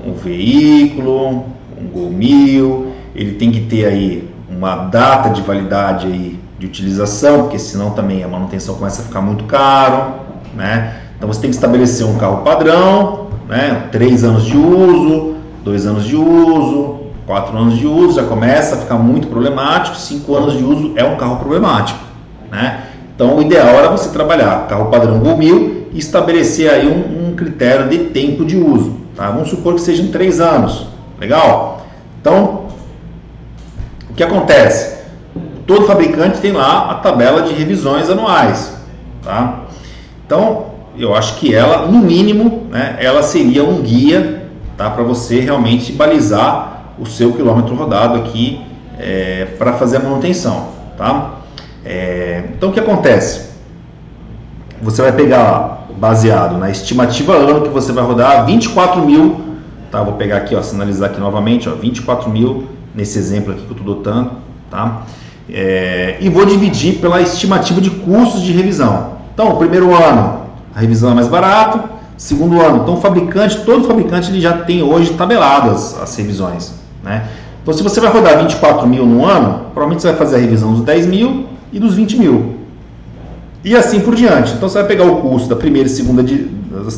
um 0.04 0.14
veículo, 0.14 1.44
um 1.78 1.86
Gol 1.92 2.10
1000, 2.10 2.92
ele 3.14 3.32
tem 3.32 3.50
que 3.50 3.60
ter 3.60 3.84
aí 3.86 4.30
uma 4.48 4.76
data 4.86 5.30
de 5.30 5.42
validade 5.42 6.06
aí 6.06 6.38
de 6.58 6.66
utilização, 6.66 7.42
porque 7.42 7.58
senão 7.58 7.90
também 7.90 8.22
a 8.22 8.28
manutenção 8.28 8.74
começa 8.74 9.02
a 9.02 9.04
ficar 9.04 9.20
muito 9.20 9.44
caro, 9.44 10.14
né? 10.54 10.96
Então 11.16 11.26
você 11.26 11.40
tem 11.40 11.50
que 11.50 11.56
estabelecer 11.56 12.06
um 12.06 12.16
carro 12.18 12.38
padrão, 12.38 13.28
né? 13.48 13.88
Três 13.92 14.24
anos 14.24 14.44
de 14.44 14.56
uso, 14.56 15.36
dois 15.64 15.86
anos 15.86 16.04
de 16.04 16.16
uso, 16.16 17.00
quatro 17.26 17.56
anos 17.56 17.78
de 17.78 17.86
uso, 17.86 18.16
já 18.20 18.26
começa 18.26 18.74
a 18.74 18.78
ficar 18.78 18.96
muito 18.96 19.28
problemático. 19.28 19.96
Cinco 19.96 20.34
anos 20.34 20.56
de 20.56 20.64
uso 20.64 20.92
é 20.96 21.04
um 21.04 21.16
carro 21.16 21.36
problemático, 21.36 22.00
né? 22.50 22.84
Então, 23.20 23.36
o 23.36 23.42
ideal 23.42 23.74
era 23.74 23.90
você 23.90 24.08
trabalhar 24.08 24.66
carro 24.66 24.86
padrão 24.86 25.18
Gol 25.18 25.36
1000 25.36 25.88
e 25.92 25.98
estabelecer 25.98 26.70
aí 26.70 26.88
um, 26.88 27.28
um 27.28 27.36
critério 27.36 27.86
de 27.86 27.98
tempo 28.04 28.46
de 28.46 28.56
uso. 28.56 28.96
Tá? 29.14 29.30
Vamos 29.30 29.50
supor 29.50 29.74
que 29.74 29.82
sejam 29.82 30.08
três 30.08 30.40
anos. 30.40 30.86
Legal? 31.20 31.84
Então, 32.18 32.68
o 34.08 34.14
que 34.14 34.22
acontece? 34.22 35.00
Todo 35.66 35.84
fabricante 35.84 36.38
tem 36.38 36.52
lá 36.52 36.92
a 36.92 36.94
tabela 36.94 37.42
de 37.42 37.52
revisões 37.52 38.08
anuais. 38.08 38.74
Tá? 39.22 39.64
Então, 40.24 40.68
eu 40.96 41.14
acho 41.14 41.36
que 41.36 41.54
ela, 41.54 41.88
no 41.88 41.98
mínimo, 41.98 42.68
né, 42.70 42.96
ela 43.00 43.22
seria 43.22 43.62
um 43.64 43.82
guia 43.82 44.44
tá, 44.78 44.88
para 44.88 45.02
você 45.02 45.40
realmente 45.40 45.92
balizar 45.92 46.94
o 46.98 47.04
seu 47.04 47.34
quilômetro 47.34 47.74
rodado 47.74 48.16
aqui 48.16 48.62
é, 48.98 49.44
para 49.58 49.74
fazer 49.74 49.98
a 49.98 50.00
manutenção. 50.00 50.68
Tá? 50.96 51.39
É, 51.84 52.44
então 52.56 52.70
o 52.70 52.72
que 52.72 52.80
acontece? 52.80 53.50
você 54.82 55.02
vai 55.02 55.12
pegar 55.12 55.86
baseado 55.96 56.56
na 56.56 56.70
estimativa 56.70 57.34
ano 57.34 57.62
que 57.62 57.68
você 57.68 57.92
vai 57.92 58.02
rodar 58.02 58.46
24 58.46 59.04
mil, 59.04 59.40
tá? 59.90 60.02
Vou 60.02 60.14
pegar 60.14 60.38
aqui, 60.38 60.54
ó, 60.54 60.62
sinalizar 60.62 61.10
aqui 61.10 61.20
novamente, 61.20 61.68
ó, 61.68 61.74
24 61.74 62.30
mil 62.30 62.66
nesse 62.94 63.18
exemplo 63.18 63.52
aqui 63.52 63.62
que 63.62 63.70
eu 63.70 63.76
estou 63.76 63.94
dotando, 63.94 64.32
tá? 64.70 65.02
É, 65.48 66.16
e 66.20 66.28
vou 66.28 66.46
dividir 66.46 66.98
pela 66.98 67.20
estimativa 67.20 67.80
de 67.80 67.90
custos 67.90 68.42
de 68.42 68.52
revisão. 68.52 69.18
Então, 69.34 69.56
primeiro 69.56 69.94
ano, 69.94 70.42
a 70.74 70.80
revisão 70.80 71.10
é 71.10 71.14
mais 71.14 71.28
barato, 71.28 71.82
segundo 72.16 72.60
ano, 72.60 72.82
então 72.82 72.94
o 72.94 73.00
fabricante, 73.00 73.58
todo 73.64 73.86
fabricante 73.86 74.30
ele 74.30 74.40
já 74.40 74.52
tem 74.52 74.82
hoje 74.82 75.12
tabeladas 75.14 76.00
as 76.00 76.14
revisões, 76.16 76.74
né? 77.02 77.28
Então, 77.62 77.74
se 77.74 77.82
você 77.82 78.00
vai 78.00 78.10
rodar 78.10 78.38
24 78.38 78.86
mil 78.88 79.04
no 79.04 79.26
ano, 79.26 79.66
provavelmente 79.74 80.00
você 80.00 80.08
vai 80.08 80.16
fazer 80.16 80.36
a 80.36 80.38
revisão 80.38 80.72
dos 80.72 80.82
10 80.82 81.06
mil 81.06 81.46
e 81.72 81.78
dos 81.78 81.94
20 81.94 82.18
mil. 82.18 82.54
E 83.64 83.76
assim 83.76 84.00
por 84.00 84.14
diante. 84.14 84.54
Então, 84.54 84.68
você 84.68 84.78
vai 84.78 84.86
pegar 84.86 85.04
o 85.04 85.16
custo 85.16 85.48
da 85.48 85.56
primeira 85.56 85.86
e 85.86 85.90
segunda, 85.90 86.22
de, 86.22 86.48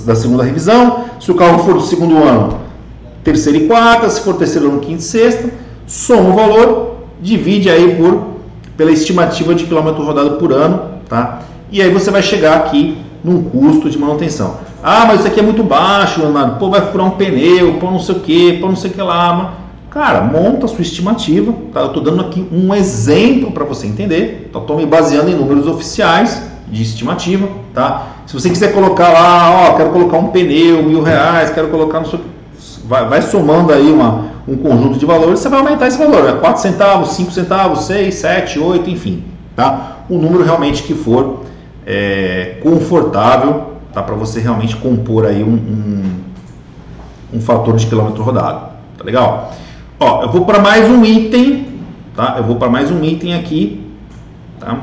da 0.07 0.15
segunda 0.15 0.45
revisão. 0.45 1.07
Se 1.21 1.31
o 1.31 1.35
carro 1.35 1.59
for 1.65 1.75
do 1.75 1.81
segundo 1.81 2.17
ano, 2.23 2.61
terceira 3.25 3.59
e 3.59 3.67
quarta. 3.67 4.09
Se 4.09 4.21
for 4.21 4.35
terceiro 4.35 4.69
ano, 4.69 4.81
quinta 4.81 5.01
e 5.01 5.05
sexta. 5.05 5.51
Soma 5.87 6.31
o 6.31 6.35
valor, 6.35 6.97
divide 7.21 7.69
aí 7.69 7.97
por, 7.97 8.37
pela 8.77 8.93
estimativa 8.93 9.55
de 9.55 9.65
quilômetro 9.65 10.05
rodado 10.05 10.33
por 10.37 10.53
ano. 10.53 10.93
Tá? 11.09 11.43
E 11.71 11.83
aí 11.83 11.91
você 11.91 12.11
vai 12.11 12.23
chegar 12.23 12.57
aqui 12.59 12.97
num 13.25 13.43
custo 13.43 13.91
de 13.91 13.99
manutenção. 13.99 14.59
Ah, 14.83 15.05
mas 15.07 15.21
isso 15.21 15.29
aqui 15.29 15.41
é 15.41 15.43
muito 15.43 15.63
baixo, 15.63 16.21
Leonardo. 16.21 16.59
Pô, 16.59 16.71
vai 16.71 16.81
furar 16.91 17.07
um 17.07 17.11
pneu, 17.11 17.75
pô, 17.75 17.91
não 17.91 18.01
sei 18.01 18.17
o 18.17 18.21
que, 18.21 18.53
pô, 18.55 18.69
não 18.69 18.77
sei 18.77 18.91
o 18.91 18.95
que 18.95 19.03
lá. 19.03 19.55
Cara, 19.93 20.23
monta 20.23 20.65
a 20.65 20.69
sua 20.69 20.81
estimativa. 20.81 21.55
Tá? 21.71 21.81
Eu 21.81 21.89
estou 21.89 22.03
dando 22.03 22.23
aqui 22.23 22.49
um 22.51 22.75
exemplo 22.75 23.53
para 23.53 23.63
você 23.63 23.87
entender. 23.87 24.47
Estou 24.47 24.77
me 24.77 24.87
baseando 24.87 25.31
em 25.31 25.35
números 25.35 25.67
oficiais 25.67 26.43
de 26.67 26.83
estimativa. 26.83 27.47
Tá? 27.75 28.07
Se 28.27 28.33
você 28.33 28.49
quiser 28.49 28.73
colocar 28.73 29.11
lá, 29.11 29.51
ó, 29.51 29.77
quero 29.77 29.91
colocar 29.91 30.17
um 30.17 30.29
pneu, 30.29 30.83
mil 30.83 31.03
reais, 31.03 31.51
quero 31.51 31.69
colocar 31.69 32.01
no 32.01 32.07
seu. 32.07 32.19
Vai, 32.87 33.07
vai 33.07 33.21
somando 33.21 33.71
aí 33.71 33.93
uma, 33.93 34.29
um 34.49 34.57
conjunto 34.57 34.99
de 34.99 35.05
valores, 35.05 35.41
você 35.41 35.51
vai 35.51 35.59
aumentar 35.59 35.89
esse 35.89 35.99
valor. 35.99 36.27
É 36.27 36.33
4 36.33 36.63
centavos, 36.63 37.11
5 37.11 37.31
centavos, 37.31 37.85
6, 37.85 38.15
7, 38.15 38.59
8, 38.59 38.89
enfim. 38.89 39.23
Tá? 39.55 39.99
O 40.09 40.17
número 40.17 40.43
realmente 40.43 40.85
que 40.85 40.95
for 40.95 41.43
é, 41.87 42.57
confortável 42.63 43.75
tá? 43.93 44.03
para 44.03 44.15
você 44.15 44.41
realmente 44.41 44.75
compor 44.77 45.27
aí 45.27 45.45
um, 45.45 45.53
um, 45.53 46.21
um 47.35 47.41
fator 47.43 47.77
de 47.77 47.87
quilômetro 47.87 48.23
rodado. 48.23 48.73
Tá 48.97 49.05
legal? 49.05 49.53
Ó, 50.05 50.23
eu 50.23 50.29
vou 50.31 50.45
para 50.45 50.59
mais 50.59 50.91
um 50.91 51.05
item, 51.05 51.79
tá? 52.17 52.35
Eu 52.37 52.43
vou 52.43 52.57
para 52.57 52.69
mais 52.69 52.91
um 52.91 53.05
item 53.05 53.37
aqui, 53.37 53.89
tá? 54.59 54.77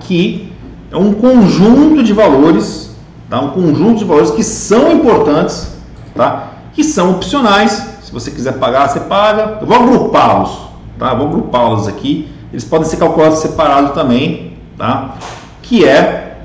Que 0.00 0.52
é 0.90 0.96
um 0.96 1.12
conjunto 1.12 2.02
de 2.02 2.12
valores, 2.12 2.96
tá? 3.30 3.40
Um 3.40 3.50
conjunto 3.50 4.00
de 4.00 4.04
valores 4.04 4.32
que 4.32 4.42
são 4.42 4.90
importantes, 4.90 5.78
tá? 6.12 6.54
Que 6.72 6.82
são 6.82 7.12
opcionais. 7.12 8.00
Se 8.02 8.10
você 8.12 8.32
quiser 8.32 8.58
pagar, 8.58 8.88
você 8.88 8.98
paga. 8.98 9.58
Eu 9.60 9.66
vou 9.68 9.76
agrupá-los, 9.76 10.58
tá? 10.98 11.12
Eu 11.12 11.18
vou 11.18 11.28
agrupá-los 11.28 11.86
aqui. 11.86 12.28
Eles 12.50 12.64
podem 12.64 12.88
ser 12.88 12.96
calculados 12.96 13.38
separado 13.38 13.92
também, 13.92 14.54
tá? 14.76 15.18
Que 15.62 15.84
é 15.84 16.36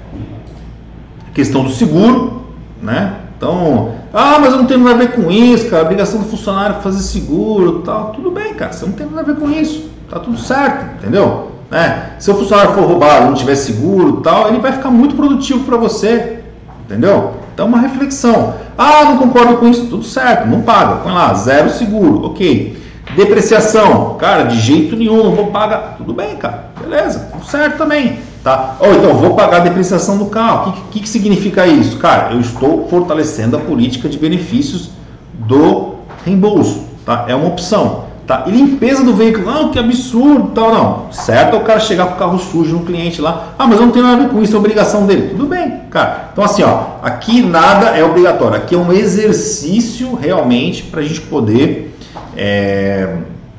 a 1.27 1.32
questão 1.34 1.63
do 1.63 1.71
seguro, 1.71 2.43
né? 2.80 3.15
Então, 3.36 3.95
ah, 4.13 4.38
mas 4.39 4.54
eu 4.54 4.60
não 4.60 4.65
tenho 4.65 4.80
nada 4.82 4.96
a 4.96 4.98
ver 5.00 5.12
com 5.13 5.30
isso, 5.30 5.70
cara. 5.70 5.84
A 5.84 5.86
obrigação 5.86 6.22
do 6.22 6.30
funcionário 6.30 6.78
é 6.78 6.82
fazer 6.82 7.04
seguro 7.04 7.82
tal. 7.82 8.12
Tudo 8.12 8.32
bem, 8.32 8.54
cara. 8.54 8.72
Você 8.72 8.86
não 8.86 8.93
tem 8.93 9.06
nada 9.06 9.22
a 9.22 9.24
ver 9.24 9.36
com 9.36 9.50
isso. 9.50 9.89
Tá 10.10 10.20
tudo 10.20 10.38
certo, 10.38 10.98
entendeu? 10.98 11.52
É. 11.72 12.12
Se 12.17 12.32
o 12.32 12.36
funcionário 12.36 12.74
for 12.74 12.86
roubado 12.86 13.26
não 13.26 13.34
tiver 13.34 13.56
seguro 13.56 14.22
tal, 14.22 14.48
ele 14.48 14.60
vai 14.60 14.72
ficar 14.72 14.89
muito 14.89 15.15
produtivo 15.15 15.65
para 15.65 15.78
você. 15.78 16.39
Entendeu? 16.86 17.34
Então, 17.54 17.67
uma 17.67 17.80
reflexão. 17.80 18.54
Ah, 18.78 19.04
não 19.06 19.17
concordo 19.17 19.58
com 19.58 19.67
isso. 19.67 19.88
Tudo 19.88 20.04
certo, 20.04 20.48
não 20.48 20.62
paga. 20.62 20.98
Põe 20.98 21.12
lá, 21.12 21.34
zero 21.34 21.70
seguro. 21.70 22.26
Ok. 22.28 22.82
Depreciação. 23.15 24.15
Cara, 24.17 24.43
de 24.43 24.60
jeito 24.60 24.96
nenhum, 24.96 25.24
não 25.24 25.36
vou 25.36 25.48
pagar. 25.48 25.96
Tudo 25.98 26.13
bem, 26.13 26.36
cara. 26.38 26.72
Beleza, 26.80 27.30
tudo 27.32 27.46
certo 27.46 27.78
também. 27.78 28.20
Tá? 28.47 28.77
Ou 28.79 28.93
então, 28.93 29.13
vou 29.13 29.33
pagar 29.33 29.57
a 29.57 29.60
depreciação 29.60 30.17
do 30.17 30.27
carro. 30.27 30.69
O 30.69 30.71
que, 30.71 30.81
que, 30.91 30.99
que 31.01 31.10
significa 31.10 31.67
isso? 31.67 31.97
Cara, 31.97 32.31
eu 32.31 32.39
estou 32.39 32.88
fortalecendo 32.88 33.57
a 33.57 33.60
política 33.60 34.07
de 34.07 34.17
benefícios 34.17 34.91
do 35.33 35.95
reembolso. 36.23 36.86
Tá? 37.05 37.25
É 37.27 37.36
uma 37.36 37.49
opção. 37.49 38.05
Tá? 38.25 38.45
E 38.47 38.51
limpeza 38.51 39.03
do 39.03 39.13
veículo, 39.13 39.51
não, 39.51 39.69
que 39.69 39.77
absurdo, 39.77 40.51
tal, 40.55 40.73
não. 40.73 41.12
Certo 41.12 41.57
é 41.57 41.60
o 41.60 41.63
cara 41.63 41.81
chegar 41.81 42.05
com 42.05 42.13
o 42.13 42.17
carro 42.17 42.39
sujo 42.39 42.77
no 42.77 42.86
cliente 42.86 43.19
lá, 43.19 43.49
ah, 43.60 43.67
mas 43.67 43.81
eu 43.81 43.86
não 43.86 43.91
tenho 43.91 44.05
nada 44.05 44.23
a 44.23 44.27
ver 44.27 44.33
com 44.33 44.41
isso, 44.41 44.55
é 44.55 44.57
obrigação 44.57 45.05
dele. 45.05 45.27
Tudo 45.31 45.45
bem, 45.45 45.81
cara. 45.89 46.29
Então 46.31 46.41
assim, 46.41 46.63
ó, 46.63 46.83
aqui 47.03 47.41
nada 47.41 47.97
é 47.97 48.03
obrigatório, 48.05 48.55
aqui 48.55 48.75
é 48.75 48.77
um 48.77 48.93
exercício 48.93 50.15
realmente 50.15 50.83
para 50.83 51.01
a 51.01 51.03
gente 51.03 51.19
poder 51.19 51.93
é, 52.38 53.13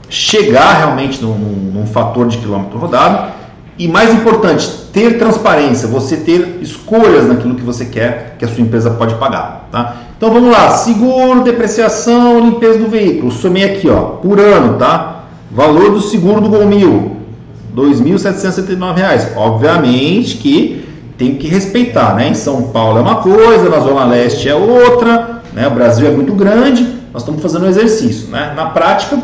chegar 0.09 0.79
realmente 0.79 1.23
num, 1.23 1.35
num 1.35 1.87
fator 1.87 2.27
de 2.27 2.39
quilômetro 2.39 2.79
rodado 2.79 3.38
e 3.79 3.87
mais 3.87 4.13
importante, 4.13 4.69
ter 4.93 5.19
transparência, 5.19 5.87
você 5.87 6.17
ter 6.17 6.59
escolhas 6.61 7.29
naquilo 7.29 7.55
que 7.55 7.63
você 7.63 7.85
quer 7.85 8.35
que 8.39 8.45
a 8.45 8.49
sua 8.49 8.61
empresa 8.61 8.91
pode 8.91 9.15
pagar. 9.15 9.69
Tá? 9.71 9.97
Então 10.17 10.33
vamos 10.33 10.51
lá, 10.51 10.71
seguro, 10.71 11.43
depreciação, 11.43 12.41
limpeza 12.41 12.79
do 12.79 12.89
veículo. 12.89 13.31
Somei 13.31 13.65
aqui, 13.65 13.89
ó, 13.89 14.01
por 14.01 14.41
ano, 14.41 14.77
tá? 14.77 15.27
Valor 15.51 15.93
do 15.93 16.01
seguro 16.01 16.41
do 16.41 16.49
Gol 16.49 16.67
Mil, 16.67 17.17
R$ 17.77 17.83
2.779. 17.83 19.37
Obviamente 19.37 20.37
que 20.39 20.85
tem 21.17 21.37
que 21.37 21.47
respeitar, 21.47 22.15
né? 22.17 22.31
Em 22.31 22.35
São 22.35 22.63
Paulo 22.65 22.99
é 22.99 23.03
uma 23.03 23.17
coisa, 23.17 23.69
na 23.69 23.79
Zona 23.79 24.05
Leste 24.05 24.49
é 24.49 24.55
outra, 24.55 25.43
né? 25.53 25.69
O 25.69 25.71
Brasil 25.71 26.09
é 26.09 26.11
muito 26.11 26.33
grande, 26.33 26.83
nós 27.13 27.23
estamos 27.23 27.41
fazendo 27.41 27.67
um 27.67 27.69
exercício, 27.69 28.29
né? 28.29 28.53
Na 28.57 28.67
prática, 28.67 29.19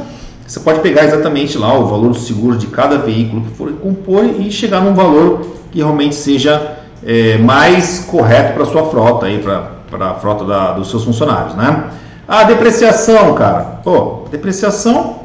você 0.47 0.61
pode 0.61 0.81
pegar 0.81 1.05
exatamente 1.05 1.57
lá 1.57 1.73
o 1.79 1.87
valor 1.87 2.11
do 2.11 2.19
seguro 2.19 2.59
de 2.59 2.67
cada 2.67 2.99
veículo 2.99 3.43
que 3.43 3.57
for 3.57 3.73
compor 3.73 4.25
e 4.25 4.51
chegar 4.51 4.81
num 4.83 4.95
valor 4.95 5.41
que 5.73 5.79
realmente 5.79 6.15
seja 6.15 6.77
é, 7.05 7.39
mais 7.39 8.01
correto 8.01 8.53
para 8.53 8.67
sua 8.67 8.85
frota, 8.91 9.27
para 9.91 10.11
a 10.11 10.15
frota 10.15 10.45
da, 10.45 10.73
dos 10.73 10.91
seus 10.91 11.03
funcionários. 11.03 11.55
Né? 11.55 11.85
A 12.29 12.45
depreciação, 12.45 13.35
cara. 13.35 13.81
Pô, 13.83 14.27
depreciação, 14.31 15.21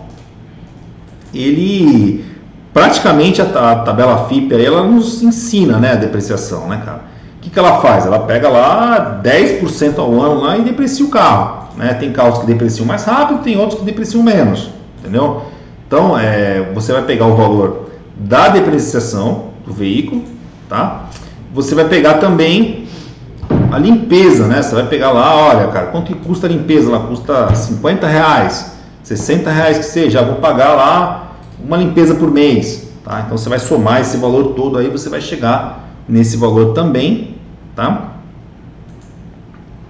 ele 1.33 2.25
praticamente 2.73 3.41
a, 3.41 3.45
a 3.45 3.75
tabela 3.79 4.25
FIP 4.29 4.55
aí, 4.55 4.65
ela 4.65 4.83
nos 4.83 5.21
ensina 5.21 5.77
né, 5.79 5.91
a 5.91 5.95
depreciação, 5.95 6.67
né, 6.69 6.81
cara? 6.83 7.09
O 7.37 7.41
que, 7.41 7.49
que 7.49 7.59
ela 7.59 7.81
faz? 7.81 8.05
Ela 8.05 8.19
pega 8.19 8.47
lá 8.49 9.21
10% 9.23 9.97
ao 9.97 10.21
ano 10.21 10.41
lá 10.41 10.57
e 10.57 10.61
deprecia 10.61 11.05
o 11.05 11.09
carro. 11.09 11.69
Né? 11.75 11.93
Tem 11.93 12.11
carros 12.11 12.39
que 12.39 12.45
depreciam 12.45 12.85
mais 12.85 13.03
rápido, 13.03 13.41
tem 13.41 13.57
outros 13.57 13.79
que 13.79 13.85
depreciam 13.85 14.23
menos 14.23 14.78
entendeu? 14.99 15.43
Então, 15.87 16.17
é, 16.17 16.71
você 16.73 16.93
vai 16.93 17.03
pegar 17.03 17.25
o 17.25 17.35
valor 17.35 17.89
da 18.15 18.49
depreciação 18.49 19.49
do 19.65 19.73
veículo, 19.73 20.23
tá? 20.67 21.09
Você 21.53 21.73
vai 21.73 21.85
pegar 21.85 22.15
também 22.15 22.87
a 23.71 23.77
limpeza, 23.77 24.47
né? 24.47 24.61
Você 24.61 24.75
vai 24.75 24.87
pegar 24.87 25.11
lá, 25.11 25.35
olha, 25.35 25.67
cara, 25.67 25.87
quanto 25.87 26.13
que 26.13 26.19
custa 26.19 26.45
a 26.45 26.49
limpeza? 26.49 26.89
Ela 26.89 27.07
custa 27.07 27.53
50 27.55 28.05
reais, 28.07 28.77
60 29.03 29.49
reais 29.49 29.77
que 29.79 29.85
seja, 29.85 30.21
vou 30.21 30.35
pagar 30.35 30.73
lá 30.73 31.37
uma 31.63 31.77
limpeza 31.77 32.15
por 32.15 32.29
mês, 32.29 32.91
tá? 33.03 33.23
Então 33.25 33.37
você 33.37 33.49
vai 33.49 33.59
somar 33.59 34.01
esse 34.01 34.17
valor 34.17 34.53
todo 34.53 34.77
aí, 34.77 34.89
você 34.89 35.09
vai 35.09 35.21
chegar 35.21 35.89
nesse 36.07 36.37
valor 36.37 36.73
também, 36.73 37.35
tá? 37.75 38.13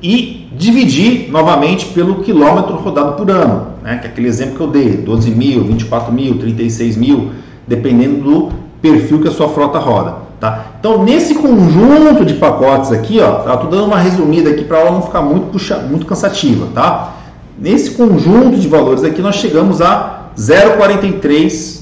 E 0.02 0.39
dividir 0.52 1.30
novamente 1.32 1.88
pelo 1.88 2.24
quilômetro 2.24 2.76
rodado 2.76 3.14
por 3.14 3.30
ano 3.30 3.70
né, 3.82 3.98
que 3.98 4.08
é 4.08 4.10
aquele 4.10 4.28
exemplo 4.28 4.56
que 4.56 4.62
eu 4.62 4.68
dei, 4.68 4.98
12 4.98 5.32
mil, 5.32 5.64
24 5.64 6.12
mil, 6.12 6.38
36 6.38 6.98
mil, 6.98 7.32
dependendo 7.68 8.22
do 8.22 8.50
perfil 8.82 9.20
que 9.22 9.28
a 9.28 9.32
sua 9.32 9.50
frota 9.50 9.80
roda. 9.80 10.30
Tá? 10.40 10.66
Então, 10.80 11.04
nesse 11.04 11.36
conjunto 11.36 12.24
de 12.24 12.36
pacotes 12.36 12.92
aqui, 12.92 13.20
ó, 13.20 13.32
tá? 13.36 13.56
dando 13.56 13.86
uma 13.86 13.98
resumida 13.98 14.50
aqui 14.50 14.64
para 14.64 14.80
ela 14.80 14.92
não 14.92 15.02
ficar 15.02 15.22
muito, 15.22 15.48
puxa, 15.48 15.78
muito 15.78 16.06
cansativa. 16.06 16.68
Tá? 16.74 17.14
Nesse 17.58 17.92
conjunto 17.92 18.58
de 18.58 18.68
valores 18.68 19.04
aqui, 19.04 19.22
nós 19.22 19.36
chegamos 19.36 19.82
a 19.82 20.28
0,43 20.38 21.82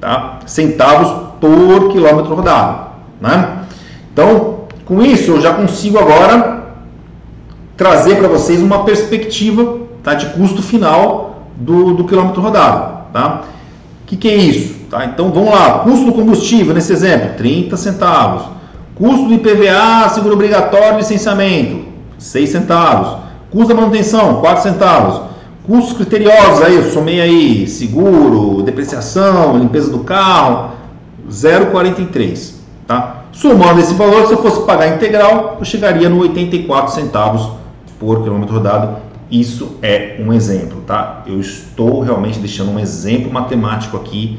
tá? 0.00 0.40
centavos 0.46 1.12
por 1.40 1.92
quilômetro 1.92 2.34
rodado. 2.34 2.86
Né? 3.20 3.58
Então, 4.12 4.64
com 4.84 5.00
isso, 5.02 5.30
eu 5.30 5.40
já 5.40 5.54
consigo 5.54 5.98
agora 5.98 6.63
trazer 7.76 8.16
para 8.16 8.28
vocês 8.28 8.60
uma 8.60 8.84
perspectiva 8.84 9.78
tá, 10.02 10.14
de 10.14 10.26
custo 10.26 10.62
final 10.62 11.48
do, 11.56 11.94
do 11.94 12.04
quilômetro 12.04 12.40
rodado. 12.40 13.04
Tá? 13.12 13.42
O 14.02 14.06
que, 14.06 14.16
que 14.16 14.28
é 14.28 14.36
isso? 14.36 14.74
Tá? 14.90 15.04
Então 15.06 15.30
vamos 15.32 15.50
lá, 15.50 15.80
custo 15.80 16.06
do 16.06 16.12
combustível, 16.12 16.74
nesse 16.74 16.92
exemplo, 16.92 17.30
30 17.36 17.76
centavos. 17.76 18.44
Custo 18.94 19.26
do 19.26 19.34
IPVA, 19.34 20.08
seguro 20.10 20.34
obrigatório, 20.34 20.98
licenciamento, 20.98 21.86
6 22.18 22.50
centavos. 22.50 23.18
Custo 23.50 23.68
da 23.68 23.80
manutenção, 23.80 24.40
4 24.40 24.62
centavos. 24.62 25.34
Custos 25.66 25.96
criteriosos, 25.96 26.62
aí 26.62 26.76
eu 26.76 26.90
somei 26.92 27.22
aí 27.22 27.66
seguro, 27.66 28.62
depreciação, 28.62 29.56
limpeza 29.56 29.90
do 29.90 30.00
carro, 30.00 30.72
0,43. 31.30 32.52
Tá? 32.86 33.24
Somando 33.32 33.80
esse 33.80 33.94
valor, 33.94 34.26
se 34.26 34.34
eu 34.34 34.42
fosse 34.42 34.60
pagar 34.66 34.94
integral, 34.94 35.56
eu 35.58 35.64
chegaria 35.64 36.08
no 36.10 36.20
84 36.20 36.92
centavos 36.94 37.63
por 37.98 38.22
quilômetro 38.22 38.54
rodado. 38.54 38.96
Isso 39.30 39.78
é 39.82 40.16
um 40.20 40.32
exemplo, 40.32 40.82
tá? 40.86 41.22
Eu 41.26 41.40
estou 41.40 42.00
realmente 42.00 42.38
deixando 42.38 42.70
um 42.70 42.78
exemplo 42.78 43.32
matemático 43.32 43.96
aqui 43.96 44.38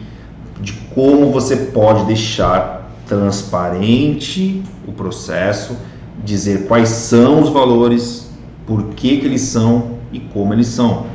de 0.62 0.74
como 0.94 1.32
você 1.32 1.56
pode 1.56 2.06
deixar 2.06 2.90
transparente 3.08 4.64
o 4.88 4.92
processo, 4.92 5.78
dizer 6.24 6.68
quais 6.68 6.90
são 6.90 7.42
os 7.42 7.50
valores, 7.50 8.32
por 8.66 8.84
que, 8.96 9.18
que 9.18 9.26
eles 9.26 9.42
são 9.42 9.96
e 10.12 10.20
como 10.20 10.54
eles 10.54 10.68
são, 10.68 11.06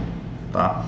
tá? 0.52 0.84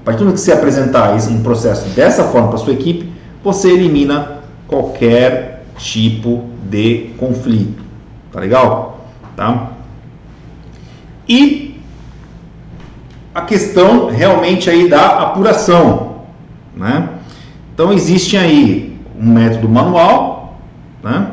A 0.00 0.04
partir 0.04 0.18
do 0.18 0.26
momento 0.26 0.36
que 0.36 0.44
você 0.44 0.52
apresentar 0.52 1.16
um 1.16 1.42
processo 1.42 1.88
dessa 1.90 2.24
forma 2.24 2.48
para 2.48 2.58
sua 2.58 2.72
equipe, 2.72 3.10
você 3.42 3.70
elimina 3.72 4.40
qualquer 4.68 5.64
tipo 5.76 6.44
de 6.70 7.10
conflito, 7.18 7.82
tá 8.32 8.40
legal? 8.40 9.08
Tá? 9.34 9.75
E 11.28 11.80
a 13.34 13.42
questão 13.42 14.06
realmente 14.06 14.70
aí 14.70 14.88
da 14.88 15.20
apuração, 15.20 16.22
né? 16.74 17.08
Então 17.74 17.92
existe 17.92 18.36
aí 18.36 18.98
um 19.20 19.30
método 19.30 19.68
manual, 19.68 20.58
né? 21.02 21.32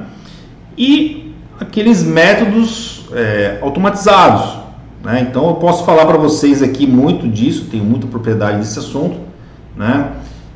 E 0.77 1.33
aqueles 1.59 2.03
métodos 2.03 3.05
é, 3.13 3.59
automatizados, 3.61 4.57
né? 5.03 5.25
Então 5.29 5.47
eu 5.47 5.55
posso 5.55 5.85
falar 5.85 6.05
para 6.05 6.17
vocês 6.17 6.61
aqui 6.61 6.85
muito 6.85 7.27
disso, 7.27 7.67
tenho 7.71 7.85
muita 7.85 8.07
propriedade 8.07 8.57
desse 8.57 8.79
assunto, 8.79 9.17
né? 9.75 10.11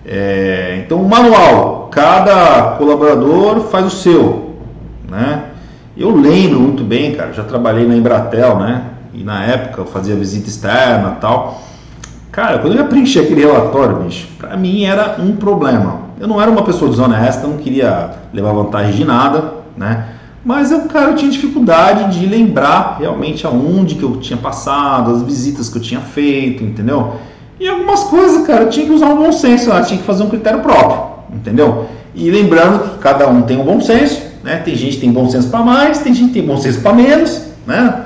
É, 0.06 0.82
então 0.84 1.02
o 1.02 1.08
manual, 1.08 1.88
cada 1.91 2.76
colaborador 2.78 3.62
faz 3.69 3.86
o 3.86 3.89
seu, 3.89 4.58
né? 5.10 5.43
Eu 5.95 6.15
lembro 6.15 6.60
muito 6.60 6.84
bem, 6.84 7.15
cara, 7.15 7.34
já 7.34 7.43
trabalhei 7.43 7.88
na 7.88 7.95
Embratel, 7.95 8.58
né? 8.58 8.96
E 9.17 9.23
na 9.23 9.43
época 9.43 9.82
eu 9.82 9.86
fazia 9.86 10.15
visita 10.15 10.47
externa 10.47 11.17
tal. 11.19 11.63
Cara, 12.32 12.60
quando 12.60 12.73
eu 12.73 12.82
ia 12.82 12.88
preencher 12.88 13.21
aquele 13.21 13.41
relatório, 13.41 14.03
bicho, 14.03 14.27
pra 14.38 14.56
mim 14.56 14.84
era 14.84 15.15
um 15.19 15.36
problema. 15.36 16.01
Eu 16.19 16.27
não 16.27 16.39
era 16.39 16.51
uma 16.51 16.62
pessoa 16.62 16.89
desonesta, 16.89 17.47
não 17.47 17.58
queria 17.58 18.12
levar 18.32 18.53
vantagem 18.53 18.93
de 18.93 19.03
nada, 19.03 19.56
né? 19.75 20.10
Mas 20.45 20.71
eu, 20.71 20.82
cara, 20.82 21.12
eu 21.12 21.15
tinha 21.15 21.32
dificuldade 21.32 22.19
de 22.19 22.27
lembrar 22.27 22.97
realmente 22.99 23.45
aonde 23.45 23.95
que 23.95 24.03
eu 24.03 24.17
tinha 24.17 24.38
passado, 24.38 25.12
as 25.12 25.23
visitas 25.23 25.67
que 25.67 25.80
eu 25.80 25.82
tinha 25.82 25.99
feito, 25.99 26.63
entendeu? 26.63 27.15
E 27.60 27.67
algumas 27.67 28.03
coisas, 28.03 28.45
cara, 28.45 28.65
eu 28.65 28.69
tinha 28.69 28.86
que 28.86 28.91
usar 28.91 29.08
um 29.08 29.17
bom 29.17 29.32
senso, 29.32 29.71
eu 29.71 29.84
tinha 29.84 29.99
que 29.99 30.06
fazer 30.06 30.23
um 30.23 30.30
critério 30.30 30.60
próprio, 30.60 31.25
entendeu? 31.36 31.88
E 32.13 32.30
lembrando 32.30 32.91
que 32.91 32.99
cada 32.99 33.27
um 33.27 33.41
tem 33.41 33.58
um 33.60 33.65
bom 33.65 33.82
senso, 33.82 34.21
né? 34.43 34.58
Tem 34.58 34.75
gente 34.75 34.95
que 34.95 35.01
tem 35.01 35.12
bom 35.12 35.27
senso 35.27 35.49
para 35.49 35.62
mais, 35.62 35.99
tem 35.99 36.13
gente 36.13 36.27
que 36.27 36.34
tem 36.36 36.45
bom 36.45 36.58
senso 36.58 36.82
para 36.82 36.93
menos, 36.93 37.41
né? 37.65 38.06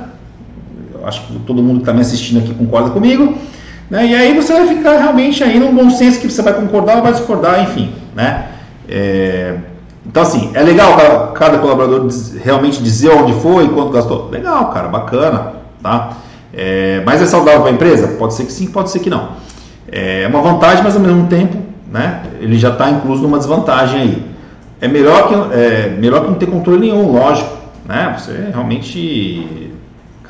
Acho 1.06 1.22
que 1.28 1.40
todo 1.40 1.62
mundo 1.62 1.78
que 1.78 1.82
está 1.82 1.94
me 1.94 2.02
assistindo 2.02 2.40
aqui 2.40 2.54
concorda 2.54 2.90
comigo. 2.90 3.38
Né? 3.90 4.08
E 4.08 4.16
aí 4.16 4.36
você 4.36 4.54
vai 4.54 4.68
ficar 4.68 4.98
realmente 4.98 5.44
aí 5.44 5.60
num 5.60 5.76
bom 5.76 5.90
senso 5.90 6.20
que 6.20 6.30
você 6.30 6.42
vai 6.42 6.54
concordar 6.54 6.98
ou 6.98 7.04
vai 7.04 7.12
discordar, 7.12 7.62
enfim, 7.64 7.94
né? 8.16 8.48
É... 8.88 9.58
Então, 10.06 10.24
assim, 10.24 10.52
é 10.54 10.64
legal 10.64 10.98
cada, 10.98 11.28
cada 11.28 11.58
colaborador 11.60 12.08
realmente 12.44 12.82
dizer 12.82 13.12
onde 13.12 13.34
foi, 13.34 13.68
quanto 13.70 13.92
gastou. 13.92 14.30
Legal, 14.30 14.72
cara, 14.72 14.88
bacana, 14.88 15.54
tá? 15.82 16.18
É, 16.54 17.02
mas 17.06 17.22
é 17.22 17.26
saudável 17.26 17.62
para 17.62 17.70
a 17.70 17.74
empresa? 17.74 18.08
Pode 18.18 18.34
ser 18.34 18.46
que 18.46 18.52
sim, 18.52 18.68
pode 18.68 18.90
ser 18.90 19.00
que 19.00 19.10
não. 19.10 19.30
É 19.92 20.26
uma 20.28 20.42
vantagem, 20.42 20.84
mas 20.84 20.96
ao 20.96 21.02
mesmo 21.02 21.28
tempo, 21.28 21.58
né, 21.92 22.24
ele 22.40 22.58
já 22.58 22.70
está 22.70 22.90
incluso 22.90 23.22
numa 23.22 23.38
desvantagem 23.38 24.02
aí. 24.02 24.26
É 24.82 24.88
melhor 24.88 25.28
que, 25.28 25.56
é, 25.56 25.96
melhor 26.00 26.22
que 26.22 26.28
não 26.28 26.36
ter 26.36 26.48
controle 26.48 26.80
nenhum, 26.80 27.12
lógico. 27.12 27.58
Né? 27.86 28.16
Você 28.18 28.50
realmente, 28.52 29.71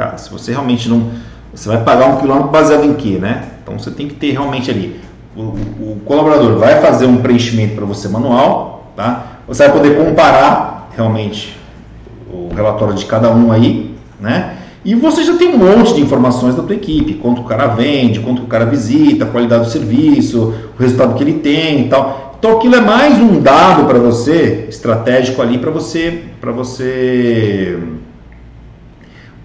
cara, 0.01 0.17
se 0.17 0.31
você 0.31 0.51
realmente 0.51 0.89
não, 0.89 1.11
você 1.53 1.69
vai 1.69 1.83
pagar 1.83 2.07
um 2.07 2.17
quilômetro 2.17 2.49
baseado 2.49 2.83
em 2.85 2.95
quê, 2.95 3.19
né? 3.21 3.49
Então 3.61 3.77
você 3.77 3.91
tem 3.91 4.07
que 4.07 4.15
ter 4.15 4.31
realmente 4.31 4.71
ali, 4.71 4.99
o, 5.35 5.41
o 5.41 6.01
colaborador 6.03 6.57
vai 6.57 6.81
fazer 6.81 7.05
um 7.05 7.17
preenchimento 7.17 7.75
para 7.75 7.85
você 7.85 8.07
manual, 8.07 8.91
tá? 8.95 9.41
Você 9.47 9.67
vai 9.67 9.77
poder 9.77 10.03
comparar 10.03 10.89
realmente 10.95 11.55
o 12.33 12.49
relatório 12.53 12.95
de 12.95 13.05
cada 13.05 13.29
um 13.29 13.51
aí, 13.51 13.95
né? 14.19 14.57
E 14.83 14.95
você 14.95 15.23
já 15.23 15.37
tem 15.37 15.49
um 15.49 15.57
monte 15.59 15.93
de 15.93 16.01
informações 16.01 16.55
da 16.55 16.63
tua 16.63 16.73
equipe, 16.73 17.13
quanto 17.13 17.41
o 17.41 17.43
cara 17.43 17.67
vende, 17.67 18.19
quanto 18.19 18.41
o 18.41 18.47
cara 18.47 18.65
visita, 18.65 19.25
a 19.25 19.27
qualidade 19.27 19.65
do 19.65 19.69
serviço, 19.69 20.55
o 20.75 20.81
resultado 20.81 21.13
que 21.13 21.23
ele 21.23 21.33
tem 21.33 21.81
e 21.81 21.89
tal. 21.89 22.35
Então 22.39 22.57
aquilo 22.57 22.75
é 22.75 22.81
mais 22.81 23.19
um 23.19 23.39
dado 23.39 23.85
para 23.85 23.99
você, 23.99 24.65
estratégico 24.67 25.39
ali 25.43 25.59
para 25.59 25.69
você, 25.69 26.23
para 26.41 26.51
você 26.51 27.77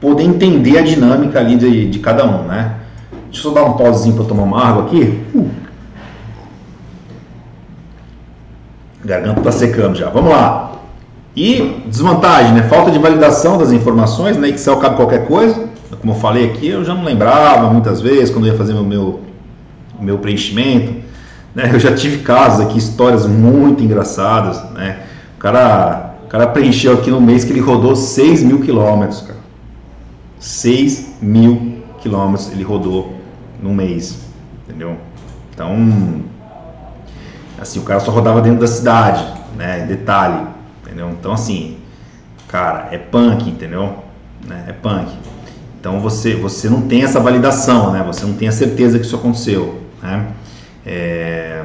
poder 0.07 0.23
entender 0.23 0.79
a 0.79 0.83
dinâmica 0.83 1.41
ali 1.41 1.57
de, 1.57 1.91
de 1.91 1.99
cada 1.99 2.25
um, 2.25 2.45
né? 2.45 2.77
Deixa 3.25 3.49
eu 3.49 3.51
só 3.53 3.61
dar 3.61 3.65
um 3.65 3.73
pausezinho 3.73 4.15
para 4.15 4.25
tomar 4.25 4.45
uma 4.45 4.65
água 4.65 4.85
aqui. 4.85 5.21
Uh. 5.35 5.51
Garganta 9.05 9.41
está 9.41 9.51
secando 9.51 9.97
já. 9.97 10.09
Vamos 10.09 10.31
lá. 10.31 10.75
E 11.35 11.83
desvantagem, 11.89 12.53
né? 12.53 12.63
Falta 12.63 12.93
de 12.93 13.01
validação 13.01 13.59
das 13.59 13.73
informações, 13.73 14.37
né? 14.37 14.51
Excel 14.51 14.77
cabe 14.77 14.95
qualquer 14.95 15.27
coisa. 15.27 15.69
Como 16.01 16.13
eu 16.13 16.17
falei 16.21 16.45
aqui, 16.51 16.69
eu 16.69 16.85
já 16.85 16.95
não 16.95 17.03
lembrava 17.03 17.69
muitas 17.69 18.01
vezes 18.01 18.31
quando 18.31 18.47
eu 18.47 18.53
ia 18.53 18.59
fazer 18.59 18.75
o 18.75 18.85
meu, 18.85 19.23
meu 19.99 20.19
preenchimento. 20.19 20.95
Né? 21.53 21.69
Eu 21.73 21.81
já 21.81 21.93
tive 21.93 22.19
casos 22.19 22.65
aqui, 22.65 22.79
histórias 22.79 23.27
muito 23.27 23.83
engraçadas, 23.83 24.63
né? 24.71 25.01
O 25.37 25.41
cara, 25.41 26.15
o 26.25 26.29
cara 26.29 26.47
preencheu 26.47 26.93
aqui 26.93 27.11
no 27.11 27.21
mês 27.21 27.43
que 27.43 27.53
ele 27.53 27.61
rodou 27.61 27.97
6 27.97 28.45
mil 28.45 28.61
quilômetros, 28.61 29.23
cara. 29.23 29.46
6 30.47 31.17
mil 31.21 31.83
quilômetros 31.99 32.53
ele 32.53 32.63
rodou 32.63 33.21
no 33.61 33.75
mês, 33.75 34.31
entendeu? 34.63 34.97
Então, 35.53 36.23
assim, 37.59 37.81
o 37.81 37.83
cara 37.83 37.99
só 37.99 38.13
rodava 38.13 38.41
dentro 38.41 38.61
da 38.61 38.67
cidade, 38.69 39.25
né? 39.57 39.85
Detalhe, 39.87 40.47
entendeu? 40.85 41.11
Então, 41.11 41.33
assim, 41.33 41.79
cara, 42.47 42.89
é 42.93 42.99
punk, 42.99 43.51
entendeu? 43.51 44.05
Né? 44.47 44.67
É 44.69 44.73
punk. 44.73 45.11
Então, 45.81 45.99
você, 45.99 46.37
você 46.37 46.71
não 46.71 46.83
tem 46.83 47.03
essa 47.03 47.19
validação, 47.19 47.93
né? 47.93 48.05
Você 48.07 48.25
não 48.25 48.35
tem 48.35 48.47
a 48.47 48.53
certeza 48.53 49.01
que 49.01 49.05
isso 49.05 49.17
aconteceu, 49.17 49.83
né? 50.01 50.29
É, 50.85 51.65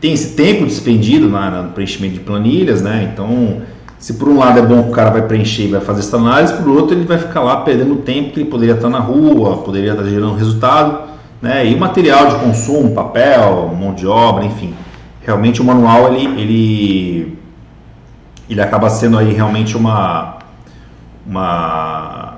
tem 0.00 0.12
esse 0.12 0.34
tempo 0.34 0.64
despendido 0.64 1.28
na, 1.28 1.62
no 1.62 1.70
preenchimento 1.70 2.14
de 2.14 2.20
planilhas, 2.20 2.82
né? 2.82 3.08
Então, 3.12 3.62
se 3.98 4.14
por 4.14 4.28
um 4.28 4.38
lado 4.38 4.58
é 4.58 4.62
bom 4.62 4.82
que 4.82 4.90
o 4.90 4.92
cara 4.92 5.10
vai 5.10 5.22
preencher 5.22 5.64
e 5.64 5.68
vai 5.68 5.80
fazer 5.80 6.00
essa 6.00 6.16
análise, 6.16 6.52
por 6.54 6.68
outro 6.68 6.94
ele 6.94 7.06
vai 7.06 7.18
ficar 7.18 7.40
lá 7.40 7.58
perdendo 7.62 7.96
tempo 7.96 8.32
que 8.32 8.40
ele 8.40 8.50
poderia 8.50 8.74
estar 8.74 8.88
na 8.88 8.98
rua, 8.98 9.58
poderia 9.58 9.92
estar 9.92 10.04
gerando 10.04 10.34
resultado, 10.34 11.00
né? 11.40 11.66
E 11.66 11.74
material 11.76 12.28
de 12.28 12.36
consumo, 12.36 12.94
papel, 12.94 13.74
mão 13.78 13.94
de 13.94 14.06
obra, 14.06 14.44
enfim. 14.44 14.74
Realmente 15.22 15.60
o 15.60 15.64
manual 15.64 16.12
ele, 16.12 16.40
ele 16.40 17.38
ele 18.48 18.60
acaba 18.60 18.88
sendo 18.88 19.18
aí 19.18 19.32
realmente 19.32 19.76
uma, 19.76 20.38
uma 21.26 22.34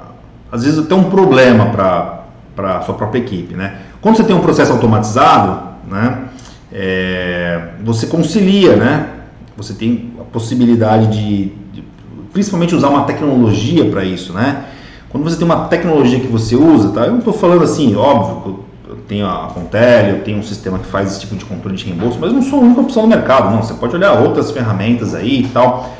às 0.50 0.64
vezes 0.64 0.78
até 0.78 0.94
um 0.94 1.04
problema 1.04 1.66
para 1.66 2.76
a 2.76 2.80
sua 2.82 2.94
própria 2.94 3.18
equipe, 3.18 3.54
né? 3.54 3.78
Quando 4.00 4.16
você 4.16 4.24
tem 4.24 4.34
um 4.34 4.40
processo 4.40 4.72
automatizado, 4.72 5.68
né, 5.86 6.28
é, 6.72 7.68
você 7.84 8.06
concilia, 8.06 8.76
né? 8.76 9.08
Você 9.56 9.74
tem 9.74 10.07
possibilidade 10.32 11.06
de, 11.08 11.52
de 11.72 11.84
principalmente 12.32 12.74
usar 12.74 12.88
uma 12.88 13.04
tecnologia 13.04 13.84
para 13.86 14.04
isso, 14.04 14.32
né? 14.32 14.64
Quando 15.08 15.24
você 15.24 15.36
tem 15.36 15.44
uma 15.44 15.66
tecnologia 15.68 16.20
que 16.20 16.26
você 16.26 16.54
usa, 16.54 16.90
tá? 16.90 17.06
Eu 17.06 17.12
não 17.12 17.18
estou 17.18 17.32
falando 17.32 17.64
assim, 17.64 17.94
óbvio, 17.96 18.60
eu 18.88 18.96
tenho 19.08 19.26
a 19.26 19.50
Contele, 19.54 20.10
eu 20.10 20.22
tenho 20.22 20.38
um 20.38 20.42
sistema 20.42 20.78
que 20.78 20.86
faz 20.86 21.12
esse 21.12 21.20
tipo 21.20 21.34
de 21.34 21.44
controle 21.44 21.76
de 21.76 21.84
reembolso, 21.86 22.18
mas 22.20 22.32
não 22.32 22.42
sou 22.42 22.60
a 22.60 22.62
única 22.62 22.80
opção 22.82 23.02
no 23.02 23.08
mercado, 23.08 23.50
não. 23.50 23.62
Você 23.62 23.74
pode 23.74 23.96
olhar 23.96 24.20
outras 24.20 24.50
ferramentas 24.50 25.14
aí 25.14 25.40
e 25.40 25.48
tal. 25.48 25.94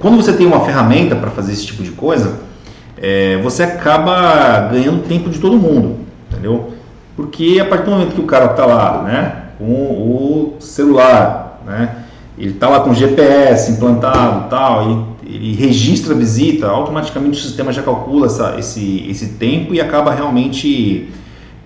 Quando 0.00 0.16
você 0.16 0.32
tem 0.32 0.46
uma 0.46 0.60
ferramenta 0.60 1.14
para 1.14 1.30
fazer 1.30 1.52
esse 1.52 1.66
tipo 1.66 1.84
de 1.84 1.92
coisa, 1.92 2.40
é, 2.96 3.40
você 3.42 3.62
acaba 3.62 4.68
ganhando 4.72 5.06
tempo 5.06 5.30
de 5.30 5.38
todo 5.38 5.56
mundo, 5.56 6.00
entendeu? 6.30 6.72
Porque 7.16 7.58
a 7.60 7.64
partir 7.64 7.84
do 7.84 7.92
momento 7.92 8.14
que 8.14 8.20
o 8.20 8.26
cara 8.26 8.46
está 8.46 8.66
lá, 8.66 9.02
né, 9.02 9.36
com 9.56 9.64
o 9.64 10.56
celular, 10.58 11.60
né, 11.64 12.04
ele 12.38 12.52
está 12.52 12.68
lá 12.68 12.80
com 12.80 12.94
GPS 12.94 13.72
implantado, 13.72 14.48
tal, 14.48 14.90
ele, 15.24 15.34
ele 15.34 15.54
registra 15.54 16.14
a 16.14 16.16
visita, 16.16 16.68
automaticamente 16.68 17.38
o 17.38 17.42
sistema 17.42 17.72
já 17.72 17.82
calcula 17.82 18.26
essa, 18.26 18.56
esse, 18.58 19.04
esse 19.08 19.26
tempo 19.34 19.74
e 19.74 19.80
acaba 19.80 20.12
realmente 20.12 21.08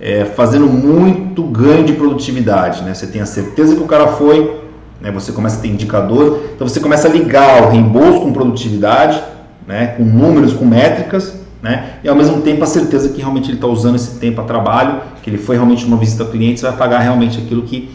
é, 0.00 0.24
fazendo 0.24 0.66
muito 0.66 1.42
ganho 1.42 1.84
de 1.84 1.92
produtividade, 1.92 2.82
né? 2.82 2.94
Você 2.94 3.06
tem 3.06 3.20
a 3.20 3.26
certeza 3.26 3.76
que 3.76 3.82
o 3.82 3.86
cara 3.86 4.08
foi, 4.08 4.60
né? 5.00 5.10
Você 5.12 5.30
começa 5.30 5.58
a 5.58 5.60
ter 5.60 5.68
indicador, 5.68 6.40
então 6.54 6.66
você 6.66 6.80
começa 6.80 7.06
a 7.06 7.10
ligar 7.10 7.64
o 7.64 7.70
reembolso 7.70 8.20
com 8.20 8.32
produtividade, 8.32 9.22
né? 9.66 9.88
com 9.96 10.04
números, 10.04 10.52
com 10.52 10.64
métricas, 10.64 11.40
né? 11.62 11.94
e 12.02 12.08
ao 12.08 12.16
mesmo 12.16 12.42
tempo 12.42 12.62
a 12.64 12.66
certeza 12.66 13.08
que 13.10 13.18
realmente 13.18 13.46
ele 13.46 13.56
está 13.56 13.66
usando 13.66 13.96
esse 13.96 14.18
tempo 14.18 14.40
a 14.40 14.44
trabalho, 14.44 15.00
que 15.22 15.30
ele 15.30 15.38
foi 15.38 15.56
realmente 15.56 15.84
uma 15.84 15.96
visita 15.96 16.24
ao 16.24 16.30
cliente, 16.30 16.60
você 16.60 16.66
vai 16.66 16.76
pagar 16.76 16.98
realmente 16.98 17.38
aquilo 17.38 17.62
que, 17.62 17.88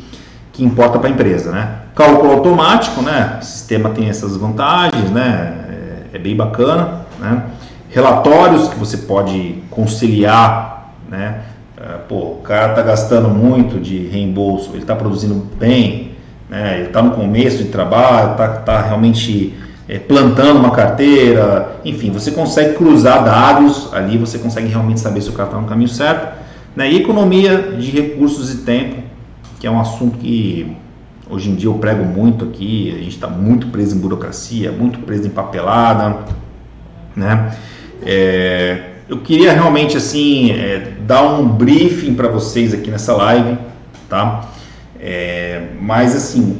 que 0.57 0.63
importa 0.65 0.97
para 0.97 1.07
a 1.07 1.11
empresa, 1.11 1.51
né? 1.51 1.75
Cálculo 1.93 2.33
automático, 2.33 3.03
né? 3.03 3.37
O 3.39 3.45
sistema 3.45 3.91
tem 3.91 4.09
essas 4.09 4.35
vantagens, 4.35 5.11
né? 5.11 5.53
É, 6.11 6.17
é 6.17 6.19
bem 6.19 6.35
bacana, 6.35 7.01
né? 7.19 7.43
Relatórios 7.89 8.67
que 8.67 8.75
você 8.75 8.97
pode 8.97 9.61
conciliar, 9.69 10.93
né? 11.07 11.41
É, 11.79 11.97
pô, 12.09 12.15
o 12.15 12.41
cara 12.43 12.71
está 12.71 12.81
gastando 12.81 13.29
muito 13.29 13.79
de 13.79 14.07
reembolso, 14.07 14.71
ele 14.71 14.81
está 14.81 14.95
produzindo 14.95 15.35
bem, 15.59 16.13
né? 16.49 16.79
ele 16.79 16.87
está 16.87 17.03
no 17.03 17.11
começo 17.11 17.59
de 17.59 17.65
trabalho, 17.65 18.31
está 18.31 18.47
tá 18.47 18.81
realmente 18.81 19.53
é, 19.87 19.99
plantando 19.99 20.59
uma 20.59 20.71
carteira, 20.71 21.73
enfim, 21.85 22.09
você 22.09 22.31
consegue 22.31 22.73
cruzar 22.73 23.23
dados 23.23 23.93
ali, 23.93 24.17
você 24.17 24.39
consegue 24.39 24.67
realmente 24.69 24.99
saber 24.99 25.21
se 25.21 25.29
o 25.29 25.33
cara 25.33 25.49
está 25.49 25.61
no 25.61 25.67
caminho 25.67 25.89
certo. 25.89 26.35
Né? 26.75 26.91
E 26.91 26.97
economia 26.97 27.75
de 27.77 27.91
recursos 27.91 28.51
e 28.51 28.57
tempo, 28.57 29.06
que 29.59 29.67
é 29.67 29.71
um 29.71 29.79
assunto 29.79 30.17
que 30.17 30.75
hoje 31.29 31.49
em 31.49 31.55
dia 31.55 31.69
eu 31.69 31.75
prego 31.75 32.03
muito 32.05 32.45
aqui, 32.45 32.91
a 32.91 32.99
gente 32.99 33.15
está 33.15 33.27
muito 33.27 33.67
preso 33.67 33.95
em 33.95 33.99
burocracia, 33.99 34.71
muito 34.71 34.99
preso 34.99 35.27
em 35.27 35.31
papelada, 35.31 36.25
né? 37.15 37.55
É, 38.01 38.91
eu 39.09 39.19
queria 39.19 39.53
realmente 39.53 39.97
assim 39.97 40.51
é, 40.51 40.93
dar 41.05 41.23
um 41.23 41.47
briefing 41.47 42.13
para 42.13 42.27
vocês 42.27 42.73
aqui 42.73 42.91
nessa 42.91 43.13
live, 43.15 43.57
tá? 44.09 44.49
É, 44.99 45.69
mas 45.81 46.15
assim, 46.15 46.59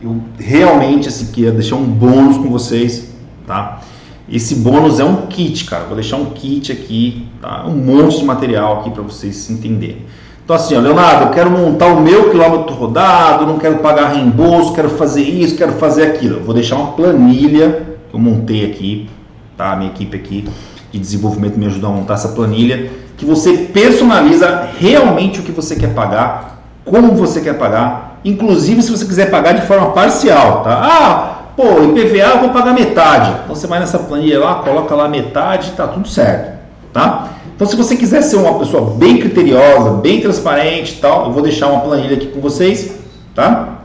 eu 0.00 0.22
realmente 0.38 1.08
assim 1.08 1.26
queria 1.32 1.52
deixar 1.52 1.76
um 1.76 1.84
bônus 1.84 2.36
com 2.36 2.48
vocês, 2.50 3.12
tá? 3.46 3.80
Esse 4.28 4.56
bônus 4.56 5.00
é 5.00 5.04
um 5.04 5.26
kit, 5.26 5.64
cara. 5.64 5.84
Vou 5.84 5.94
deixar 5.94 6.16
um 6.16 6.26
kit 6.26 6.70
aqui, 6.72 7.28
tá? 7.40 7.66
Um 7.66 7.76
monte 7.76 8.18
de 8.18 8.24
material 8.24 8.80
aqui 8.80 8.90
para 8.90 9.02
vocês 9.02 9.36
se 9.36 9.52
entenderem. 9.52 10.06
Então 10.44 10.56
assim, 10.56 10.76
ó, 10.76 10.80
Leonardo, 10.80 11.26
eu 11.26 11.30
quero 11.30 11.50
montar 11.50 11.86
o 11.86 12.00
meu 12.00 12.30
quilômetro 12.30 12.74
rodado, 12.74 13.46
não 13.46 13.58
quero 13.58 13.76
pagar 13.76 14.12
reembolso, 14.12 14.72
quero 14.72 14.90
fazer 14.90 15.22
isso, 15.22 15.56
quero 15.56 15.72
fazer 15.72 16.02
aquilo. 16.04 16.38
Eu 16.38 16.44
vou 16.44 16.54
deixar 16.54 16.76
uma 16.76 16.92
planilha 16.92 17.82
que 18.10 18.14
eu 18.14 18.20
montei 18.20 18.64
aqui, 18.64 19.08
tá? 19.56 19.72
A 19.72 19.76
minha 19.76 19.90
equipe 19.90 20.16
aqui 20.16 20.48
de 20.90 20.98
desenvolvimento 20.98 21.56
me 21.56 21.66
ajudou 21.66 21.90
a 21.90 21.92
montar 21.94 22.14
essa 22.14 22.28
planilha, 22.28 22.90
que 23.16 23.24
você 23.24 23.56
personaliza 23.72 24.68
realmente 24.78 25.40
o 25.40 25.42
que 25.42 25.52
você 25.52 25.76
quer 25.76 25.94
pagar, 25.94 26.60
como 26.84 27.14
você 27.14 27.40
quer 27.40 27.54
pagar, 27.54 28.18
inclusive 28.24 28.82
se 28.82 28.90
você 28.90 29.06
quiser 29.06 29.30
pagar 29.30 29.52
de 29.52 29.62
forma 29.62 29.92
parcial, 29.92 30.62
tá? 30.62 30.82
Ah, 30.82 31.38
pô, 31.56 31.82
IPVA 31.82 32.34
eu 32.34 32.40
vou 32.40 32.48
pagar 32.50 32.74
metade. 32.74 33.30
Então 33.44 33.54
você 33.54 33.66
vai 33.66 33.78
nessa 33.78 33.98
planilha 33.98 34.40
lá, 34.40 34.56
coloca 34.56 34.94
lá 34.94 35.08
metade, 35.08 35.70
tá 35.70 35.86
tudo 35.86 36.08
certo, 36.08 36.58
tá? 36.92 37.28
Então 37.62 37.70
se 37.70 37.76
você 37.76 37.94
quiser 37.94 38.22
ser 38.22 38.38
uma 38.38 38.58
pessoa 38.58 38.90
bem 38.96 39.18
criteriosa, 39.18 39.90
bem 39.90 40.20
transparente 40.20 40.98
tal, 41.00 41.26
eu 41.26 41.32
vou 41.32 41.44
deixar 41.44 41.68
uma 41.68 41.82
planilha 41.82 42.16
aqui 42.16 42.26
com 42.26 42.40
vocês, 42.40 42.98
tá? 43.36 43.84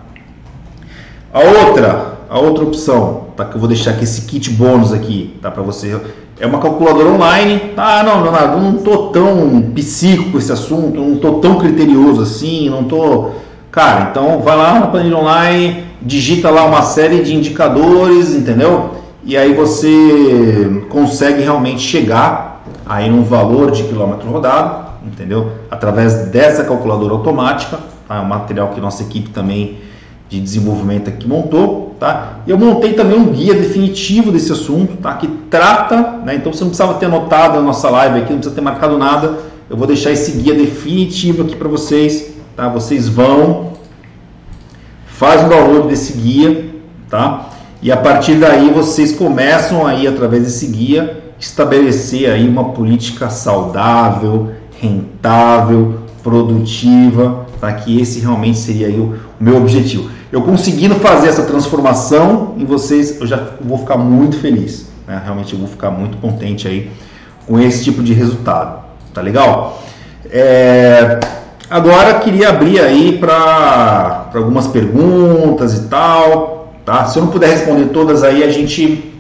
A 1.32 1.42
outra, 1.42 2.14
a 2.28 2.40
outra 2.40 2.64
opção, 2.64 3.28
tá? 3.38 3.46
Que 3.46 3.54
eu 3.54 3.60
vou 3.60 3.68
deixar 3.68 3.92
aqui 3.92 4.04
esse 4.04 4.22
kit 4.24 4.50
bônus 4.50 4.92
aqui, 4.92 5.36
tá? 5.44 5.52
Para 5.52 5.62
você 5.62 5.96
é 6.40 6.48
uma 6.48 6.58
calculadora 6.58 7.08
online. 7.08 7.74
Ah, 7.78 8.02
não, 8.02 8.24
Leonardo, 8.24 8.60
não 8.60 8.78
tô 8.78 9.10
tão 9.10 9.62
psíquico 9.76 10.32
com 10.32 10.40
esse 10.40 10.52
assunto, 10.52 11.00
não 11.00 11.18
tô 11.18 11.34
tão 11.34 11.60
criterioso 11.60 12.24
assim, 12.24 12.72
não 12.72 12.84
tô. 12.84 13.30
Cara, 13.70 14.10
então 14.10 14.40
vai 14.40 14.58
lá 14.58 14.80
na 14.80 14.88
planilha 14.88 15.18
online, 15.18 15.84
digita 16.02 16.50
lá 16.50 16.66
uma 16.66 16.82
série 16.82 17.22
de 17.22 17.36
indicadores, 17.36 18.34
entendeu? 18.34 18.96
E 19.24 19.38
aí 19.38 19.54
você 19.54 20.82
consegue 20.90 21.44
realmente 21.44 21.82
chegar 21.82 22.47
aí 22.86 23.10
num 23.10 23.24
valor 23.24 23.72
de 23.72 23.84
quilômetro 23.84 24.30
rodado, 24.30 24.88
entendeu? 25.06 25.52
Através 25.70 26.28
dessa 26.28 26.64
calculadora 26.64 27.14
automática, 27.14 27.80
tá? 28.08 28.16
é 28.16 28.20
um 28.20 28.26
material 28.26 28.70
que 28.70 28.82
nossa 28.82 29.04
equipe 29.04 29.30
também 29.30 29.80
de 30.30 30.40
desenvolvimento 30.40 31.10
aqui 31.10 31.28
montou, 31.28 31.96
tá? 32.00 32.40
Eu 32.46 32.58
montei 32.58 32.94
também 32.94 33.18
um 33.18 33.32
guia 33.32 33.54
definitivo 33.54 34.32
desse 34.32 34.52
assunto, 34.52 34.98
tá? 34.98 35.14
Que 35.14 35.28
trata, 35.50 36.20
né? 36.24 36.36
Então 36.36 36.52
você 36.52 36.62
não 36.62 36.70
precisava 36.70 36.96
ter 36.96 37.06
anotado 37.06 37.58
a 37.58 37.62
nossa 37.62 37.90
live 37.90 38.20
aqui, 38.20 38.32
não 38.32 38.40
precisa 38.40 38.56
ter 38.56 38.62
marcado 38.62 38.98
nada. 38.98 39.38
Eu 39.70 39.78
vou 39.78 39.88
deixar 39.88 40.12
esse 40.12 40.32
guia 40.32 40.54
definitivo 40.54 41.44
aqui 41.44 41.56
para 41.56 41.68
vocês, 41.68 42.34
tá? 42.56 42.68
Vocês 42.68 43.08
vão, 43.08 43.74
faz 45.06 45.46
o 45.46 45.50
download 45.50 45.88
desse 45.88 46.14
guia, 46.14 46.70
tá? 47.10 47.50
E 47.82 47.92
a 47.92 47.98
partir 47.98 48.36
daí 48.36 48.70
vocês 48.70 49.14
começam 49.16 49.86
aí 49.86 50.08
através 50.08 50.44
desse 50.44 50.68
guia 50.68 51.27
estabelecer 51.40 52.30
aí 52.30 52.48
uma 52.48 52.66
política 52.66 53.30
saudável, 53.30 54.52
rentável, 54.80 56.00
produtiva, 56.24 57.46
tá? 57.60 57.72
Que 57.74 58.00
esse 58.02 58.20
realmente 58.20 58.58
seria 58.58 58.88
aí 58.88 59.00
o 59.00 59.18
meu 59.40 59.58
objetivo 59.58 60.18
eu 60.32 60.42
conseguindo 60.42 60.96
fazer 60.96 61.30
essa 61.30 61.44
transformação 61.44 62.56
em 62.58 62.66
vocês, 62.66 63.20
eu 63.20 63.28
já 63.28 63.52
vou 63.62 63.78
ficar 63.78 63.98
muito 63.98 64.38
feliz. 64.38 64.88
Né? 65.08 65.22
Realmente 65.24 65.54
eu 65.54 65.60
vou 65.60 65.68
ficar 65.68 65.90
muito 65.90 66.18
contente 66.18 66.68
aí 66.68 66.92
com 67.46 67.60
esse 67.60 67.84
tipo 67.84 68.04
de 68.04 68.14
resultado. 68.14 68.86
Tá 69.14 69.22
legal? 69.22 69.82
É, 70.30 71.20
agora 71.70 72.16
queria 72.16 72.50
abrir 72.50 72.80
aí 72.80 73.18
para 73.18 74.30
algumas 74.34 74.68
perguntas 74.68 75.76
e 75.76 75.84
tal. 75.84 76.74
Tá? 76.84 77.06
Se 77.06 77.18
eu 77.18 77.24
não 77.24 77.32
puder 77.32 77.50
responder 77.50 77.86
todas 77.86 78.24
aí, 78.24 78.44
a 78.44 78.50
gente. 78.50 79.16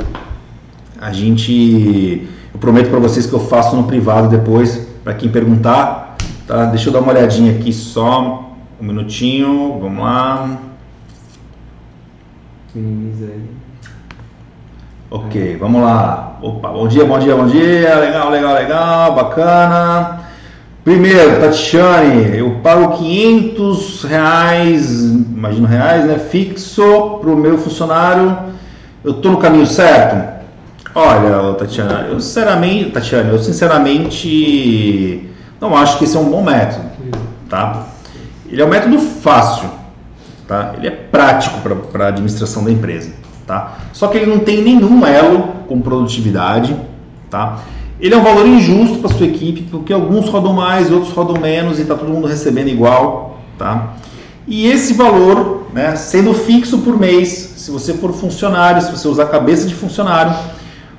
A 1.08 1.14
gente. 1.14 2.28
Eu 2.54 2.60
prometo 2.60 2.90
para 2.90 3.00
vocês 3.00 3.26
que 3.26 3.34
eu 3.34 3.40
faço 3.40 3.76
no 3.76 3.84
privado 3.84 4.30
depois, 4.30 4.88
para 5.04 5.14
quem 5.14 5.30
perguntar. 5.30 6.16
Tá? 6.46 6.66
Deixa 6.66 6.90
eu 6.90 6.94
dar 6.94 7.00
uma 7.00 7.12
olhadinha 7.12 7.54
aqui 7.54 7.72
só. 7.72 8.54
Um 8.80 8.86
minutinho, 8.86 9.80
vamos 9.80 10.04
lá 10.04 10.60
minimiza 12.78 13.26
aí. 13.26 13.50
Ok, 15.10 15.58
vamos 15.58 15.82
lá. 15.82 16.38
Opa, 16.42 16.70
bom 16.70 16.88
dia, 16.88 17.06
bom 17.06 17.18
dia, 17.18 17.36
bom 17.36 17.48
dia. 17.48 17.96
Legal, 17.96 18.30
legal, 18.30 18.54
legal, 18.54 19.16
bacana. 19.16 20.20
Primeiro, 20.84 21.42
Tatiane, 21.42 22.38
eu 22.38 22.60
pago 22.62 22.98
500 22.98 24.04
reais, 24.04 25.02
imagino 25.02 25.68
reais, 25.68 26.06
né? 26.06 26.18
Fixo 26.18 27.20
para 27.20 27.30
o 27.30 27.36
meu 27.36 27.58
funcionário. 27.58 28.38
Eu 29.04 29.12
estou 29.12 29.32
no 29.32 29.38
caminho 29.38 29.66
certo? 29.66 30.37
Olha, 31.00 31.54
Tatiana, 31.54 32.08
eu 32.10 32.20
sinceramente, 32.20 32.90
Tatiana, 32.90 33.30
eu 33.30 33.40
sinceramente 33.40 35.30
não 35.62 35.76
acho 35.76 36.00
que 36.00 36.06
esse 36.06 36.18
é 36.18 36.20
um 36.20 36.30
bom 36.30 36.44
método, 36.44 36.90
tá? 37.48 37.86
Ele 38.50 38.62
é 38.62 38.66
um 38.66 38.70
método 38.70 38.98
fácil, 38.98 39.70
Tá? 40.48 40.76
Ele 40.78 40.88
é 40.88 40.92
prático 40.92 41.60
para 41.92 42.06
a 42.06 42.08
administração 42.08 42.64
da 42.64 42.72
empresa. 42.72 43.12
Tá? 43.46 43.78
Só 43.94 44.08
que 44.08 44.18
ele 44.18 44.26
não 44.26 44.40
tem 44.40 44.62
nenhum 44.62 45.06
elo 45.06 45.50
com 45.68 45.82
produtividade. 45.82 46.76
Tá? 47.30 47.60
Ele 48.00 48.14
é 48.14 48.18
um 48.18 48.24
valor 48.24 48.48
injusto 48.48 49.00
para 49.00 49.10
sua 49.10 49.26
equipe, 49.26 49.64
porque 49.64 49.92
alguns 49.92 50.30
rodam 50.30 50.54
mais, 50.54 50.92
outros 50.92 51.12
rodam 51.12 51.40
menos 51.40 51.80
e 51.80 51.82
está 51.82 51.96
todo 51.96 52.10
mundo 52.10 52.28
recebendo 52.28 52.70
igual. 52.70 53.42
Tá? 53.58 53.96
E 54.48 54.68
esse 54.68 54.94
valor, 54.94 55.68
né, 55.74 55.98
sendo 55.98 56.34
fixo 56.34 56.78
por 56.78 56.98
mês, 56.98 57.28
se 57.58 57.70
você 57.70 57.94
for 57.94 58.14
funcionário, 58.14 58.82
se 58.82 58.90
você 58.90 59.08
usar 59.10 59.24
a 59.24 59.28
cabeça 59.28 59.68
de 59.68 59.76
funcionário, 59.76 60.34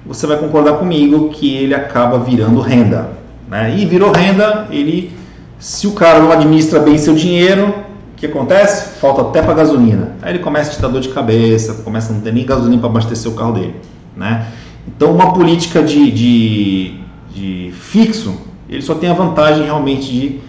você 0.08 0.26
vai 0.26 0.38
concordar 0.38 0.78
comigo 0.78 1.28
que 1.28 1.54
ele 1.54 1.74
acaba 1.74 2.18
virando 2.18 2.60
renda. 2.60 3.10
Né? 3.46 3.76
E 3.78 3.84
virou 3.84 4.10
renda, 4.10 4.66
ele, 4.70 5.12
se 5.58 5.86
o 5.86 5.92
cara 5.92 6.18
não 6.18 6.32
administra 6.32 6.80
bem 6.80 6.96
seu 6.96 7.14
dinheiro, 7.14 7.68
o 7.68 8.16
que 8.16 8.24
acontece? 8.24 8.98
Falta 8.98 9.20
até 9.20 9.42
para 9.42 9.52
gasolina. 9.52 10.12
Aí 10.22 10.32
ele 10.32 10.38
começa 10.38 10.70
a 10.70 10.74
te 10.74 10.80
dar 10.80 10.88
dor 10.88 11.02
de 11.02 11.10
cabeça, 11.10 11.82
começa 11.84 12.10
a 12.10 12.16
não 12.16 12.22
ter 12.22 12.32
nem 12.32 12.46
gasolina 12.46 12.80
para 12.80 12.88
abastecer 12.88 13.30
o 13.30 13.34
carro 13.34 13.52
dele. 13.52 13.74
Né? 14.16 14.46
Então, 14.88 15.12
uma 15.12 15.34
política 15.34 15.82
de, 15.82 16.10
de, 16.10 17.00
de 17.34 17.72
fixo, 17.72 18.34
ele 18.68 18.80
só 18.80 18.94
tem 18.94 19.10
a 19.10 19.14
vantagem 19.14 19.64
realmente 19.64 20.10
de, 20.10 20.40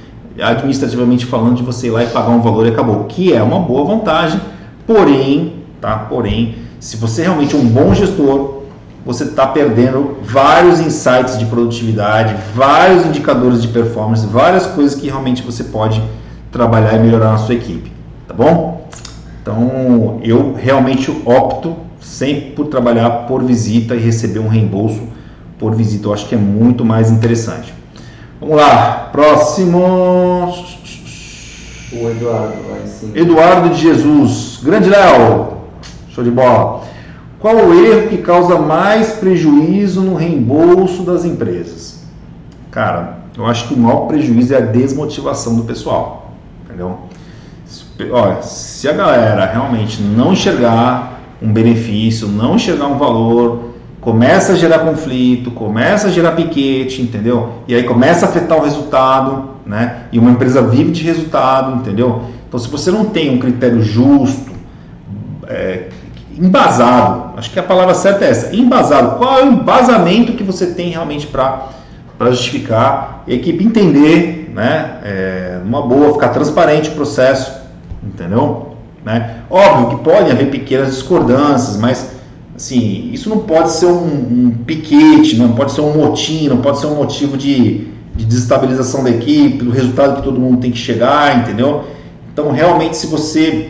administrativamente 0.41 1.26
falando, 1.26 1.57
de 1.57 1.64
você 1.64 1.88
ir 1.88 1.91
lá 1.91 2.01
e 2.01 2.07
pagar 2.07 2.30
um 2.30 2.41
valor 2.41 2.66
e 2.66 2.70
acabou. 2.70 3.03
Que 3.03 3.34
é 3.34 3.43
uma 3.43 3.60
boa 3.60 3.84
vantagem, 3.84 4.39
porém, 4.88 5.55
tá? 5.82 5.97
porém, 5.97 6.55
se 6.80 6.95
você 6.95 7.22
é 7.22 7.26
realmente 7.26 7.53
é 7.53 7.60
um 7.60 7.68
bom 7.68 7.93
gestor, 7.93 8.59
você 9.10 9.24
está 9.24 9.47
perdendo 9.47 10.18
vários 10.22 10.80
insights 10.80 11.39
de 11.39 11.45
produtividade, 11.47 12.36
vários 12.53 13.07
indicadores 13.07 13.60
de 13.60 13.68
performance, 13.70 14.24
várias 14.28 14.68
coisas 14.68 14.93
que 14.93 15.07
realmente 15.07 15.41
você 15.41 15.64
pode 15.64 15.99
trabalhar 16.51 16.93
e 16.93 16.99
melhorar 16.99 17.32
na 17.32 17.39
sua 17.39 17.55
equipe, 17.55 17.91
tá 18.28 18.36
bom? 18.36 18.88
Então, 19.41 20.20
eu 20.22 20.53
realmente 20.53 21.10
opto 21.26 21.76
sempre 21.99 22.51
por 22.51 22.68
trabalhar 22.68 23.26
por 23.26 23.43
visita 23.43 23.95
e 23.95 23.99
receber 23.99 24.38
um 24.38 24.47
reembolso 24.47 25.01
por 25.57 25.74
visita. 25.74 26.07
Eu 26.07 26.14
acho 26.14 26.28
que 26.28 26.36
é 26.36 26.38
muito 26.38 26.86
mais 26.86 27.10
interessante. 27.10 27.74
Vamos 28.39 28.57
lá, 28.57 29.10
próximo. 29.12 30.53
O 31.91 32.10
Eduardo, 32.12 32.53
vai 32.70 32.86
sim. 32.86 33.12
Eduardo 33.16 33.70
de 33.70 33.82
Jesus. 33.82 34.60
Grande 34.62 34.88
Léo. 34.88 35.47
Show 36.10 36.24
de 36.24 36.30
bola. 36.30 36.84
Qual 37.40 37.56
o 37.56 37.74
erro 37.74 38.10
que 38.10 38.18
causa 38.18 38.58
mais 38.58 39.14
prejuízo 39.14 40.02
no 40.02 40.16
reembolso 40.16 41.04
das 41.04 41.24
empresas? 41.24 42.04
Cara, 42.70 43.20
eu 43.38 43.46
acho 43.46 43.68
que 43.68 43.74
o 43.74 43.78
maior 43.78 44.08
prejuízo 44.08 44.54
é 44.54 44.58
a 44.58 44.62
desmotivação 44.62 45.56
do 45.56 45.64
pessoal 45.64 46.30
entendeu? 46.80 47.00
olha, 48.12 48.42
se 48.42 48.88
a 48.88 48.94
galera 48.94 49.46
realmente 49.46 50.02
não 50.02 50.32
enxergar 50.32 51.20
um 51.42 51.52
benefício, 51.52 52.28
não 52.28 52.56
enxergar 52.56 52.88
um 52.88 52.98
valor, 52.98 53.74
começa 54.00 54.54
a 54.54 54.56
gerar 54.56 54.80
conflito, 54.80 55.52
começa 55.52 56.08
a 56.08 56.12
gerar 56.12 56.32
piquete, 56.32 57.02
entendeu? 57.02 57.56
E 57.68 57.76
aí 57.76 57.84
começa 57.84 58.26
a 58.26 58.30
afetar 58.30 58.58
o 58.58 58.64
resultado, 58.64 59.50
né? 59.66 60.04
E 60.14 60.20
uma 60.20 60.32
empresa 60.32 60.62
vive 60.62 60.92
de 60.92 61.04
resultado, 61.04 61.76
entendeu? 61.76 62.24
Então, 62.48 62.58
se 62.58 62.70
você 62.70 62.90
não 62.90 63.06
tem 63.06 63.36
um 63.36 63.40
critério 63.40 63.82
justo, 63.82 64.52
é, 65.48 65.90
embasado, 66.40 67.38
acho 67.38 67.52
que 67.52 67.60
a 67.60 67.64
palavra 67.64 67.94
certa 67.94 68.24
é 68.24 68.30
essa, 68.30 68.56
embasado, 68.56 69.18
qual 69.18 69.40
é 69.40 69.44
o 69.44 69.48
embasamento 69.48 70.34
que 70.34 70.44
você 70.44 70.68
tem 70.68 70.90
realmente 70.90 71.28
para 71.28 71.70
justificar 72.30 73.24
a 73.28 73.32
equipe 73.32 73.64
entender, 73.64 74.52
né? 74.56 75.00
É, 75.04 75.60
uma 75.66 75.82
boa, 75.82 76.14
ficar 76.14 76.30
transparente 76.30 76.90
o 76.90 76.94
processo, 76.94 77.52
entendeu? 78.04 78.76
Né? 79.04 79.36
Óbvio 79.50 79.98
que 79.98 80.04
podem 80.04 80.32
haver 80.32 80.50
pequenas 80.50 80.96
discordâncias, 80.96 81.78
mas 81.78 82.12
assim, 82.56 83.10
isso 83.14 83.30
não 83.30 83.40
pode 83.40 83.72
ser 83.72 83.86
um, 83.86 84.06
um 84.06 84.52
piquete, 84.66 85.38
não 85.38 85.54
pode 85.54 85.72
ser 85.72 85.82
um 85.82 85.96
motim, 85.96 86.48
não 86.48 86.58
pode 86.58 86.80
ser 86.80 86.88
um 86.88 86.96
motivo 86.96 87.38
de, 87.38 87.88
de 88.16 88.26
desestabilização 88.26 89.04
da 89.04 89.10
equipe, 89.10 89.64
do 89.64 89.72
resultado 89.72 90.18
que 90.18 90.24
todo 90.24 90.40
mundo 90.40 90.60
tem 90.60 90.72
que 90.72 90.78
chegar, 90.78 91.38
entendeu? 91.38 91.86
Então, 92.34 92.52
realmente, 92.52 92.98
se 92.98 93.08
você 93.08 93.70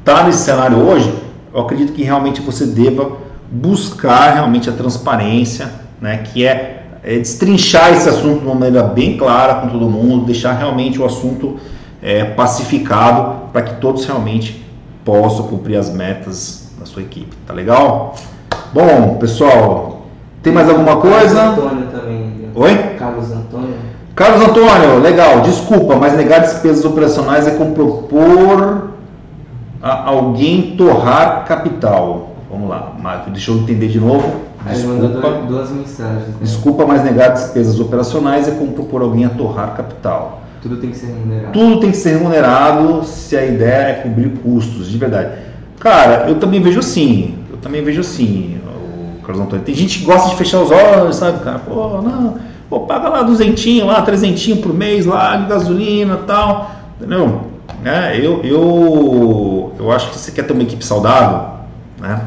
está 0.00 0.24
nesse 0.24 0.38
cenário 0.38 0.78
hoje, 0.78 1.25
eu 1.56 1.62
acredito 1.62 1.94
que 1.94 2.02
realmente 2.02 2.42
você 2.42 2.66
deva 2.66 3.12
buscar 3.50 4.34
realmente 4.34 4.68
a 4.68 4.74
transparência, 4.74 5.70
né, 5.98 6.18
que 6.18 6.46
é, 6.46 6.84
é 7.02 7.16
destrinchar 7.16 7.94
esse 7.94 8.06
assunto 8.06 8.40
de 8.40 8.44
uma 8.44 8.54
maneira 8.54 8.82
bem 8.82 9.16
clara 9.16 9.54
com 9.54 9.68
todo 9.68 9.88
mundo, 9.88 10.26
deixar 10.26 10.52
realmente 10.52 11.00
o 11.00 11.06
assunto 11.06 11.56
é, 12.02 12.24
pacificado 12.24 13.48
para 13.54 13.62
que 13.62 13.80
todos 13.80 14.04
realmente 14.04 14.62
possam 15.02 15.46
cumprir 15.46 15.78
as 15.78 15.88
metas 15.88 16.72
da 16.78 16.84
sua 16.84 17.00
equipe. 17.00 17.34
Tá 17.46 17.54
legal? 17.54 18.14
Bom, 18.74 19.16
pessoal, 19.18 20.02
tem 20.42 20.52
mais 20.52 20.68
alguma 20.68 20.96
coisa? 20.98 21.36
Carlos 21.36 21.64
Antônio 21.64 21.86
também. 21.86 22.50
Oi? 22.54 22.76
Carlos 22.98 23.32
Antônio. 23.32 23.74
Carlos 24.14 24.46
Antônio, 24.46 24.98
legal, 24.98 25.40
desculpa, 25.40 25.96
mas 25.96 26.14
negar 26.14 26.40
despesas 26.40 26.84
operacionais 26.84 27.46
é 27.46 27.52
como 27.52 27.74
propor 27.74 28.95
a 29.86 30.08
alguém 30.08 30.76
torrar 30.76 31.44
capital. 31.44 32.34
Vamos 32.50 32.68
lá, 32.68 32.92
Marco, 33.00 33.30
deixa 33.30 33.50
eu 33.50 33.58
entender 33.58 33.88
de 33.88 34.00
novo. 34.00 34.46
Desculpa, 34.68 35.30
duas, 35.46 35.70
mensagens. 35.70 36.26
né? 36.26 36.34
desculpa, 36.40 36.86
mas 36.86 37.04
negar 37.04 37.28
despesas 37.28 37.78
operacionais 37.78 38.48
é 38.48 38.50
como 38.50 38.72
propor 38.72 39.02
alguém 39.02 39.24
a 39.24 39.28
torrar 39.28 39.76
capital. 39.76 40.42
Tudo 40.60 40.78
tem 40.78 40.90
que 40.90 40.96
ser 40.96 41.06
remunerado. 41.06 41.52
Tudo 41.52 41.80
tem 41.80 41.90
que 41.92 41.96
ser 41.96 42.16
remunerado 42.16 43.04
se 43.04 43.36
a 43.36 43.46
ideia 43.46 43.90
é 43.90 43.94
cobrir 44.02 44.30
custos, 44.42 44.90
de 44.90 44.98
verdade. 44.98 45.38
Cara, 45.78 46.28
eu 46.28 46.34
também 46.36 46.60
vejo 46.60 46.80
assim, 46.80 47.36
eu 47.48 47.58
também 47.58 47.84
vejo 47.84 48.00
assim, 48.00 48.58
o 49.20 49.22
Carlos 49.22 49.44
Antônio. 49.44 49.64
Tem 49.64 49.74
gente 49.74 50.00
que 50.00 50.04
gosta 50.04 50.30
de 50.30 50.36
fechar 50.36 50.60
os 50.60 50.70
olhos, 50.72 51.14
sabe, 51.14 51.44
cara? 51.44 51.60
Pô, 51.60 52.02
não, 52.02 52.34
pô, 52.68 52.80
paga 52.80 53.08
lá 53.08 53.22
duzentinho, 53.22 53.86
lá, 53.86 54.02
trezentinho 54.02 54.56
por 54.56 54.74
mês, 54.74 55.06
lá, 55.06 55.36
de 55.36 55.46
gasolina 55.46 56.18
e 56.20 56.26
tal, 56.26 56.72
entendeu? 56.98 57.42
Né? 57.82 58.18
Eu, 58.20 58.42
eu, 58.42 59.55
eu 59.78 59.90
acho 59.92 60.10
que 60.10 60.18
você 60.18 60.30
quer 60.32 60.46
ter 60.46 60.52
uma 60.52 60.62
equipe 60.62 60.84
saudável, 60.84 61.60
né? 62.00 62.22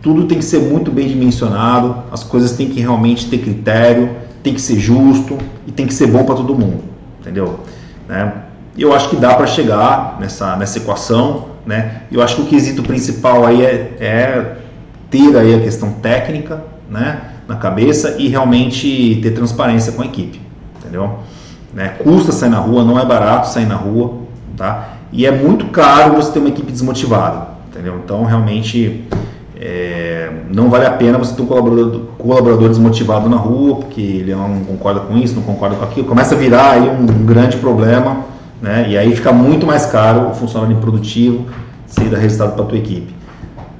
Tudo 0.00 0.26
tem 0.26 0.38
que 0.38 0.44
ser 0.44 0.60
muito 0.60 0.90
bem 0.90 1.08
dimensionado, 1.08 2.04
as 2.12 2.22
coisas 2.22 2.52
têm 2.52 2.68
que 2.68 2.80
realmente 2.80 3.28
ter 3.28 3.38
critério, 3.38 4.10
tem 4.42 4.54
que 4.54 4.60
ser 4.60 4.78
justo 4.78 5.36
e 5.66 5.72
tem 5.72 5.86
que 5.86 5.94
ser 5.94 6.06
bom 6.06 6.24
para 6.24 6.36
todo 6.36 6.54
mundo, 6.54 6.84
entendeu? 7.20 7.60
Né? 8.08 8.32
Eu 8.76 8.94
acho 8.94 9.08
que 9.08 9.16
dá 9.16 9.34
para 9.34 9.46
chegar 9.46 10.16
nessa, 10.20 10.56
nessa 10.56 10.78
equação, 10.78 11.48
né? 11.66 12.02
Eu 12.12 12.22
acho 12.22 12.36
que 12.36 12.42
o 12.42 12.46
quesito 12.46 12.82
principal 12.82 13.44
aí 13.44 13.62
é, 13.62 13.96
é 13.98 14.56
ter 15.10 15.36
aí 15.36 15.54
a 15.54 15.60
questão 15.60 15.92
técnica, 15.94 16.62
né, 16.88 17.20
na 17.46 17.56
cabeça 17.56 18.16
e 18.18 18.28
realmente 18.28 19.20
ter 19.22 19.32
transparência 19.32 19.92
com 19.92 20.02
a 20.02 20.06
equipe, 20.06 20.40
entendeu? 20.78 21.18
Né? 21.74 21.88
Custa 22.02 22.32
sair 22.32 22.50
na 22.50 22.58
rua, 22.58 22.84
não 22.84 22.98
é 22.98 23.04
barato 23.04 23.48
sair 23.48 23.66
na 23.66 23.76
rua, 23.76 24.18
tá? 24.56 24.97
E 25.12 25.26
é 25.26 25.30
muito 25.30 25.66
caro 25.66 26.14
você 26.14 26.32
ter 26.32 26.38
uma 26.38 26.48
equipe 26.48 26.70
desmotivada, 26.70 27.48
entendeu? 27.70 28.00
Então 28.04 28.24
realmente 28.24 29.04
é, 29.60 30.30
não 30.54 30.68
vale 30.70 30.86
a 30.86 30.90
pena 30.90 31.18
você 31.18 31.34
ter 31.34 31.42
um 31.42 31.46
colaborador, 31.46 32.00
colaborador 32.18 32.68
desmotivado 32.68 33.28
na 33.28 33.36
rua, 33.36 33.76
porque 33.76 34.00
ele 34.00 34.34
não 34.34 34.60
concorda 34.60 35.00
com 35.00 35.16
isso, 35.16 35.34
não 35.34 35.42
concorda 35.42 35.76
com 35.76 35.84
aquilo, 35.84 36.06
começa 36.06 36.34
a 36.34 36.38
virar 36.38 36.72
aí 36.72 36.88
um 36.88 37.06
grande 37.24 37.56
problema, 37.56 38.24
né? 38.60 38.86
E 38.88 38.96
aí 38.96 39.14
fica 39.16 39.32
muito 39.32 39.66
mais 39.66 39.86
caro 39.86 40.30
o 40.30 40.34
funcionário 40.34 40.76
improdutivo, 40.76 41.46
se 41.86 42.04
dá 42.04 42.18
resultado 42.18 42.54
para 42.54 42.64
a 42.64 42.66
tua 42.66 42.78
equipe. 42.78 43.14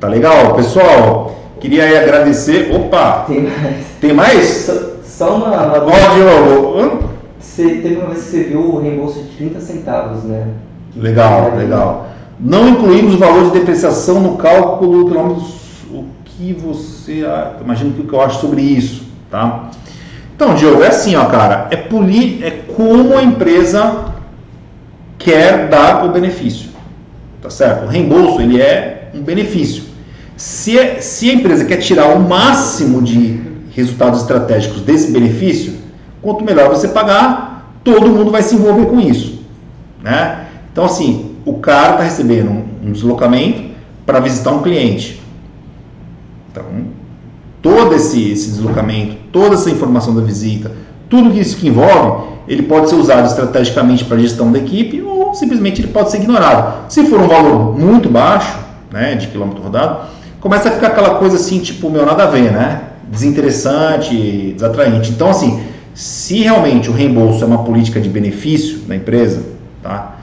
Tá 0.01 0.09
legal, 0.09 0.55
pessoal? 0.55 1.39
Queria 1.61 1.85
aí 1.85 1.97
agradecer. 1.97 2.74
Opa, 2.74 3.24
Tem 3.26 3.43
mais. 3.43 3.87
tem 4.01 4.12
mais? 4.12 4.47
Só, 4.47 4.72
só 5.05 5.37
uma. 5.37 5.49
uma 5.49 5.79
Ó. 5.85 7.09
Você, 7.39 7.68
teve 7.83 7.97
uma 7.97 8.11
vez 8.11 8.24
que 8.24 8.31
você 8.31 8.43
viu 8.45 8.61
o 8.61 8.81
reembolso 8.81 9.20
de 9.20 9.29
30 9.37 9.61
centavos, 9.61 10.22
né? 10.24 10.47
Legal, 10.99 11.55
legal. 11.57 12.09
Não 12.40 12.68
incluímos 12.68 13.14
o 13.14 13.18
valor 13.18 13.44
de 13.44 13.59
depreciação 13.59 14.20
no 14.20 14.36
cálculo 14.36 15.05
do 15.05 15.34
dos. 15.34 15.59
O 15.90 16.05
que 16.24 16.53
você. 16.53 17.24
Imagina 17.61 17.90
o 17.90 18.07
que 18.07 18.12
eu 18.12 18.20
acho 18.20 18.40
sobre 18.40 18.61
isso, 18.61 19.05
tá? 19.30 19.70
Então, 20.34 20.55
Diogo, 20.55 20.82
é 20.82 20.88
assim, 20.88 21.16
ó, 21.16 21.24
cara. 21.26 21.66
É, 21.70 21.76
poli, 21.76 22.44
é 22.44 22.51
como 22.76 23.16
a 23.16 23.22
empresa 23.22 24.05
quer 25.18 25.68
dar 25.68 26.05
o 26.05 26.11
benefício, 26.11 26.70
tá 27.42 27.51
certo? 27.51 27.86
O 27.86 27.88
reembolso, 27.88 28.40
ele 28.40 28.61
é 28.61 29.11
um 29.14 29.20
benefício. 29.20 29.82
Se, 30.36 30.78
é- 30.78 31.01
se 31.01 31.28
a 31.30 31.34
empresa 31.34 31.64
quer 31.64 31.78
tirar 31.78 32.07
o 32.16 32.20
máximo 32.20 33.03
de 33.03 33.40
resultados 33.72 34.20
estratégicos 34.20 34.80
desse 34.82 35.11
benefício, 35.11 35.74
quanto 36.22 36.44
melhor 36.44 36.68
você 36.68 36.86
pagar, 36.88 37.72
todo 37.82 38.09
mundo 38.09 38.30
vai 38.30 38.42
se 38.42 38.55
envolver 38.55 38.86
com 38.86 39.01
isso, 39.01 39.40
né? 40.01 40.47
Então, 40.79 40.87
assim, 40.87 41.35
o 41.45 41.55
cara 41.55 41.95
está 41.95 42.05
recebendo 42.05 42.51
um, 42.53 42.64
um 42.85 42.93
deslocamento 42.93 43.62
para 44.07 44.20
visitar 44.20 44.53
um 44.53 44.62
cliente. 44.62 45.20
Então, 46.53 46.62
todo 47.61 47.97
esse, 47.97 48.31
esse 48.31 48.53
deslocamento, 48.53 49.16
toda 49.33 49.57
essa 49.57 49.68
informação 49.70 50.14
da 50.14 50.22
visita, 50.22 50.70
tudo 51.11 51.37
isso 51.37 51.57
que 51.57 51.66
envolve, 51.66 52.29
ele 52.47 52.62
pode 52.62 52.91
ser 52.91 52.95
usado 52.95 53.26
estrategicamente 53.26 54.05
para 54.05 54.18
a 54.18 54.20
gestão 54.20 54.53
da 54.53 54.61
equipe 54.61 55.03
ou 55.03 55.35
simplesmente 55.35 55.81
ele 55.81 55.89
pode 55.89 56.12
ser 56.12 56.18
ignorado. 56.18 56.89
Se 56.89 57.05
for 57.07 57.22
um 57.22 57.26
valor 57.26 57.76
muito 57.76 58.09
baixo, 58.09 58.57
né, 58.93 59.16
de 59.16 59.26
quilômetro 59.26 59.61
rodado, 59.61 60.07
começa 60.39 60.68
a 60.68 60.70
ficar 60.70 60.87
aquela 60.87 61.16
coisa 61.16 61.35
assim, 61.35 61.59
tipo, 61.59 61.91
meu, 61.91 62.07
nada 62.07 62.22
a 62.22 62.26
ver, 62.29 62.53
né? 62.53 62.83
Desinteressante, 63.11 64.53
desatraente. 64.55 65.11
Então, 65.11 65.29
assim, 65.29 65.61
se 65.93 66.43
realmente 66.43 66.89
o 66.89 66.93
reembolso 66.93 67.43
é 67.43 67.47
uma 67.49 67.64
política 67.64 68.01
de 68.01 68.09
benefício 68.09 68.79
da 68.87 68.95
empresa, 68.95 69.43
tá? 69.83 70.17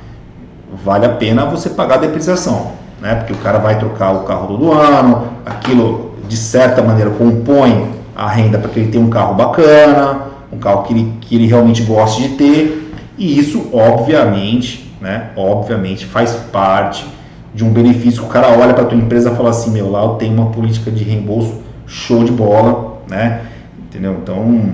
Vale 0.85 1.07
a 1.07 1.09
pena 1.09 1.45
você 1.45 1.71
pagar 1.71 1.95
a 1.95 1.97
depreciação, 1.97 2.73
né? 3.01 3.15
Porque 3.15 3.33
o 3.33 3.37
cara 3.37 3.57
vai 3.57 3.79
trocar 3.79 4.11
o 4.11 4.19
carro 4.19 4.47
todo 4.47 4.71
ano, 4.71 5.29
aquilo 5.43 6.11
de 6.29 6.37
certa 6.37 6.83
maneira 6.83 7.09
compõe 7.09 7.89
a 8.15 8.29
renda 8.29 8.59
para 8.59 8.69
que 8.69 8.79
ele 8.79 8.91
tenha 8.91 9.03
um 9.03 9.09
carro 9.09 9.33
bacana, 9.33 10.27
um 10.53 10.59
carro 10.59 10.83
que 10.83 10.93
ele, 10.93 11.13
que 11.21 11.35
ele 11.35 11.47
realmente 11.47 11.81
goste 11.81 12.21
de 12.21 12.29
ter, 12.35 12.93
e 13.17 13.37
isso 13.37 13.67
obviamente, 13.73 14.95
né? 15.01 15.31
Obviamente 15.35 16.05
faz 16.05 16.33
parte 16.51 17.05
de 17.53 17.63
um 17.63 17.71
benefício 17.71 18.21
que 18.21 18.27
o 18.27 18.31
cara 18.31 18.49
olha 18.49 18.73
para 18.73 18.85
tua 18.85 18.97
empresa 18.97 19.31
e 19.31 19.35
fala 19.35 19.49
assim, 19.49 19.71
meu, 19.71 19.89
lá 19.89 20.03
eu 20.03 20.09
tenho 20.09 20.33
uma 20.33 20.51
política 20.51 20.91
de 20.91 21.03
reembolso 21.03 21.61
show 21.87 22.23
de 22.23 22.31
bola, 22.31 22.99
né? 23.09 23.41
Entendeu? 23.79 24.19
Então 24.21 24.73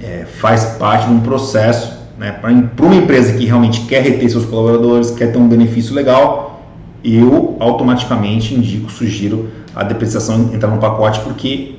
é, 0.00 0.24
faz 0.24 0.64
parte 0.78 1.06
de 1.06 1.12
um 1.12 1.20
processo 1.20 1.99
né, 2.20 2.32
para 2.32 2.50
uma 2.50 2.94
empresa 2.94 3.32
que 3.32 3.46
realmente 3.46 3.86
quer 3.86 4.02
reter 4.02 4.28
seus 4.28 4.44
colaboradores, 4.44 5.10
quer 5.10 5.32
ter 5.32 5.38
um 5.38 5.48
benefício 5.48 5.94
legal, 5.94 6.60
eu 7.02 7.56
automaticamente 7.58 8.54
indico, 8.54 8.92
sugiro 8.92 9.48
a 9.74 9.82
depreciação 9.82 10.50
entrar 10.52 10.68
no 10.68 10.78
pacote, 10.78 11.18
porque, 11.20 11.76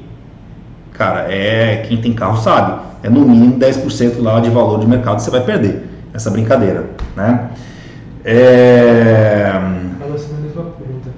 cara, 0.94 1.32
é 1.32 1.86
quem 1.88 2.02
tem 2.02 2.12
carro 2.12 2.42
sabe, 2.42 2.82
é 3.04 3.10
no 3.10 3.22
mínimo 3.22 3.60
10% 3.60 4.20
lá 4.20 4.40
de 4.40 4.50
valor 4.50 4.80
de 4.80 4.88
mercado 4.88 5.18
que 5.18 5.22
você 5.22 5.30
vai 5.30 5.42
perder 5.42 5.84
nessa 6.12 6.32
brincadeira, 6.32 6.90
né? 7.16 7.52
É... 8.26 9.52
Carlos, 10.00 10.26
a 10.26 10.42
mesma 10.42 10.64
pergunta. 10.64 11.10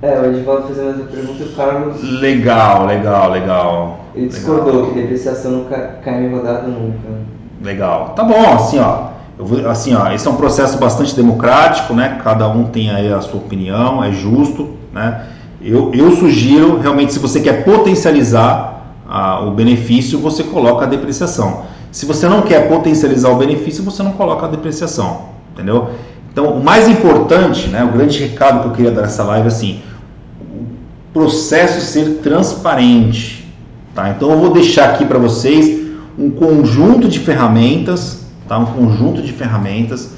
É, 0.00 0.18
o 0.18 0.32
Edivaldo 0.32 0.68
fez 0.68 0.78
a 0.78 0.82
mesma 0.82 1.04
pergunta 1.04 1.42
e 1.42 1.46
o 1.46 1.52
Carlos 1.52 2.20
Legal, 2.20 2.86
legal, 2.86 3.30
legal. 3.32 4.06
ele 4.14 4.24
Legal. 4.24 4.38
discordou 4.38 4.86
que 4.86 4.94
depreciação 4.94 5.50
nunca 5.50 5.98
cai 6.02 6.24
em 6.24 6.30
rodada 6.30 6.68
nunca. 6.68 7.35
Legal. 7.66 8.12
Tá 8.14 8.22
bom, 8.22 8.54
assim, 8.54 8.78
ó. 8.78 9.08
Vou, 9.36 9.68
assim, 9.68 9.92
ó, 9.92 10.12
esse 10.12 10.26
é 10.26 10.30
um 10.30 10.36
processo 10.36 10.78
bastante 10.78 11.16
democrático, 11.16 11.92
né? 11.92 12.20
Cada 12.22 12.48
um 12.48 12.64
tem 12.64 12.90
aí 12.90 13.12
a 13.12 13.20
sua 13.20 13.40
opinião, 13.40 14.02
é 14.04 14.12
justo, 14.12 14.70
né? 14.92 15.26
Eu, 15.60 15.90
eu 15.92 16.14
sugiro, 16.14 16.78
realmente, 16.78 17.12
se 17.12 17.18
você 17.18 17.40
quer 17.40 17.64
potencializar 17.64 18.94
ah, 19.08 19.40
o 19.40 19.50
benefício, 19.50 20.16
você 20.20 20.44
coloca 20.44 20.84
a 20.84 20.88
depreciação. 20.88 21.64
Se 21.90 22.06
você 22.06 22.28
não 22.28 22.42
quer 22.42 22.68
potencializar 22.68 23.30
o 23.30 23.36
benefício, 23.36 23.82
você 23.82 24.00
não 24.00 24.12
coloca 24.12 24.46
a 24.46 24.48
depreciação, 24.48 25.30
entendeu? 25.52 25.90
Então, 26.32 26.52
o 26.52 26.62
mais 26.62 26.88
importante, 26.88 27.66
né, 27.68 27.82
o 27.82 27.88
grande 27.88 28.16
recado 28.20 28.60
que 28.60 28.66
eu 28.68 28.72
queria 28.72 28.90
dar 28.92 29.02
nessa 29.02 29.24
live 29.24 29.46
é 29.46 29.48
assim, 29.48 29.80
o 30.40 30.66
processo 31.12 31.80
ser 31.80 32.20
transparente. 32.22 33.52
Tá? 33.92 34.10
Então, 34.10 34.30
eu 34.30 34.38
vou 34.38 34.50
deixar 34.52 34.90
aqui 34.90 35.04
para 35.04 35.18
vocês 35.18 35.85
um 36.18 36.30
conjunto 36.30 37.08
de 37.08 37.18
ferramentas, 37.18 38.26
tá? 38.48 38.58
um 38.58 38.66
conjunto 38.66 39.22
de 39.22 39.32
ferramentas 39.32 40.10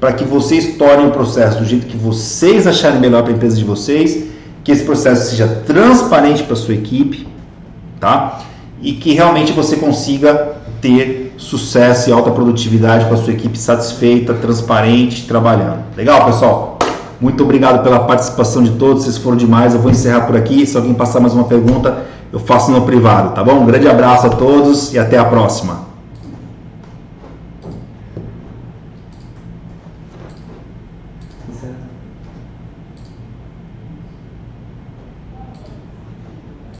para 0.00 0.12
que 0.12 0.24
vocês 0.24 0.76
tornem 0.76 1.08
o 1.08 1.10
processo 1.10 1.58
do 1.58 1.64
jeito 1.64 1.86
que 1.86 1.96
vocês 1.96 2.66
acharem 2.66 3.00
melhor 3.00 3.22
para 3.22 3.32
a 3.32 3.36
empresa 3.36 3.56
de 3.56 3.64
vocês, 3.64 4.28
que 4.62 4.70
esse 4.70 4.84
processo 4.84 5.30
seja 5.30 5.48
transparente 5.66 6.44
para 6.44 6.52
a 6.52 6.56
sua 6.56 6.74
equipe, 6.74 7.26
tá? 7.98 8.40
E 8.80 8.92
que 8.92 9.12
realmente 9.12 9.52
você 9.52 9.76
consiga 9.76 10.56
ter 10.80 11.34
sucesso 11.36 12.10
e 12.10 12.12
alta 12.12 12.30
produtividade 12.30 13.06
com 13.06 13.14
a 13.14 13.16
sua 13.16 13.32
equipe 13.32 13.58
satisfeita, 13.58 14.34
transparente, 14.34 15.26
trabalhando. 15.26 15.82
Legal, 15.96 16.24
pessoal? 16.26 16.78
Muito 17.20 17.42
obrigado 17.42 17.82
pela 17.82 18.00
participação 18.00 18.62
de 18.62 18.70
todos. 18.72 19.02
Vocês 19.02 19.16
foram 19.16 19.36
demais. 19.36 19.74
Eu 19.74 19.80
vou 19.80 19.90
encerrar 19.90 20.20
por 20.20 20.36
aqui. 20.36 20.64
Se 20.64 20.76
alguém 20.76 20.94
passar 20.94 21.18
mais 21.18 21.34
uma 21.34 21.44
pergunta, 21.44 22.04
eu 22.32 22.38
faço 22.38 22.70
no 22.70 22.82
privado, 22.82 23.34
tá 23.34 23.42
bom? 23.42 23.60
Um 23.60 23.66
grande 23.66 23.88
abraço 23.88 24.26
a 24.26 24.30
todos 24.30 24.92
e 24.92 24.98
até 24.98 25.18
a 25.18 25.24
próxima. 25.24 25.87